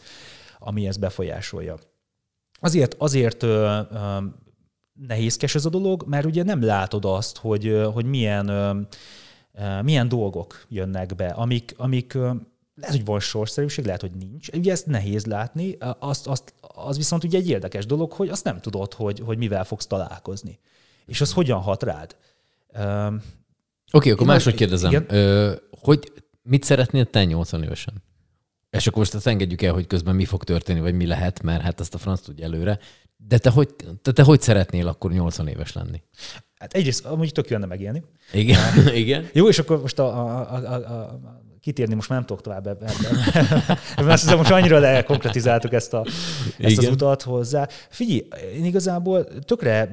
ami 0.58 0.86
ezt 0.86 1.00
befolyásolja. 1.00 1.78
Azért, 2.60 2.94
azért 2.98 3.46
nehézkes 4.92 5.54
ez 5.54 5.64
a 5.64 5.70
dolog, 5.70 6.04
mert 6.06 6.24
ugye 6.24 6.42
nem 6.42 6.62
látod 6.62 7.04
azt, 7.04 7.36
hogy, 7.36 7.82
hogy 7.92 8.04
milyen, 8.04 8.46
milyen 9.82 10.08
dolgok 10.08 10.64
jönnek 10.68 11.14
be, 11.14 11.28
amik, 11.28 11.74
amik 11.76 12.14
lehet, 12.74 12.96
hogy 12.96 13.04
van 13.04 13.20
sorszerűség, 13.20 13.84
lehet, 13.84 14.00
hogy 14.00 14.10
nincs. 14.10 14.48
Ugye 14.48 14.72
ezt 14.72 14.86
nehéz 14.86 15.26
látni, 15.26 15.76
azt, 15.98 16.26
azt, 16.26 16.54
az 16.60 16.96
viszont 16.96 17.24
ugye 17.24 17.38
egy 17.38 17.48
érdekes 17.48 17.86
dolog, 17.86 18.12
hogy 18.12 18.28
azt 18.28 18.44
nem 18.44 18.60
tudod, 18.60 18.94
hogy, 18.94 19.20
hogy 19.20 19.38
mivel 19.38 19.64
fogsz 19.64 19.86
találkozni. 19.86 20.58
És 21.06 21.20
az 21.20 21.32
hogyan 21.32 21.60
hat 21.60 21.82
rád. 21.82 22.16
Oké, 23.92 23.96
okay, 23.96 24.12
akkor 24.12 24.26
máshogy 24.26 24.54
kérdezem. 24.54 24.90
Igen? 24.90 25.04
Ö, 25.08 25.52
hogy 25.70 26.12
mit 26.42 26.64
szeretnél 26.64 27.04
te 27.04 27.24
80 27.24 27.62
évesen? 27.62 28.02
És 28.70 28.86
akkor 28.86 28.98
most 28.98 29.14
ezt 29.14 29.26
engedjük 29.26 29.62
el, 29.62 29.72
hogy 29.72 29.86
közben 29.86 30.14
mi 30.14 30.24
fog 30.24 30.44
történni, 30.44 30.80
vagy 30.80 30.94
mi 30.94 31.06
lehet, 31.06 31.42
mert 31.42 31.62
hát 31.62 31.80
ezt 31.80 31.94
a 31.94 31.98
franc 31.98 32.20
tudja 32.20 32.44
előre. 32.44 32.78
De 33.16 33.38
te 33.38 33.50
hogy, 33.50 33.68
te, 34.02 34.12
te 34.12 34.22
hogy 34.22 34.40
szeretnél 34.40 34.88
akkor 34.88 35.12
80 35.12 35.46
éves 35.46 35.72
lenni? 35.72 36.02
Hát 36.58 36.74
egyrészt 36.74 37.04
amúgy 37.04 37.32
tök 37.32 37.48
jönne 37.48 37.66
megélni. 37.66 38.02
Igen, 38.32 38.86
igen. 38.94 39.28
Jó, 39.32 39.48
és 39.48 39.58
akkor 39.58 39.80
most 39.80 39.98
a, 39.98 40.04
a, 40.04 40.54
a, 40.54 40.74
a, 40.74 41.20
kitérni 41.60 41.94
most 41.94 42.08
már 42.08 42.18
nem 42.18 42.26
tudok 42.26 42.42
tovább 42.42 42.66
ebben. 42.66 42.90
ebben 43.96 44.10
azt 44.12 44.22
hiszem, 44.22 44.38
most 44.38 44.50
annyira 44.50 44.78
lekonkretizáltuk 44.78 45.72
ezt, 45.72 45.94
a, 45.94 46.04
ezt 46.58 46.78
az 46.78 46.88
utat 46.88 47.22
hozzá. 47.22 47.68
Figyelj, 47.88 48.26
én 48.54 48.64
igazából 48.64 49.26
tökre 49.44 49.90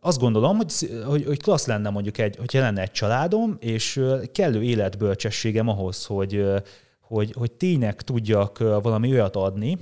azt 0.00 0.18
gondolom, 0.18 0.56
hogy, 0.56 0.72
hogy, 1.06 1.24
hogy 1.24 1.42
klassz 1.42 1.66
lenne 1.66 1.90
mondjuk 1.90 2.18
egy, 2.18 2.36
hogy 2.36 2.50
lenne 2.52 2.80
egy 2.80 2.90
családom, 2.90 3.56
és 3.60 4.00
kellő 4.32 4.62
életbölcsességem 4.62 5.68
ahhoz, 5.68 6.04
hogy, 6.04 6.44
hogy, 7.00 7.32
hogy 7.38 7.52
tényleg 7.52 8.02
tudjak 8.02 8.58
valami 8.58 9.12
olyat 9.12 9.36
adni, 9.36 9.78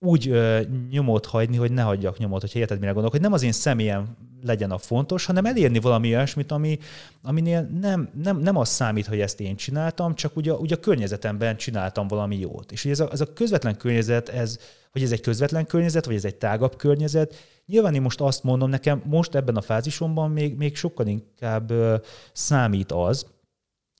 úgy 0.00 0.28
ö, 0.28 0.60
nyomot 0.90 1.26
hagyni, 1.26 1.56
hogy 1.56 1.72
ne 1.72 1.82
hagyjak 1.82 2.18
nyomot, 2.18 2.40
hogyha 2.40 2.58
érted, 2.58 2.78
mire 2.78 2.90
gondolok, 2.90 3.12
hogy 3.12 3.20
nem 3.20 3.32
az 3.32 3.42
én 3.42 3.52
személyem 3.52 4.16
legyen 4.42 4.70
a 4.70 4.78
fontos, 4.78 5.24
hanem 5.24 5.44
elérni 5.44 5.80
valami 5.80 6.08
olyasmit, 6.14 6.52
ami, 6.52 6.78
aminél 7.22 7.62
nem, 7.80 8.08
nem, 8.22 8.38
nem 8.38 8.56
az 8.56 8.68
számít, 8.68 9.06
hogy 9.06 9.20
ezt 9.20 9.40
én 9.40 9.56
csináltam, 9.56 10.14
csak 10.14 10.36
ugye, 10.36 10.52
ugye 10.52 10.74
a 10.74 10.80
környezetemben 10.80 11.56
csináltam 11.56 12.08
valami 12.08 12.38
jót. 12.38 12.72
És 12.72 12.84
ugye 12.84 12.92
ez 12.92 13.00
a, 13.00 13.08
ez 13.12 13.20
a 13.20 13.32
közvetlen 13.32 13.76
környezet, 13.76 14.28
ez, 14.28 14.58
hogy 14.92 15.02
ez 15.02 15.12
egy 15.12 15.20
közvetlen 15.20 15.66
környezet, 15.66 16.04
vagy 16.04 16.14
ez 16.14 16.24
egy 16.24 16.36
tágabb 16.36 16.76
környezet, 16.76 17.34
nyilván 17.66 17.94
én 17.94 18.02
most 18.02 18.20
azt 18.20 18.42
mondom, 18.42 18.70
nekem 18.70 19.02
most 19.04 19.34
ebben 19.34 19.56
a 19.56 19.60
fázisomban 19.60 20.30
még, 20.30 20.56
még 20.56 20.76
sokkal 20.76 21.06
inkább 21.06 21.70
ö, 21.70 21.96
számít 22.32 22.92
az, 22.92 23.26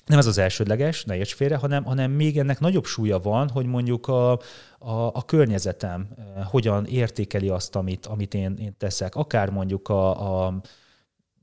nem 0.08 0.18
ez 0.18 0.26
az 0.26 0.38
elsődleges, 0.38 1.04
ne 1.04 1.16
érts 1.16 1.34
félre, 1.34 1.56
hanem, 1.56 1.84
hanem 1.84 2.10
még 2.10 2.38
ennek 2.38 2.60
nagyobb 2.60 2.84
súlya 2.84 3.18
van, 3.18 3.48
hogy 3.48 3.66
mondjuk 3.66 4.06
a, 4.06 4.32
a, 4.78 5.06
a 5.12 5.24
környezetem 5.24 6.08
eh, 6.16 6.44
hogyan 6.44 6.84
értékeli 6.86 7.48
azt, 7.48 7.76
amit, 7.76 8.06
amit 8.06 8.34
én, 8.34 8.56
én 8.58 8.74
teszek. 8.78 9.14
Akár 9.14 9.50
mondjuk 9.50 9.88
a, 9.88 10.46
a 10.46 10.60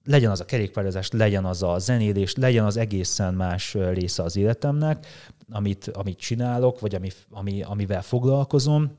legyen 0.04 0.32
az 0.32 0.40
a 0.40 0.46
kerékpározás, 0.46 1.12
legyen 1.12 1.46
az 1.46 1.64
a 1.64 1.78
zenélés, 1.80 2.36
legyen 2.36 2.66
az 2.66 2.78
egészen 2.78 3.34
más 3.34 3.76
eh, 3.76 3.94
része 3.94 4.24
az 4.24 4.36
életemnek, 4.36 5.06
amit, 5.52 5.88
amit 5.88 6.20
csinálok, 6.20 6.80
vagy 6.80 6.96
ami, 6.96 7.10
ami, 7.30 7.62
amivel 7.62 8.02
foglalkozom. 8.02 8.98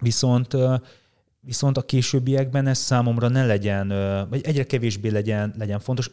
Viszont 0.00 0.54
eh, 0.54 0.78
viszont 1.42 1.76
a 1.76 1.82
későbbiekben 1.82 2.66
ez 2.66 2.78
számomra 2.78 3.28
ne 3.28 3.46
legyen, 3.46 3.88
vagy 4.28 4.40
egyre 4.44 4.64
kevésbé 4.64 5.08
legyen, 5.08 5.54
legyen 5.58 5.78
fontos 5.78 6.10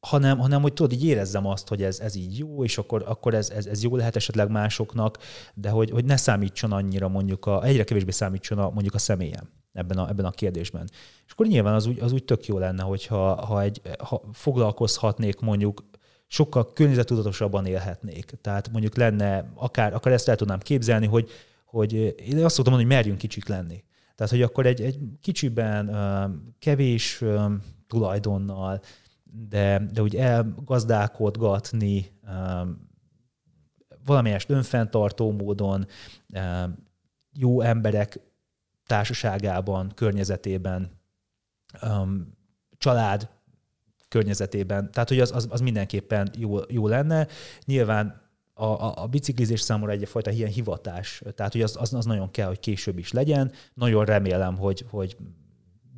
hanem, 0.00 0.38
hanem 0.38 0.62
hogy 0.62 0.72
tudod, 0.72 0.92
így 0.92 1.04
érezzem 1.04 1.46
azt, 1.46 1.68
hogy 1.68 1.82
ez, 1.82 2.00
ez 2.00 2.14
így 2.14 2.38
jó, 2.38 2.64
és 2.64 2.78
akkor, 2.78 3.04
akkor 3.06 3.34
ez, 3.34 3.50
ez, 3.50 3.66
ez 3.66 3.82
jó 3.82 3.96
lehet 3.96 4.16
esetleg 4.16 4.50
másoknak, 4.50 5.18
de 5.54 5.70
hogy, 5.70 5.90
hogy 5.90 6.04
ne 6.04 6.16
számítson 6.16 6.72
annyira 6.72 7.08
mondjuk, 7.08 7.46
a, 7.46 7.64
egyre 7.64 7.84
kevésbé 7.84 8.10
számítson 8.10 8.58
a, 8.58 8.70
mondjuk 8.70 8.94
a 8.94 8.98
személyem 8.98 9.50
ebben 9.72 9.98
a, 9.98 10.08
ebben 10.08 10.24
a 10.24 10.30
kérdésben. 10.30 10.88
És 11.26 11.32
akkor 11.32 11.46
nyilván 11.46 11.74
az 11.74 11.86
úgy, 11.86 12.00
az 12.00 12.12
úgy 12.12 12.24
tök 12.24 12.46
jó 12.46 12.58
lenne, 12.58 12.82
hogyha 12.82 13.44
ha 13.44 13.62
egy, 13.62 13.80
ha 13.98 14.22
foglalkozhatnék 14.32 15.40
mondjuk 15.40 15.84
sokkal 16.26 16.72
környezetudatosabban 16.72 17.66
élhetnék. 17.66 18.32
Tehát 18.40 18.70
mondjuk 18.72 18.96
lenne, 18.96 19.52
akár, 19.54 19.94
akár 19.94 20.12
ezt 20.12 20.28
el 20.28 20.36
tudnám 20.36 20.58
képzelni, 20.58 21.06
hogy, 21.06 21.30
hogy 21.64 21.92
én 21.92 22.44
azt 22.44 22.54
szoktam 22.54 22.72
mondani, 22.72 22.82
hogy 22.82 22.86
merjünk 22.86 23.18
kicsik 23.18 23.48
lenni. 23.48 23.84
Tehát, 24.14 24.32
hogy 24.32 24.42
akkor 24.42 24.66
egy, 24.66 24.80
egy 24.80 24.98
kicsiben, 25.20 25.90
kevés 26.58 27.24
tulajdonnal, 27.88 28.80
de, 29.32 29.86
de 29.92 30.02
úgy 30.02 30.16
elgazdálkodgatni 30.16 32.12
um, 32.22 32.88
valamelyest 34.04 34.50
önfenntartó 34.50 35.32
módon, 35.32 35.86
um, 36.34 36.88
jó 37.32 37.60
emberek 37.60 38.20
társaságában, 38.86 39.92
környezetében, 39.94 40.90
um, 41.82 42.38
család 42.78 43.28
környezetében. 44.08 44.90
Tehát, 44.90 45.08
hogy 45.08 45.20
az, 45.20 45.32
az, 45.34 45.46
az 45.50 45.60
mindenképpen 45.60 46.30
jó, 46.38 46.58
jó 46.68 46.88
lenne. 46.88 47.26
Nyilván 47.64 48.20
a, 48.54 48.64
a, 48.64 49.02
a 49.02 49.06
biciklizés 49.06 49.60
számomra 49.60 49.92
egyfajta 49.92 50.30
ilyen 50.30 50.50
hivatás, 50.50 51.22
tehát 51.34 51.52
hogy 51.52 51.62
az, 51.62 51.76
az, 51.80 51.94
az 51.94 52.04
nagyon 52.04 52.30
kell, 52.30 52.46
hogy 52.46 52.60
később 52.60 52.98
is 52.98 53.12
legyen. 53.12 53.52
Nagyon 53.74 54.04
remélem, 54.04 54.56
hogy, 54.56 54.84
hogy 54.90 55.16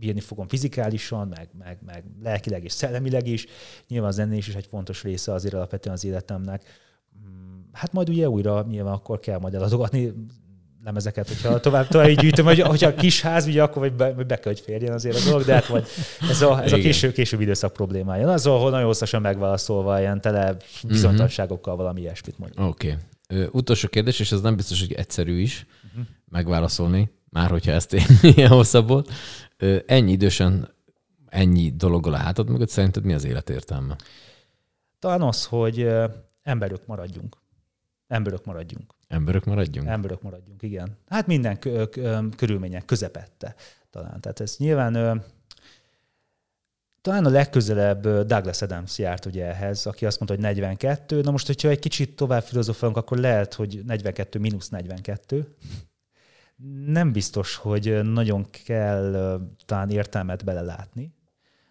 bírni 0.02 0.20
fogom 0.20 0.48
fizikálisan, 0.48 1.28
meg, 1.28 1.48
meg, 1.58 1.78
meg 1.86 2.04
lelkileg 2.22 2.64
és 2.64 2.72
szellemileg 2.72 3.26
is. 3.26 3.46
Nyilván 3.88 4.08
a 4.10 4.12
zenés 4.12 4.48
is 4.48 4.54
egy 4.54 4.66
fontos 4.66 5.02
része 5.02 5.32
azért 5.32 5.54
alapvetően 5.54 5.94
az 5.94 6.04
életemnek. 6.04 6.62
Mm, 7.18 7.60
hát 7.72 7.92
majd 7.92 8.08
ugye 8.08 8.28
újra 8.28 8.66
nyilván 8.68 8.92
akkor 8.92 9.20
kell 9.20 9.38
majd 9.38 9.54
eladogatni 9.54 10.12
lemezeket, 10.84 11.28
hogyha 11.28 11.60
tovább, 11.60 11.88
tovább 11.88 12.08
így 12.08 12.18
gyűjtöm, 12.18 12.44
hogy, 12.44 12.60
hogyha 12.60 12.88
a 12.88 12.94
kis 12.94 13.20
ház, 13.20 13.46
ugye 13.46 13.62
akkor 13.62 13.82
vagy 13.82 13.92
be, 13.92 14.12
be 14.12 14.24
kell, 14.38 14.52
hogy 14.52 14.60
férjen 14.60 14.92
azért 14.92 15.16
a 15.16 15.24
dolog, 15.24 15.44
de 15.44 15.54
hát 15.54 15.68
majd 15.68 15.86
ez 16.30 16.42
a, 16.42 16.62
ez 16.62 16.72
a 16.72 16.76
késő, 16.76 17.12
később 17.12 17.40
időszak 17.40 17.72
problémája. 17.72 18.32
Az, 18.32 18.46
ahol 18.46 18.70
nagyon 18.70 18.86
hosszasan 18.86 19.20
megválaszolva 19.20 20.00
ilyen 20.00 20.20
tele 20.20 20.56
bizonytalanságokkal 20.88 21.76
valami 21.76 22.00
ilyesmit 22.00 22.38
mondjuk. 22.38 22.66
Oké. 22.66 22.96
Okay. 23.28 23.46
Utolsó 23.52 23.88
kérdés, 23.88 24.20
és 24.20 24.32
ez 24.32 24.40
nem 24.40 24.56
biztos, 24.56 24.80
hogy 24.80 24.92
egyszerű 24.92 25.40
is 25.40 25.66
uh-huh. 25.88 26.04
megválaszolni, 26.30 27.10
már 27.32 27.50
hogyha 27.50 27.72
ezt 27.72 27.96
ilyen 28.36 28.50
hosszabb 28.50 29.08
ennyi 29.86 30.12
idősen 30.12 30.68
ennyi 31.28 31.70
dologgal 31.70 32.14
a 32.14 32.16
hátad 32.16 32.48
mögött, 32.48 32.68
szerinted 32.68 33.04
mi 33.04 33.12
az 33.12 33.24
élet 33.24 33.50
értelme? 33.50 33.96
Talán 34.98 35.22
az, 35.22 35.44
hogy 35.44 35.88
emberök 36.42 36.86
maradjunk. 36.86 37.36
Emberök 38.06 38.44
maradjunk. 38.44 38.94
Emberök 39.08 39.44
maradjunk? 39.44 39.88
Emberök 39.88 40.22
maradjunk, 40.22 40.62
igen. 40.62 40.98
Hát 41.08 41.26
minden 41.26 41.58
körülmények 42.36 42.84
közepette 42.84 43.54
talán. 43.90 44.20
Tehát 44.20 44.40
ez 44.40 44.56
nyilván 44.58 45.22
talán 47.00 47.24
a 47.24 47.28
legközelebb 47.28 48.08
Douglas 48.08 48.62
Adams 48.62 48.98
járt 48.98 49.26
ugye 49.26 49.46
ehhez, 49.46 49.86
aki 49.86 50.06
azt 50.06 50.18
mondta, 50.18 50.36
hogy 50.36 50.56
42. 50.56 51.20
Na 51.20 51.30
most, 51.30 51.46
hogyha 51.46 51.68
egy 51.68 51.78
kicsit 51.78 52.16
tovább 52.16 52.42
filozofálunk, 52.42 52.96
akkor 52.96 53.18
lehet, 53.18 53.54
hogy 53.54 53.82
42 53.86 54.38
mínusz 54.38 54.68
42 54.68 55.56
nem 56.86 57.12
biztos, 57.12 57.56
hogy 57.56 58.02
nagyon 58.02 58.46
kell 58.64 59.40
talán 59.66 59.90
értelmet 59.90 60.44
belelátni, 60.44 61.14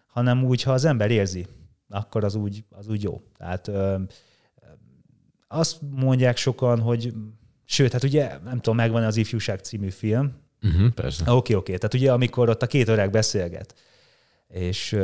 hanem 0.06 0.44
úgy, 0.44 0.62
ha 0.62 0.72
az 0.72 0.84
ember 0.84 1.10
érzi, 1.10 1.46
akkor 1.88 2.24
az 2.24 2.34
úgy, 2.34 2.64
az 2.70 2.88
úgy 2.88 3.02
jó. 3.02 3.22
Tehát 3.36 3.68
ö, 3.68 3.98
azt 5.48 5.78
mondják 5.90 6.36
sokan, 6.36 6.80
hogy 6.80 7.14
sőt, 7.64 7.92
hát 7.92 8.02
ugye, 8.02 8.38
nem 8.44 8.54
tudom, 8.54 8.76
megvan 8.76 9.04
az 9.04 9.16
Ifjúság 9.16 9.58
című 9.58 9.90
film. 9.90 10.32
Uh-huh, 10.62 10.90
persze. 10.90 11.22
Oké, 11.22 11.32
okay, 11.32 11.54
oké. 11.54 11.54
Okay. 11.56 11.76
Tehát 11.76 11.94
ugye, 11.94 12.12
amikor 12.12 12.48
ott 12.48 12.62
a 12.62 12.66
két 12.66 12.88
öreg 12.88 13.10
beszélget, 13.10 13.74
és, 14.52 14.96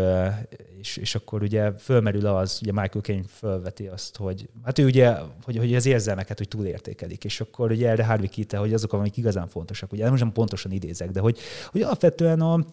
és, 0.78 0.96
és 0.96 1.14
akkor 1.14 1.42
ugye 1.42 1.72
fölmerül 1.72 2.26
az, 2.26 2.58
ugye 2.62 2.72
Michael 2.72 3.04
Caine 3.04 3.24
fölveti 3.28 3.86
azt, 3.86 4.16
hogy 4.16 4.48
hát 4.64 4.78
ő 4.78 4.84
ugye, 4.84 5.14
hogy, 5.42 5.56
hogy 5.56 5.74
az 5.74 5.86
érzelmeket, 5.86 6.38
hogy 6.38 6.48
túlértékelik, 6.48 7.24
és 7.24 7.40
akkor 7.40 7.70
ugye 7.70 7.88
erre 7.88 8.04
Harvey 8.04 8.28
Keitel, 8.28 8.60
hogy 8.60 8.74
azok, 8.74 8.92
amik 8.92 9.16
igazán 9.16 9.48
fontosak, 9.48 9.92
ugye 9.92 10.10
nem 10.10 10.32
pontosan 10.32 10.72
idézek, 10.72 11.10
de 11.10 11.20
hogy, 11.20 11.38
hogy 11.70 11.82
alapvetően 11.82 12.40
a, 12.40 12.64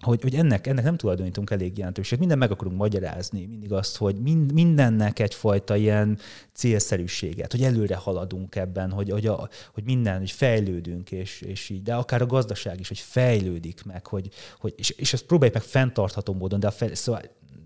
hogy, 0.00 0.22
hogy 0.22 0.34
ennek, 0.34 0.66
ennek 0.66 0.84
nem 0.84 0.96
tulajdonítunk 0.96 1.50
elég 1.50 1.78
jelentőséget. 1.78 2.18
Minden 2.18 2.38
meg 2.38 2.50
akarunk 2.50 2.76
magyarázni, 2.76 3.46
mindig 3.46 3.72
azt, 3.72 3.96
hogy 3.96 4.16
mind, 4.16 4.52
mindennek 4.52 5.18
egyfajta 5.18 5.76
ilyen 5.76 6.18
célszerűséget, 6.52 7.52
hogy 7.52 7.62
előre 7.62 7.96
haladunk 7.96 8.56
ebben, 8.56 8.90
hogy, 8.90 9.10
hogy, 9.10 9.26
a, 9.26 9.48
hogy 9.74 9.84
minden, 9.84 10.18
hogy 10.18 10.30
fejlődünk, 10.30 11.12
és, 11.12 11.40
és 11.40 11.68
így, 11.68 11.82
de 11.82 11.94
akár 11.94 12.22
a 12.22 12.26
gazdaság 12.26 12.80
is, 12.80 12.88
hogy 12.88 12.98
fejlődik 12.98 13.84
meg, 13.84 14.06
hogy, 14.06 14.28
hogy 14.58 14.74
és, 14.76 14.90
és 14.90 15.12
ezt 15.12 15.24
próbáljuk 15.24 15.56
meg 15.56 15.66
fenntartható 15.66 16.32
módon, 16.32 16.60
de 16.60 16.66
a 16.66 16.70
fel, 16.70 16.94
szóval 16.94 17.22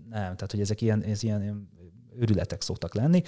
nem, 0.09 0.21
tehát 0.21 0.51
hogy 0.51 0.61
ezek 0.61 0.81
ilyen, 0.81 1.03
ez 1.03 1.23
ilyen, 1.23 1.41
ilyen 1.41 1.69
őrületek 2.19 2.61
szoktak 2.61 2.95
lenni 2.95 3.23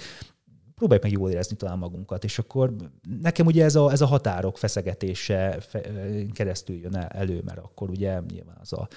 próbáljuk 0.86 1.02
meg 1.02 1.20
jól 1.22 1.30
érezni 1.30 1.56
talán 1.56 1.78
magunkat, 1.78 2.24
és 2.24 2.38
akkor 2.38 2.74
nekem 3.20 3.46
ugye 3.46 3.64
ez 3.64 3.74
a, 3.74 3.90
ez 3.90 4.00
a 4.00 4.06
határok 4.06 4.58
feszegetése 4.58 5.60
fe, 5.60 5.80
keresztül 6.32 6.76
jön 6.76 6.96
elő, 6.96 7.42
mert 7.44 7.58
akkor 7.58 7.90
ugye 7.90 8.20
nyilván 8.30 8.56
az 8.60 8.72
a, 8.72 8.88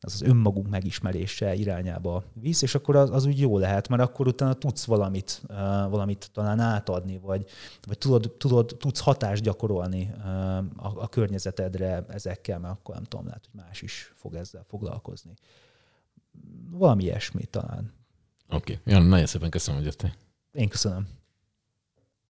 az, 0.00 0.14
az 0.14 0.22
önmagunk 0.22 0.68
megismerése 0.68 1.54
irányába 1.54 2.24
visz, 2.32 2.62
és 2.62 2.74
akkor 2.74 2.96
az, 2.96 3.10
az 3.10 3.24
úgy 3.24 3.40
jó 3.40 3.58
lehet, 3.58 3.88
mert 3.88 4.02
akkor 4.02 4.26
utána 4.26 4.52
tudsz 4.52 4.84
valamit, 4.84 5.42
uh, 5.48 5.56
valamit 5.90 6.30
talán 6.32 6.60
átadni, 6.60 7.18
vagy, 7.18 7.44
vagy 7.86 7.98
tudod, 7.98 8.34
tudod, 8.38 8.76
tudsz 8.78 9.00
hatást 9.00 9.42
gyakorolni 9.42 10.10
uh, 10.16 10.56
a, 10.56 10.92
a 10.96 11.08
környezetedre 11.08 12.04
ezekkel, 12.08 12.58
mert 12.58 12.74
akkor 12.74 12.94
nem 12.94 13.04
tudom, 13.04 13.26
lehet, 13.26 13.48
hogy 13.52 13.60
más 13.64 13.82
is 13.82 14.12
fog 14.16 14.34
ezzel 14.34 14.64
foglalkozni. 14.68 15.34
Valami 16.70 17.02
ilyesmi 17.02 17.44
talán. 17.44 17.92
Oké. 18.48 18.78
Okay. 18.80 18.92
Jan, 18.94 19.06
nagyon 19.06 19.26
szépen 19.26 19.50
köszönöm, 19.50 19.80
hogy 19.80 19.88
jöttél. 19.88 20.14
Én 20.52 20.68
köszönöm. 20.68 21.20